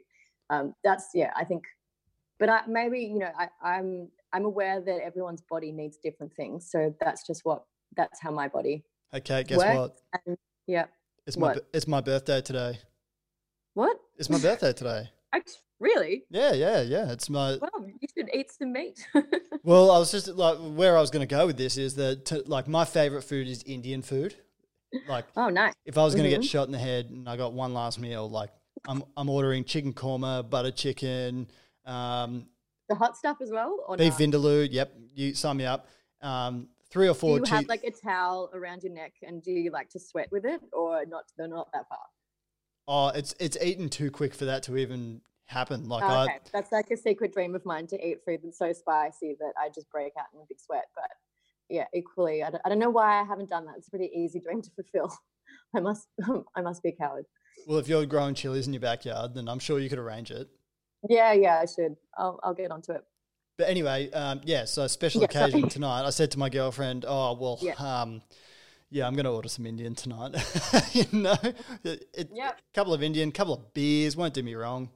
um 0.50 0.74
that's 0.84 1.10
yeah 1.14 1.32
i 1.36 1.44
think 1.44 1.64
but 2.40 2.50
I, 2.50 2.62
maybe 2.68 3.00
you 3.00 3.20
know 3.20 3.32
I, 3.38 3.48
i'm 3.62 4.10
i'm 4.34 4.46
aware 4.46 4.82
that 4.82 5.02
everyone's 5.02 5.42
body 5.50 5.72
needs 5.72 5.98
different 5.98 6.34
things 6.34 6.70
so 6.70 6.94
that's 7.00 7.26
just 7.26 7.42
what 7.44 7.64
that's 7.96 8.20
how 8.22 8.32
my 8.32 8.48
body 8.48 8.84
okay 9.14 9.44
guess 9.44 9.58
what 9.58 9.96
and 10.26 10.38
yeah. 10.70 10.86
It's 11.26 11.36
my 11.36 11.48
what? 11.48 11.68
it's 11.74 11.88
my 11.88 12.00
birthday 12.00 12.42
today. 12.42 12.78
What? 13.74 13.98
It's 14.20 14.30
my 14.30 14.40
birthday 14.40 14.72
today. 14.72 15.10
really? 15.80 16.26
Yeah, 16.30 16.54
yeah, 16.54 16.82
yeah. 16.82 17.12
It's 17.12 17.28
my. 17.28 17.58
Well, 17.60 17.88
you 17.88 18.08
should 18.16 18.30
eat 18.32 18.52
some 18.52 18.74
meat. 18.74 19.04
well, 19.64 19.90
I 19.90 19.98
was 19.98 20.12
just 20.12 20.28
like 20.28 20.60
where 20.60 20.96
I 20.96 21.02
was 21.02 21.10
going 21.10 21.28
to 21.28 21.36
go 21.36 21.48
with 21.48 21.58
this 21.58 21.76
is 21.76 21.96
that 21.96 22.26
to, 22.26 22.44
like 22.46 22.68
my 22.68 22.86
favorite 22.86 23.24
food 23.24 23.48
is 23.48 23.64
Indian 23.64 24.04
food. 24.04 24.36
Like, 25.08 25.26
oh, 25.36 25.50
nice. 25.50 25.74
If 25.86 25.98
I 25.98 26.04
was 26.04 26.14
going 26.14 26.30
to 26.30 26.32
mm-hmm. 26.32 26.42
get 26.42 26.50
shot 26.50 26.68
in 26.68 26.72
the 26.72 26.80
head 26.80 27.10
and 27.10 27.28
I 27.28 27.36
got 27.36 27.54
one 27.54 27.74
last 27.74 28.00
meal, 28.00 28.30
like 28.30 28.52
I'm 28.88 29.04
I'm 29.18 29.28
ordering 29.28 29.64
chicken 29.64 29.94
korma, 29.94 30.48
butter 30.48 30.72
chicken, 30.72 31.48
um, 31.84 32.46
the 32.90 32.96
hot 32.96 33.18
stuff 33.18 33.38
as 33.42 33.50
well, 33.52 33.76
or 33.88 33.98
beef 33.98 34.20
not? 34.20 34.22
vindaloo. 34.22 34.68
Yep, 34.70 34.94
you 35.16 35.34
sum 35.34 35.58
me 35.58 35.66
up. 35.66 35.88
Um, 36.22 36.70
three 36.92 37.08
or 37.08 37.14
four. 37.14 37.40
Do 37.40 37.50
you 37.50 37.56
have 37.56 37.68
like 37.68 37.84
a 37.84 37.92
towel 37.92 38.50
around 38.54 38.84
your 38.84 38.94
neck, 38.94 39.14
and 39.22 39.42
do 39.42 39.52
you 39.52 39.72
like 39.72 39.90
to 39.92 40.00
sweat 40.00 40.30
with 40.32 40.46
it, 40.46 40.62
or 40.74 41.06
not? 41.06 41.26
They're 41.38 41.48
not 41.48 41.70
that 41.74 41.88
far. 41.88 42.00
Oh, 42.88 43.08
it's 43.10 43.36
it's 43.40 43.58
eaten 43.62 43.90
too 43.90 44.12
quick 44.12 44.34
for 44.34 44.46
that 44.46 44.64
to 44.64 44.78
even 44.78 45.22
happen. 45.46 45.88
Like, 45.88 46.04
oh, 46.04 46.24
okay, 46.24 46.34
I, 46.34 46.40
that's 46.52 46.72
like 46.72 46.92
a 46.92 46.98
secret 46.98 47.34
dream 47.34 47.56
of 47.56 47.66
mine 47.66 47.88
to 47.88 48.08
eat 48.08 48.20
food 48.26 48.42
that's 48.44 48.58
so 48.58 48.74
spicy 48.74 49.36
that 49.40 49.54
I 49.62 49.70
just 49.70 49.90
break 49.92 50.14
out 50.18 50.26
in 50.34 50.40
a 50.40 50.44
big 50.48 50.60
sweat. 50.60 50.86
But 50.96 51.10
yeah, 51.70 51.86
equally, 51.94 52.44
I 52.44 52.50
don't, 52.50 52.62
I 52.66 52.70
don't 52.70 52.80
know 52.80 52.90
why 52.90 53.22
I 53.22 53.24
haven't 53.24 53.50
done 53.50 53.66
that. 53.66 53.76
It's 53.78 53.88
a 53.88 53.92
pretty 53.92 54.12
easy 54.16 54.40
dream 54.40 54.62
to 54.62 54.72
fulfill. 54.72 55.16
I 55.76 55.80
must 55.82 56.08
I 56.56 56.62
must 56.62 56.82
be 56.82 56.90
a 56.90 56.96
coward. 56.96 57.26
Well, 57.68 57.78
if 57.78 57.88
you're 57.88 58.06
growing 58.06 58.36
chilies 58.36 58.68
in 58.68 58.74
your 58.74 58.80
backyard, 58.80 59.36
then 59.36 59.48
I'm 59.48 59.60
sure 59.60 59.80
you 59.80 59.90
could 59.90 60.00
arrange 60.00 60.32
it. 60.32 60.48
Yeah, 61.08 61.34
yeah, 61.34 61.60
I 61.62 61.66
should. 61.66 61.96
I'll 62.18 62.40
I'll 62.44 62.54
get 62.54 62.72
onto 62.72 62.94
it. 62.94 63.04
But 63.60 63.68
anyway, 63.68 64.10
um, 64.12 64.40
yeah. 64.46 64.64
So 64.64 64.88
special 64.88 65.20
yeah, 65.20 65.26
occasion 65.26 65.68
tonight. 65.68 66.06
I 66.06 66.12
said 66.12 66.32
to 66.32 66.40
my 66.40 66.48
girlfriend, 66.48 67.04
"Oh 67.06 67.34
well, 67.34 67.60
yeah, 67.62 67.74
um, 67.74 68.22
yeah 68.90 69.06
I'm 69.06 69.16
going 69.16 69.26
to 69.26 69.32
order 69.32 69.50
some 69.50 69.66
Indian 69.66 69.96
tonight." 69.96 70.34
you 70.94 71.04
know, 71.12 71.36
it, 71.84 72.30
yeah. 72.34 72.54
couple 72.74 72.94
of 72.94 73.04
Indian, 73.04 73.28
a 73.28 73.32
couple 73.34 73.54
of 73.54 73.74
beers. 73.74 74.16
Won't 74.16 74.34
do 74.34 74.44
me 74.44 74.56
wrong. 74.56 74.90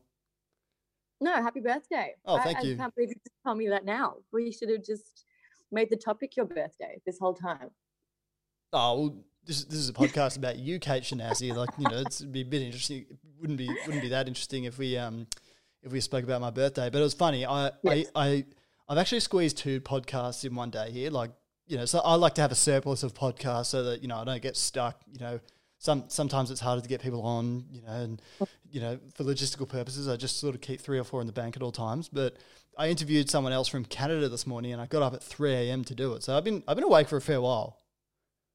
No, 1.20 1.34
happy 1.34 1.60
birthday! 1.60 2.16
Oh, 2.26 2.40
thank 2.40 2.60
I, 2.60 2.62
you. 2.62 2.76
I 2.76 2.78
can't 2.78 2.96
believe 2.96 3.10
you 3.10 3.16
just 3.16 3.36
told 3.46 3.58
me 3.58 3.68
that 3.68 3.84
now. 3.84 4.16
We 4.32 4.50
should 4.54 4.70
have 4.70 4.86
just 4.86 5.26
made 5.70 5.90
the 5.90 5.98
topic 5.98 6.38
your 6.38 6.46
birthday 6.46 7.02
this 7.06 7.20
whole 7.20 7.34
time. 7.34 7.70
Oh 8.72 8.98
well, 8.98 9.16
this, 9.46 9.66
this 9.66 9.80
is 9.80 9.90
a 9.90 9.94
podcast 9.94 10.38
about 10.38 10.58
you, 10.58 10.80
Kate 10.80 11.04
Shanasy. 11.04 11.54
Like 11.54 11.72
you 11.78 11.90
know, 11.90 12.00
it'd 12.00 12.32
be 12.32 12.42
a 12.42 12.46
bit 12.46 12.62
interesting. 12.62 13.08
It 13.10 13.18
wouldn't 13.42 13.58
be 13.58 13.68
wouldn't 13.86 14.04
be 14.04 14.10
that 14.10 14.30
interesting 14.30 14.64
if 14.64 14.78
we 14.78 14.98
um 14.98 15.28
if 15.84 15.92
we 15.92 16.00
spoke 16.00 16.24
about 16.24 16.42
my 16.42 16.50
birthday. 16.50 16.90
But 16.90 17.00
it 17.00 17.04
was 17.04 17.14
funny. 17.14 17.46
I, 17.46 17.72
yes. 17.84 18.08
I, 18.16 18.26
I, 18.26 18.46
I've 18.90 18.98
actually 18.98 19.22
squeezed 19.22 19.58
two 19.58 19.82
podcasts 19.82 20.46
in 20.46 20.56
one 20.56 20.70
day 20.70 20.92
here. 20.92 21.10
Like, 21.10 21.32
you 21.68 21.78
know, 21.78 21.86
so 21.86 22.00
I 22.00 22.16
like 22.16 22.36
to 22.36 22.42
have 22.42 22.52
a 22.52 22.56
surplus 22.56 23.04
of 23.04 23.14
podcasts 23.14 23.68
so 23.68 23.84
that, 23.84 24.02
you 24.02 24.08
know, 24.08 24.18
I 24.18 24.24
don't 24.24 24.42
get 24.42 24.58
stuck, 24.58 25.02
you 25.12 25.20
know, 25.20 25.40
some 25.84 26.06
sometimes 26.08 26.50
it's 26.50 26.62
harder 26.62 26.82
to 26.82 26.88
get 26.88 27.02
people 27.02 27.22
on, 27.24 27.66
you 27.70 27.82
know, 27.82 27.92
and 27.92 28.22
you 28.72 28.80
know 28.80 28.98
for 29.16 29.26
logistical 29.26 29.68
purposes, 29.68 30.08
I 30.08 30.16
just 30.16 30.40
sort 30.40 30.56
of 30.56 30.62
keep 30.62 30.80
three 30.80 30.98
or 30.98 31.04
four 31.04 31.20
in 31.20 31.28
the 31.28 31.34
bank 31.34 31.58
at 31.58 31.62
all 31.62 31.74
times. 31.74 32.08
But 32.08 32.38
I 32.78 32.88
interviewed 32.88 33.30
someone 33.30 33.52
else 33.52 33.68
from 33.68 33.84
Canada 33.84 34.30
this 34.30 34.48
morning, 34.48 34.72
and 34.72 34.82
I 34.82 34.86
got 34.86 35.02
up 35.02 35.14
at 35.14 35.22
three 35.22 35.54
a.m. 35.54 35.84
to 35.84 35.94
do 35.94 36.14
it. 36.14 36.24
So 36.24 36.38
I've 36.38 36.46
been 36.46 36.64
I've 36.70 36.78
been 36.78 36.86
awake 36.86 37.10
for 37.10 37.18
a 37.18 37.22
fair 37.22 37.42
while. 37.42 37.82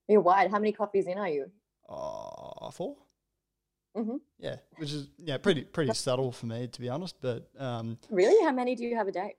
You're 0.09 0.23
wide. 0.23 0.51
How 0.51 0.59
many 0.59 0.73
coffees 0.73 1.07
in 1.07 1.19
are 1.19 1.29
you? 1.29 1.51
Uh, 1.87 2.71
4 2.71 2.97
Mm-hmm. 3.99 4.17
Yeah, 4.39 4.57
which 4.77 4.93
is 4.93 5.09
yeah 5.19 5.39
pretty 5.39 5.63
pretty 5.65 5.93
subtle 5.95 6.31
for 6.33 6.47
me 6.47 6.69
to 6.69 6.81
be 6.81 6.89
honest. 6.89 7.17
But 7.21 7.49
um, 7.59 7.99
Really? 8.11 8.43
How 8.45 8.53
many 8.53 8.75
do 8.77 8.85
you 8.85 8.97
have 8.97 9.09
a 9.09 9.13
day? 9.13 9.35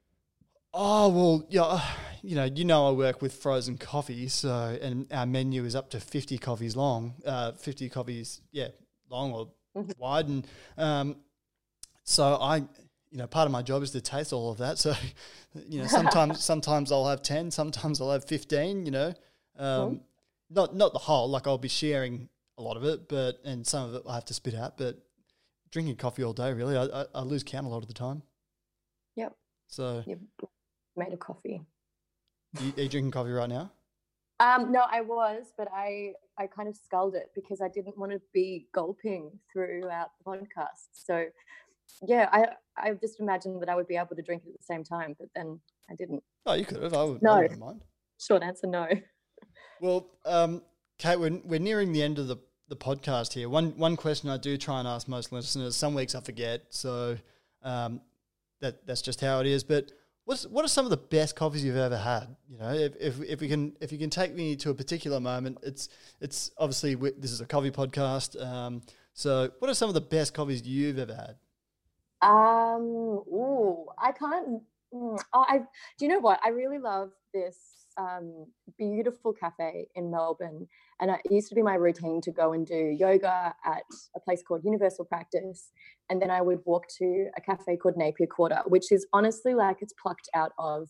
Oh 0.73 1.09
well, 1.09 1.47
yeah, 1.49 1.81
you 2.21 2.35
know, 2.35 2.43
you 2.43 2.63
know, 2.65 2.89
I 2.89 2.91
work 2.91 3.21
with 3.21 3.33
frozen 3.33 3.77
coffee, 3.77 4.27
so 4.27 4.77
and 4.81 5.11
our 5.11 5.25
menu 5.25 5.63
is 5.65 5.75
up 5.75 5.89
to 5.91 5.99
fifty 5.99 6.37
coffees 6.37 6.75
long, 6.75 7.15
uh, 7.25 7.53
fifty 7.53 7.89
coffees, 7.89 8.41
yeah, 8.51 8.67
long 9.09 9.31
or 9.33 9.49
Mhm. 9.75 9.97
wide, 9.97 10.27
and 10.27 10.47
um, 10.77 11.15
so 12.03 12.35
I, 12.35 12.57
you 12.57 13.17
know, 13.17 13.27
part 13.27 13.45
of 13.45 13.51
my 13.51 13.61
job 13.61 13.81
is 13.83 13.91
to 13.91 14.01
taste 14.01 14.33
all 14.33 14.51
of 14.51 14.57
that. 14.59 14.77
So, 14.77 14.93
you 15.67 15.79
know, 15.81 15.87
sometimes 15.87 16.43
sometimes 16.51 16.91
I'll 16.91 17.07
have 17.07 17.21
ten, 17.23 17.49
sometimes 17.51 17.99
I'll 18.01 18.11
have 18.11 18.25
fifteen. 18.25 18.85
You 18.85 18.91
know, 18.91 19.07
um, 19.57 19.75
Cool. 19.75 19.99
not 20.51 20.75
not 20.75 20.93
the 20.93 20.99
whole. 20.99 21.29
Like 21.29 21.47
I'll 21.47 21.57
be 21.57 21.67
sharing 21.67 22.29
a 22.59 22.61
lot 22.61 22.77
of 22.77 22.83
it, 22.83 23.07
but 23.09 23.39
and 23.43 23.65
some 23.65 23.89
of 23.89 23.95
it 23.95 24.03
I 24.07 24.15
have 24.15 24.25
to 24.25 24.33
spit 24.33 24.53
out. 24.53 24.77
But 24.77 24.97
drinking 25.71 25.95
coffee 25.95 26.23
all 26.23 26.33
day, 26.33 26.53
really, 26.53 26.77
I, 26.77 26.83
I, 26.83 27.05
I 27.15 27.21
lose 27.21 27.43
count 27.43 27.65
a 27.65 27.69
lot 27.69 27.81
of 27.81 27.87
the 27.87 27.93
time. 27.93 28.21
Yep. 29.15 29.35
So, 29.67 30.03
You 30.05 30.19
made 30.95 31.13
a 31.13 31.17
coffee. 31.17 31.61
you, 32.59 32.73
are 32.77 32.81
you 32.81 32.89
drinking 32.89 33.11
coffee 33.11 33.31
right 33.31 33.49
now? 33.49 33.71
Um, 34.41 34.71
no, 34.71 34.83
I 34.89 35.01
was, 35.01 35.53
but 35.57 35.67
I 35.73 36.13
I 36.37 36.47
kind 36.47 36.69
of 36.69 36.75
sculled 36.75 37.15
it 37.15 37.31
because 37.35 37.61
I 37.61 37.67
didn't 37.67 37.97
want 37.97 38.11
to 38.11 38.21
be 38.33 38.67
gulping 38.73 39.31
throughout 39.51 40.11
the 40.17 40.31
podcast. 40.31 40.87
So 40.93 41.25
yeah, 42.07 42.29
I 42.31 42.47
I 42.77 42.93
just 42.93 43.19
imagined 43.19 43.61
that 43.61 43.69
I 43.69 43.75
would 43.75 43.87
be 43.87 43.97
able 43.97 44.15
to 44.15 44.21
drink 44.21 44.43
it 44.45 44.49
at 44.53 44.59
the 44.59 44.63
same 44.63 44.83
time, 44.83 45.15
but 45.19 45.27
then 45.35 45.59
I 45.89 45.95
didn't. 45.95 46.23
Oh, 46.45 46.53
you 46.53 46.65
could 46.65 46.81
have. 46.81 46.93
I, 46.93 47.03
would, 47.03 47.21
No. 47.21 47.33
I 47.33 47.41
wouldn't 47.41 47.59
mind. 47.59 47.81
Short 48.19 48.43
answer, 48.43 48.67
no. 48.67 48.87
Well, 49.81 50.07
um, 50.25 50.61
Kate, 50.97 51.17
we're, 51.19 51.39
we're 51.45 51.59
nearing 51.59 51.93
the 51.93 52.03
end 52.03 52.19
of 52.19 52.27
the, 52.27 52.35
the 52.69 52.75
podcast 52.75 53.33
here. 53.33 53.49
One 53.49 53.71
one 53.77 53.95
question 53.97 54.29
I 54.29 54.37
do 54.37 54.57
try 54.57 54.79
and 54.79 54.87
ask 54.87 55.07
most 55.07 55.31
listeners. 55.31 55.75
Some 55.75 55.95
weeks 55.95 56.15
I 56.15 56.21
forget, 56.21 56.65
so 56.69 57.17
um, 57.63 58.01
that 58.61 58.85
that's 58.85 59.01
just 59.01 59.19
how 59.21 59.39
it 59.39 59.47
is. 59.47 59.63
But 59.63 59.91
what's 60.25 60.45
what 60.45 60.63
are 60.63 60.69
some 60.69 60.85
of 60.85 60.91
the 60.91 60.97
best 60.97 61.35
coffees 61.35 61.63
you've 61.65 61.75
ever 61.75 61.97
had? 61.97 62.35
You 62.49 62.57
know, 62.59 62.73
if, 62.73 62.95
if, 62.99 63.21
if 63.21 63.41
we 63.41 63.47
can 63.47 63.75
if 63.81 63.91
you 63.91 63.97
can 63.97 64.09
take 64.09 64.33
me 64.33 64.55
to 64.57 64.69
a 64.69 64.73
particular 64.73 65.19
moment, 65.19 65.57
it's 65.63 65.89
it's 66.21 66.51
obviously 66.57 66.95
we, 66.95 67.11
this 67.17 67.31
is 67.31 67.41
a 67.41 67.45
coffee 67.45 67.71
podcast. 67.71 68.41
Um, 68.41 68.81
so, 69.13 69.49
what 69.59 69.69
are 69.69 69.73
some 69.73 69.89
of 69.89 69.95
the 69.95 70.01
best 70.01 70.33
coffees 70.33 70.65
you've 70.65 70.99
ever 70.99 71.13
had? 71.15 71.35
Um, 72.21 72.83
ooh, 73.31 73.85
I 73.97 74.11
can't. 74.11 74.61
mm, 74.93 75.19
Oh, 75.33 75.45
I. 75.47 75.59
Do 75.59 76.05
you 76.05 76.07
know 76.09 76.19
what? 76.19 76.39
I 76.43 76.49
really 76.49 76.77
love 76.79 77.11
this 77.33 77.57
um, 77.97 78.45
beautiful 78.77 79.33
cafe 79.33 79.87
in 79.95 80.11
Melbourne, 80.11 80.67
and 80.99 81.11
it 81.11 81.21
used 81.29 81.49
to 81.49 81.55
be 81.55 81.61
my 81.61 81.75
routine 81.75 82.21
to 82.21 82.31
go 82.31 82.53
and 82.53 82.65
do 82.65 82.95
yoga 82.97 83.53
at 83.65 83.83
a 84.15 84.19
place 84.19 84.41
called 84.47 84.61
Universal 84.63 85.05
Practice, 85.05 85.71
and 86.09 86.21
then 86.21 86.29
I 86.29 86.41
would 86.41 86.59
walk 86.65 86.85
to 86.99 87.29
a 87.37 87.41
cafe 87.41 87.77
called 87.77 87.97
Napier 87.97 88.27
Quarter, 88.27 88.61
which 88.67 88.91
is 88.91 89.05
honestly 89.13 89.53
like 89.53 89.77
it's 89.81 89.93
plucked 90.01 90.29
out 90.35 90.51
of 90.59 90.87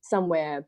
somewhere 0.00 0.66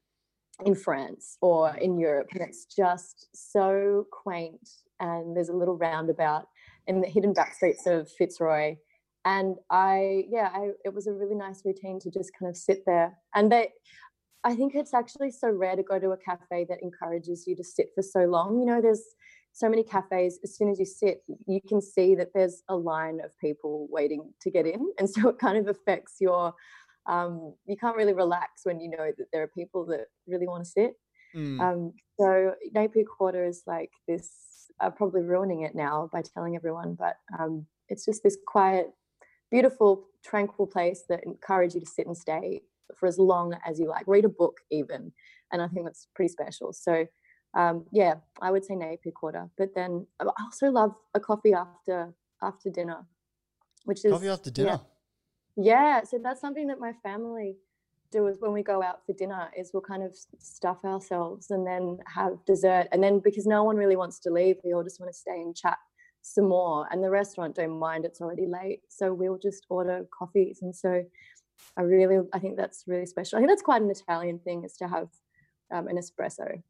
in 0.65 0.75
France 0.75 1.39
or 1.41 1.77
in 1.77 1.99
Europe, 1.99 2.29
and 2.33 2.43
it's 2.43 2.67
just 2.67 3.29
so 3.35 4.07
quaint. 4.13 4.69
And 5.01 5.37
there's 5.37 5.49
a 5.49 5.55
little 5.55 5.77
roundabout 5.77 6.47
in 6.87 7.01
the 7.01 7.09
hidden 7.09 7.33
back 7.33 7.55
streets 7.55 7.87
of 7.87 8.09
Fitzroy 8.11 8.77
and 9.25 9.57
i 9.71 10.25
yeah 10.31 10.51
I, 10.53 10.71
it 10.85 10.93
was 10.93 11.07
a 11.07 11.13
really 11.13 11.35
nice 11.35 11.63
routine 11.65 12.01
to 12.01 12.11
just 12.11 12.33
kind 12.39 12.51
of 12.51 12.57
sit 12.57 12.83
there 12.87 13.17
and 13.35 13.51
they 13.51 13.71
i 14.45 14.55
think 14.55 14.75
it's 14.75 14.95
actually 14.95 15.31
so 15.31 15.51
rare 15.51 15.77
to 15.77 15.83
go 15.83 15.99
to 15.99 16.11
a 16.11 16.17
cafe 16.17 16.65
that 16.69 16.83
encourages 16.83 17.47
you 17.47 17.57
to 17.57 17.65
sit 17.65 17.89
for 17.95 18.03
so 18.03 18.21
long 18.25 18.59
you 18.59 18.67
know 18.67 18.81
there's 18.81 19.05
so 19.53 19.69
many 19.69 19.83
cafes 19.83 20.39
as 20.43 20.57
soon 20.57 20.71
as 20.71 20.79
you 20.79 20.87
sit 20.87 21.23
you 21.47 21.61
can 21.69 21.81
see 21.81 22.15
that 22.15 22.29
there's 22.35 22.63
a 22.69 22.77
line 22.77 23.21
of 23.23 23.39
people 23.39 23.87
waiting 23.91 24.33
to 24.41 24.51
get 24.51 24.67
in 24.67 24.91
and 24.99 25.09
so 25.11 25.29
it 25.29 25.39
kind 25.39 25.59
of 25.59 25.69
affects 25.69 26.17
your 26.21 26.55
um, 27.05 27.55
you 27.67 27.77
can't 27.77 27.97
really 27.97 28.13
relax 28.13 28.61
when 28.63 28.79
you 28.79 28.89
know 28.89 29.11
that 29.19 29.27
there 29.33 29.43
are 29.43 29.49
people 29.49 29.85
that 29.87 30.07
really 30.27 30.47
want 30.47 30.65
to 30.65 30.71
sit 30.71 30.95
Mm. 31.35 31.61
um, 31.61 31.93
so 32.21 32.55
Napier 32.75 33.05
Quarter 33.05 33.47
is 33.47 33.63
like 33.67 33.91
this. 34.07 34.71
I'm 34.81 34.93
probably 34.93 35.23
ruining 35.23 35.63
it 35.63 35.75
now 35.75 36.11
by 36.13 36.23
telling 36.23 36.57
everyone, 36.57 36.95
but 36.99 37.17
um, 37.39 37.67
it's 37.89 38.05
just 38.05 38.23
this 38.23 38.37
quiet, 38.47 38.91
beautiful, 39.51 40.05
tranquil 40.25 40.67
place 40.67 41.05
that 41.09 41.25
encourages 41.25 41.75
you 41.75 41.81
to 41.81 41.87
sit 41.87 42.07
and 42.07 42.17
stay 42.17 42.63
for 42.97 43.07
as 43.07 43.19
long 43.19 43.57
as 43.67 43.79
you 43.79 43.89
like. 43.89 44.05
Read 44.07 44.25
a 44.25 44.29
book 44.29 44.59
even, 44.71 45.13
and 45.53 45.63
I 45.63 45.69
think 45.69 45.87
that's 45.87 46.09
pretty 46.15 46.31
special. 46.31 46.73
So 46.73 47.07
um, 47.55 47.85
yeah, 47.93 48.15
I 48.41 48.51
would 48.51 48.65
say 48.65 48.75
Napier 48.75 49.13
Quarter. 49.13 49.49
But 49.59 49.75
then 49.75 50.07
I 50.21 50.25
also 50.41 50.69
love 50.71 50.95
a 51.15 51.21
coffee 51.21 51.53
after 51.53 52.15
after 52.43 52.71
dinner, 52.71 53.07
which 53.85 54.05
is 54.05 54.13
Coffee 54.13 54.29
after 54.29 54.51
dinner. 54.51 54.81
Yeah, 55.57 56.03
so 56.05 56.19
that's 56.23 56.41
something 56.41 56.67
that 56.69 56.81
my 56.81 56.93
family 57.03 57.57
do 58.13 58.27
is 58.27 58.37
when 58.41 58.53
we 58.53 58.63
go 58.63 58.83
out 58.83 59.05
for 59.05 59.15
dinner 59.15 59.51
is 59.57 59.71
we'll 59.73 59.81
kind 59.81 60.03
of 60.03 60.15
stuff 60.39 60.79
ourselves 60.85 61.51
and 61.51 61.67
then 61.67 61.99
have 62.07 62.33
dessert 62.47 62.87
and 62.93 63.03
then 63.03 63.19
because 63.19 63.47
no 63.47 63.65
one 63.65 63.77
really 63.77 63.97
wants 63.97 64.19
to 64.21 64.31
leave 64.31 64.57
we 64.63 64.75
all 64.75 64.85
just 64.85 65.01
want 65.01 65.11
to 65.11 65.19
stay 65.19 65.41
and 65.41 65.57
chat 65.57 65.79
some 66.21 66.49
more 66.49 66.87
and 66.93 67.03
the 67.03 67.11
restaurant 67.11 67.57
don't 67.57 67.71
mind 67.71 68.05
it's 68.05 68.21
already 68.21 68.47
late 68.47 68.81
so 68.89 69.13
we'll 69.13 69.39
just 69.39 69.67
order 69.71 70.05
coffees 70.17 70.59
and 70.61 70.77
so 70.77 71.03
I 71.77 71.83
really 71.83 72.19
I 72.33 72.39
think 72.39 72.57
that's 72.57 72.85
really 72.87 73.07
special 73.07 73.37
I 73.37 73.41
think 73.41 73.51
that's 73.51 73.63
quite 73.63 73.83
an 73.83 73.91
Italian 73.91 74.39
thing 74.39 74.65
is 74.65 74.77
to 74.79 74.89
have 74.89 75.09
um, 75.73 75.89
an 75.89 75.97
espresso 75.97 76.63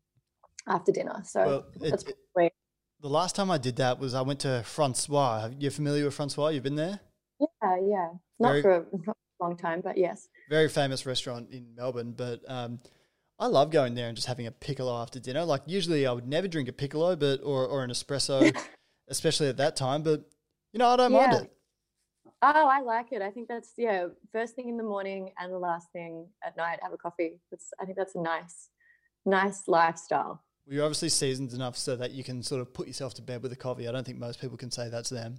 after 0.66 0.93
dinner 0.93 1.22
so 1.24 1.40
Well, 1.45 1.66
that's 1.76 2.05
it- 2.05 2.16
probably 2.34 2.51
The 3.01 3.09
last 3.09 3.34
time 3.34 3.51
I 3.51 3.59
did 3.59 3.76
that 3.76 3.99
was 3.99 4.14
I 4.14 4.22
went 4.22 4.40
to 4.40 4.62
France-Soir. 4.64 5.51
You're 5.59 5.72
familiar 5.72 6.05
with 6.05 6.14
France-Soir? 6.14 6.53
You've 6.53 6.62
been 6.62 6.76
there? 6.76 7.01
yeah 7.40 7.76
yeah 7.84 8.09
not 8.38 8.49
Very- 8.51 8.62
for 8.62 8.72
a 8.72 8.84
not 9.07 9.16
a 9.40 9.45
long 9.45 9.57
time 9.57 9.80
but 9.80 9.97
yes 9.99 10.28
very 10.49 10.68
famous 10.68 11.07
restaurant 11.07 11.51
in 11.51 11.74
Melbourne, 11.74 12.12
but 12.16 12.40
um, 12.49 12.78
I 13.38 13.47
love 13.47 13.70
going 13.70 13.95
there 13.95 14.07
and 14.09 14.14
just 14.16 14.28
having 14.28 14.47
a 14.47 14.51
piccolo 14.53 15.01
after 15.01 15.18
dinner. 15.18 15.45
Like 15.45 15.62
usually 15.66 16.07
I 16.07 16.12
would 16.12 16.28
never 16.28 16.47
drink 16.47 16.68
a 16.68 16.72
piccolo, 16.72 17.16
but 17.16 17.40
or, 17.43 17.66
or 17.66 17.82
an 17.82 17.90
espresso, 17.90 18.55
especially 19.09 19.49
at 19.49 19.57
that 19.57 19.74
time. 19.74 20.03
But 20.03 20.24
you 20.72 20.78
know 20.78 20.88
I 20.88 20.97
don't 20.97 21.12
mind 21.12 21.32
it. 21.32 21.53
Oh, 22.45 22.68
I 22.68 22.80
like 22.80 23.12
it. 23.12 23.22
I 23.22 23.30
think 23.30 23.47
that's 23.47 23.72
yeah, 23.78 24.07
first 24.32 24.57
thing 24.57 24.68
in 24.68 24.76
the 24.76 24.82
morning 24.82 25.30
and 25.38 25.53
the 25.53 25.59
last 25.59 25.93
thing 25.93 26.26
at 26.45 26.57
night. 26.57 26.80
Have 26.82 26.93
a 26.93 26.97
coffee. 26.97 27.38
That's 27.51 27.70
I 27.80 27.84
think 27.84 27.97
that's 27.97 28.16
a 28.16 28.20
nice, 28.20 28.70
nice 29.24 29.68
lifestyle. 29.68 30.43
Well, 30.66 30.74
you're 30.74 30.84
obviously 30.84 31.09
seasoned 31.09 31.53
enough 31.53 31.76
so 31.76 31.95
that 31.97 32.11
you 32.11 32.24
can 32.24 32.43
sort 32.43 32.61
of 32.61 32.74
put 32.74 32.88
yourself 32.88 33.14
to 33.14 33.22
bed 33.22 33.43
with 33.43 33.53
a 33.53 33.57
coffee. 33.57 33.86
I 33.86 33.93
don't 33.93 34.05
think 34.05 34.18
most 34.18 34.40
people 34.40 34.57
can 34.57 34.72
say 34.72 34.88
that's 34.88 35.11
them. 35.11 35.38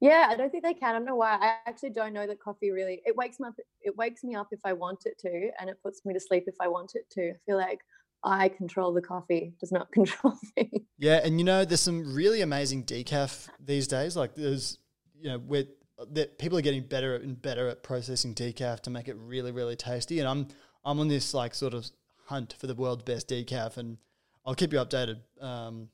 Yeah, 0.00 0.28
I 0.30 0.36
don't 0.36 0.50
think 0.50 0.64
they 0.64 0.72
can. 0.72 0.88
I 0.88 0.92
don't 0.92 1.04
know 1.04 1.16
why. 1.16 1.36
I 1.38 1.56
actually 1.66 1.90
don't 1.90 2.14
know 2.14 2.26
that 2.26 2.40
coffee 2.40 2.70
really. 2.70 3.02
It 3.04 3.14
wakes 3.14 3.38
me 3.38 3.48
up. 3.48 3.54
It 3.82 3.94
wakes 3.98 4.24
me 4.24 4.34
up 4.34 4.48
if 4.52 4.60
I 4.64 4.72
want 4.72 5.00
it 5.04 5.18
to, 5.18 5.50
and 5.60 5.68
it 5.68 5.76
puts 5.82 6.06
me 6.06 6.14
to 6.14 6.20
sleep 6.20 6.44
if 6.46 6.54
I 6.60 6.68
want 6.68 6.92
it 6.94 7.10
to. 7.10 7.30
I 7.32 7.36
feel 7.44 7.58
like 7.58 7.80
I 8.24 8.48
control 8.48 8.94
the 8.94 9.02
coffee. 9.02 9.52
It 9.52 9.60
does 9.60 9.72
not 9.72 9.92
control 9.92 10.38
me. 10.56 10.70
Yeah, 10.96 11.20
and 11.22 11.38
you 11.38 11.44
know, 11.44 11.66
there's 11.66 11.82
some 11.82 12.14
really 12.14 12.40
amazing 12.40 12.84
decaf 12.84 13.48
these 13.62 13.86
days. 13.86 14.16
Like 14.16 14.34
there's, 14.34 14.78
you 15.20 15.28
know, 15.28 15.38
where 15.38 15.64
that 16.12 16.38
people 16.38 16.56
are 16.58 16.62
getting 16.62 16.82
better 16.82 17.16
and 17.16 17.40
better 17.40 17.68
at 17.68 17.82
processing 17.82 18.34
decaf 18.34 18.80
to 18.80 18.90
make 18.90 19.08
it 19.08 19.16
really, 19.18 19.52
really 19.52 19.76
tasty. 19.76 20.18
And 20.20 20.28
I'm 20.28 20.48
I'm 20.84 20.98
on 21.00 21.08
this 21.08 21.34
like 21.34 21.54
sort 21.54 21.74
of 21.74 21.86
hunt 22.26 22.54
for 22.58 22.66
the 22.66 22.74
world's 22.74 23.02
best 23.02 23.28
decaf, 23.28 23.76
and 23.76 23.98
I'll 24.46 24.54
keep 24.54 24.72
you 24.72 24.78
updated. 24.78 25.18
Um, 25.40 25.88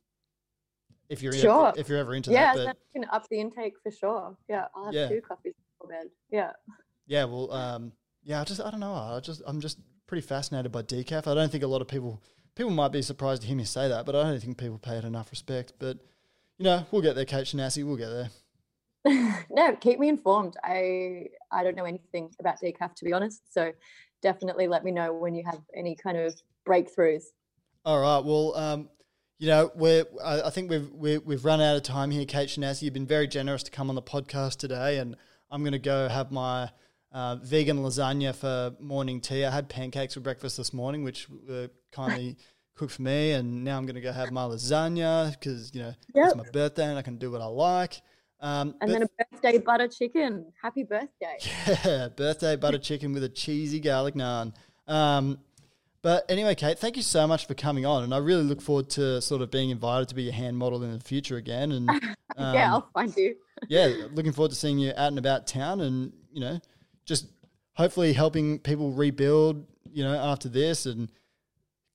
if 1.09 1.23
you're 1.23 1.33
Sure. 1.33 1.73
if 1.77 1.89
you're 1.89 1.99
ever 1.99 2.15
into 2.15 2.31
yeah, 2.33 2.55
that, 2.55 2.57
so 2.57 2.67
but 2.67 2.77
can 2.93 3.05
up 3.11 3.29
the 3.29 3.41
intake 3.41 3.75
for 3.83 3.91
sure. 3.91 4.37
Yeah, 4.49 4.67
I'll 4.75 4.87
have 4.87 4.95
Yeah. 4.95 5.09
two 5.09 5.21
coffees 5.21 5.55
before 5.79 5.89
bed. 5.89 6.11
Yeah. 6.31 6.53
yeah, 7.07 7.25
well, 7.25 7.53
um, 7.53 7.93
yeah, 8.23 8.41
I 8.41 8.45
just 8.45 8.61
I 8.61 8.71
don't 8.71 8.81
know. 8.81 8.93
I 8.93 9.21
just 9.21 9.43
I'm 9.47 9.61
just 9.61 9.79
pretty 10.07 10.23
fascinated 10.27 10.73
by 10.73 10.83
decaf. 10.83 11.27
I 11.27 11.35
don't 11.35 11.51
think 11.51 11.63
a 11.65 11.69
lot 11.69 11.81
of 11.81 11.89
people 11.89 12.23
people 12.55 12.71
might 12.73 12.91
be 12.93 13.03
surprised 13.03 13.43
to 13.43 13.49
hear 13.49 13.57
me 13.57 13.65
say 13.65 13.89
that, 13.89 14.05
but 14.07 14.17
I 14.17 14.23
don't 14.25 14.41
think 14.41 14.59
people 14.59 14.79
pay 14.79 14.97
it 14.97 15.05
enough 15.05 15.31
respect. 15.31 15.75
But 15.79 15.99
you 16.59 16.65
know, 16.65 16.87
we'll 16.91 17.03
get 17.03 17.15
there, 17.15 17.25
Kate 17.25 17.45
Shanasy. 17.47 17.85
We'll 17.85 17.97
get 17.97 18.09
there. 18.09 18.31
no, 19.51 19.77
keep 19.77 19.99
me 19.99 20.09
informed. 20.09 20.57
I 20.65 21.27
I 21.53 21.63
don't 21.63 21.77
know 21.77 21.85
anything 21.85 22.31
about 22.41 22.61
decaf 22.61 22.95
to 22.97 23.05
be 23.05 23.13
honest. 23.13 23.53
So 23.53 23.73
definitely 24.23 24.67
let 24.67 24.85
me 24.85 24.91
know 24.91 25.13
when 25.13 25.35
you 25.35 25.45
have 25.45 25.61
any 25.75 25.95
kind 25.95 26.19
of 26.19 26.35
breakthroughs. 26.67 27.25
All 27.85 28.01
right. 28.01 28.25
Well, 28.25 28.57
um, 28.57 28.89
you 29.39 29.47
know, 29.49 29.71
we're 29.75 30.05
I, 30.25 30.43
I 30.43 30.51
think 30.51 30.71
we've 30.71 30.91
we, 30.91 31.19
we've 31.19 31.45
run 31.45 31.61
out 31.61 31.77
of 31.77 31.83
time 31.83 32.11
here, 32.11 32.25
Kate 32.25 32.49
Shanasy. 32.49 32.83
You've 32.83 32.95
been 32.95 33.07
very 33.07 33.29
generous 33.29 33.63
to 33.65 33.71
come 33.71 33.89
on 33.89 33.95
the 33.95 34.03
podcast 34.03 34.57
today, 34.57 34.99
and 34.99 35.17
I'm 35.51 35.63
going 35.63 35.73
to 35.73 35.79
go 35.79 36.09
have 36.09 36.33
my 36.33 36.71
uh, 37.13 37.37
vegan 37.37 37.79
lasagna 37.79 38.35
for 38.35 38.75
morning 38.81 39.21
tea. 39.21 39.45
I 39.45 39.51
had 39.51 39.69
pancakes 39.69 40.15
for 40.15 40.21
breakfast 40.21 40.57
this 40.57 40.73
morning, 40.73 41.05
which 41.05 41.29
were 41.49 41.71
kindly 41.93 42.37
cooked 42.75 42.93
for 42.93 43.03
me, 43.03 43.33
and 43.33 43.63
now 43.63 43.77
I'm 43.79 43.87
going 43.87 43.95
to 43.95 44.01
go 44.01 44.13
have 44.13 44.33
my 44.33 44.43
lasagna 44.43 45.31
because 45.33 45.73
you 45.75 45.83
know 45.83 45.95
Yep. 46.15 46.27
it's 46.27 46.37
my 46.37 46.51
birthday 46.51 46.87
and 46.87 46.99
I 46.99 47.03
can 47.03 47.19
do 47.19 47.31
what 47.31 47.41
I 47.41 47.47
like. 47.47 48.01
Um, 48.41 48.75
And 48.81 48.91
then 48.91 49.03
a 49.03 49.09
birthday 49.33 49.59
butter 49.59 49.89
chicken. 49.89 50.53
Happy 50.61 50.83
birthday. 50.83 51.39
yeah, 51.85 52.09
birthday 52.09 52.57
butter 52.57 52.79
chicken 52.79 53.13
with 53.13 53.25
a 53.25 53.29
cheesy 53.29 53.81
garlic 53.81 54.15
naan. 54.15 54.53
Um, 54.87 55.39
but 56.03 56.25
anyway, 56.31 56.55
Kate, 56.55 56.79
thank 56.79 56.97
you 56.97 57.03
so 57.03 57.27
much 57.27 57.47
for 57.47 57.55
coming 57.55 57.85
on, 57.85 58.05
and 58.05 58.15
I 58.15 58.19
really 58.19 58.45
look 58.45 58.61
forward 58.61 58.89
to 58.91 59.21
sort 59.21 59.43
of 59.43 59.51
being 59.51 59.71
invited 59.71 60.09
to 60.11 60.15
be 60.15 60.29
a 60.29 60.33
hand 60.33 60.57
model 60.57 60.83
in 60.85 60.93
the 60.93 61.01
future 61.01 61.37
again. 61.37 61.73
And 61.73 61.89
um, 62.37 62.55
yeah, 62.55 62.73
I'll 62.73 62.89
find 62.95 63.13
you. 63.17 63.35
yeah, 63.69 63.93
looking 64.13 64.33
forward 64.33 64.51
to 64.51 64.57
seeing 64.57 64.79
you 64.79 64.91
out 64.91 65.09
and 65.09 65.19
about 65.19 65.47
town, 65.47 65.81
and 65.81 66.13
you 66.33 66.41
know, 66.41 66.61
just 67.05 67.27
hopefully 67.75 68.13
helping 68.13 68.59
people 68.61 68.93
rebuild, 68.93 69.67
you 69.91 70.05
know, 70.05 70.15
after 70.15 70.49
this, 70.49 70.87
and 70.87 71.11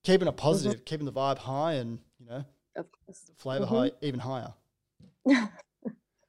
keeping 0.03 0.27
it 0.27 0.35
positive, 0.35 0.83
keeping 0.83 1.05
the 1.05 1.13
vibe 1.13 1.37
high, 1.37 1.73
and 1.73 1.99
you 2.19 2.25
know, 2.25 2.43
Of 2.75 2.87
course. 2.91 3.31
flavor 3.37 3.65
Mhm. 3.65 3.69
high, 3.69 3.91
even 4.01 4.19
higher. 4.19 4.53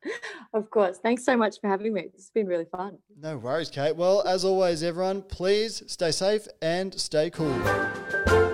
Of 0.55 0.68
course. 0.70 0.98
Thanks 0.98 1.24
so 1.24 1.34
much 1.34 1.61
for 1.61 1.68
having 1.68 1.94
me. 1.94 2.09
Has 2.14 2.30
been 2.34 2.46
really 2.46 2.66
fun. 2.66 2.98
No 3.18 3.38
worries, 3.38 3.70
Kate. 3.70 3.96
Well, 3.96 4.22
as 4.22 4.44
always, 4.44 4.82
everyone, 4.82 5.22
please 5.22 5.82
stay 5.86 6.11
safe 6.11 6.46
and 6.61 6.92
stay 7.00 7.30
cool. 7.30 8.51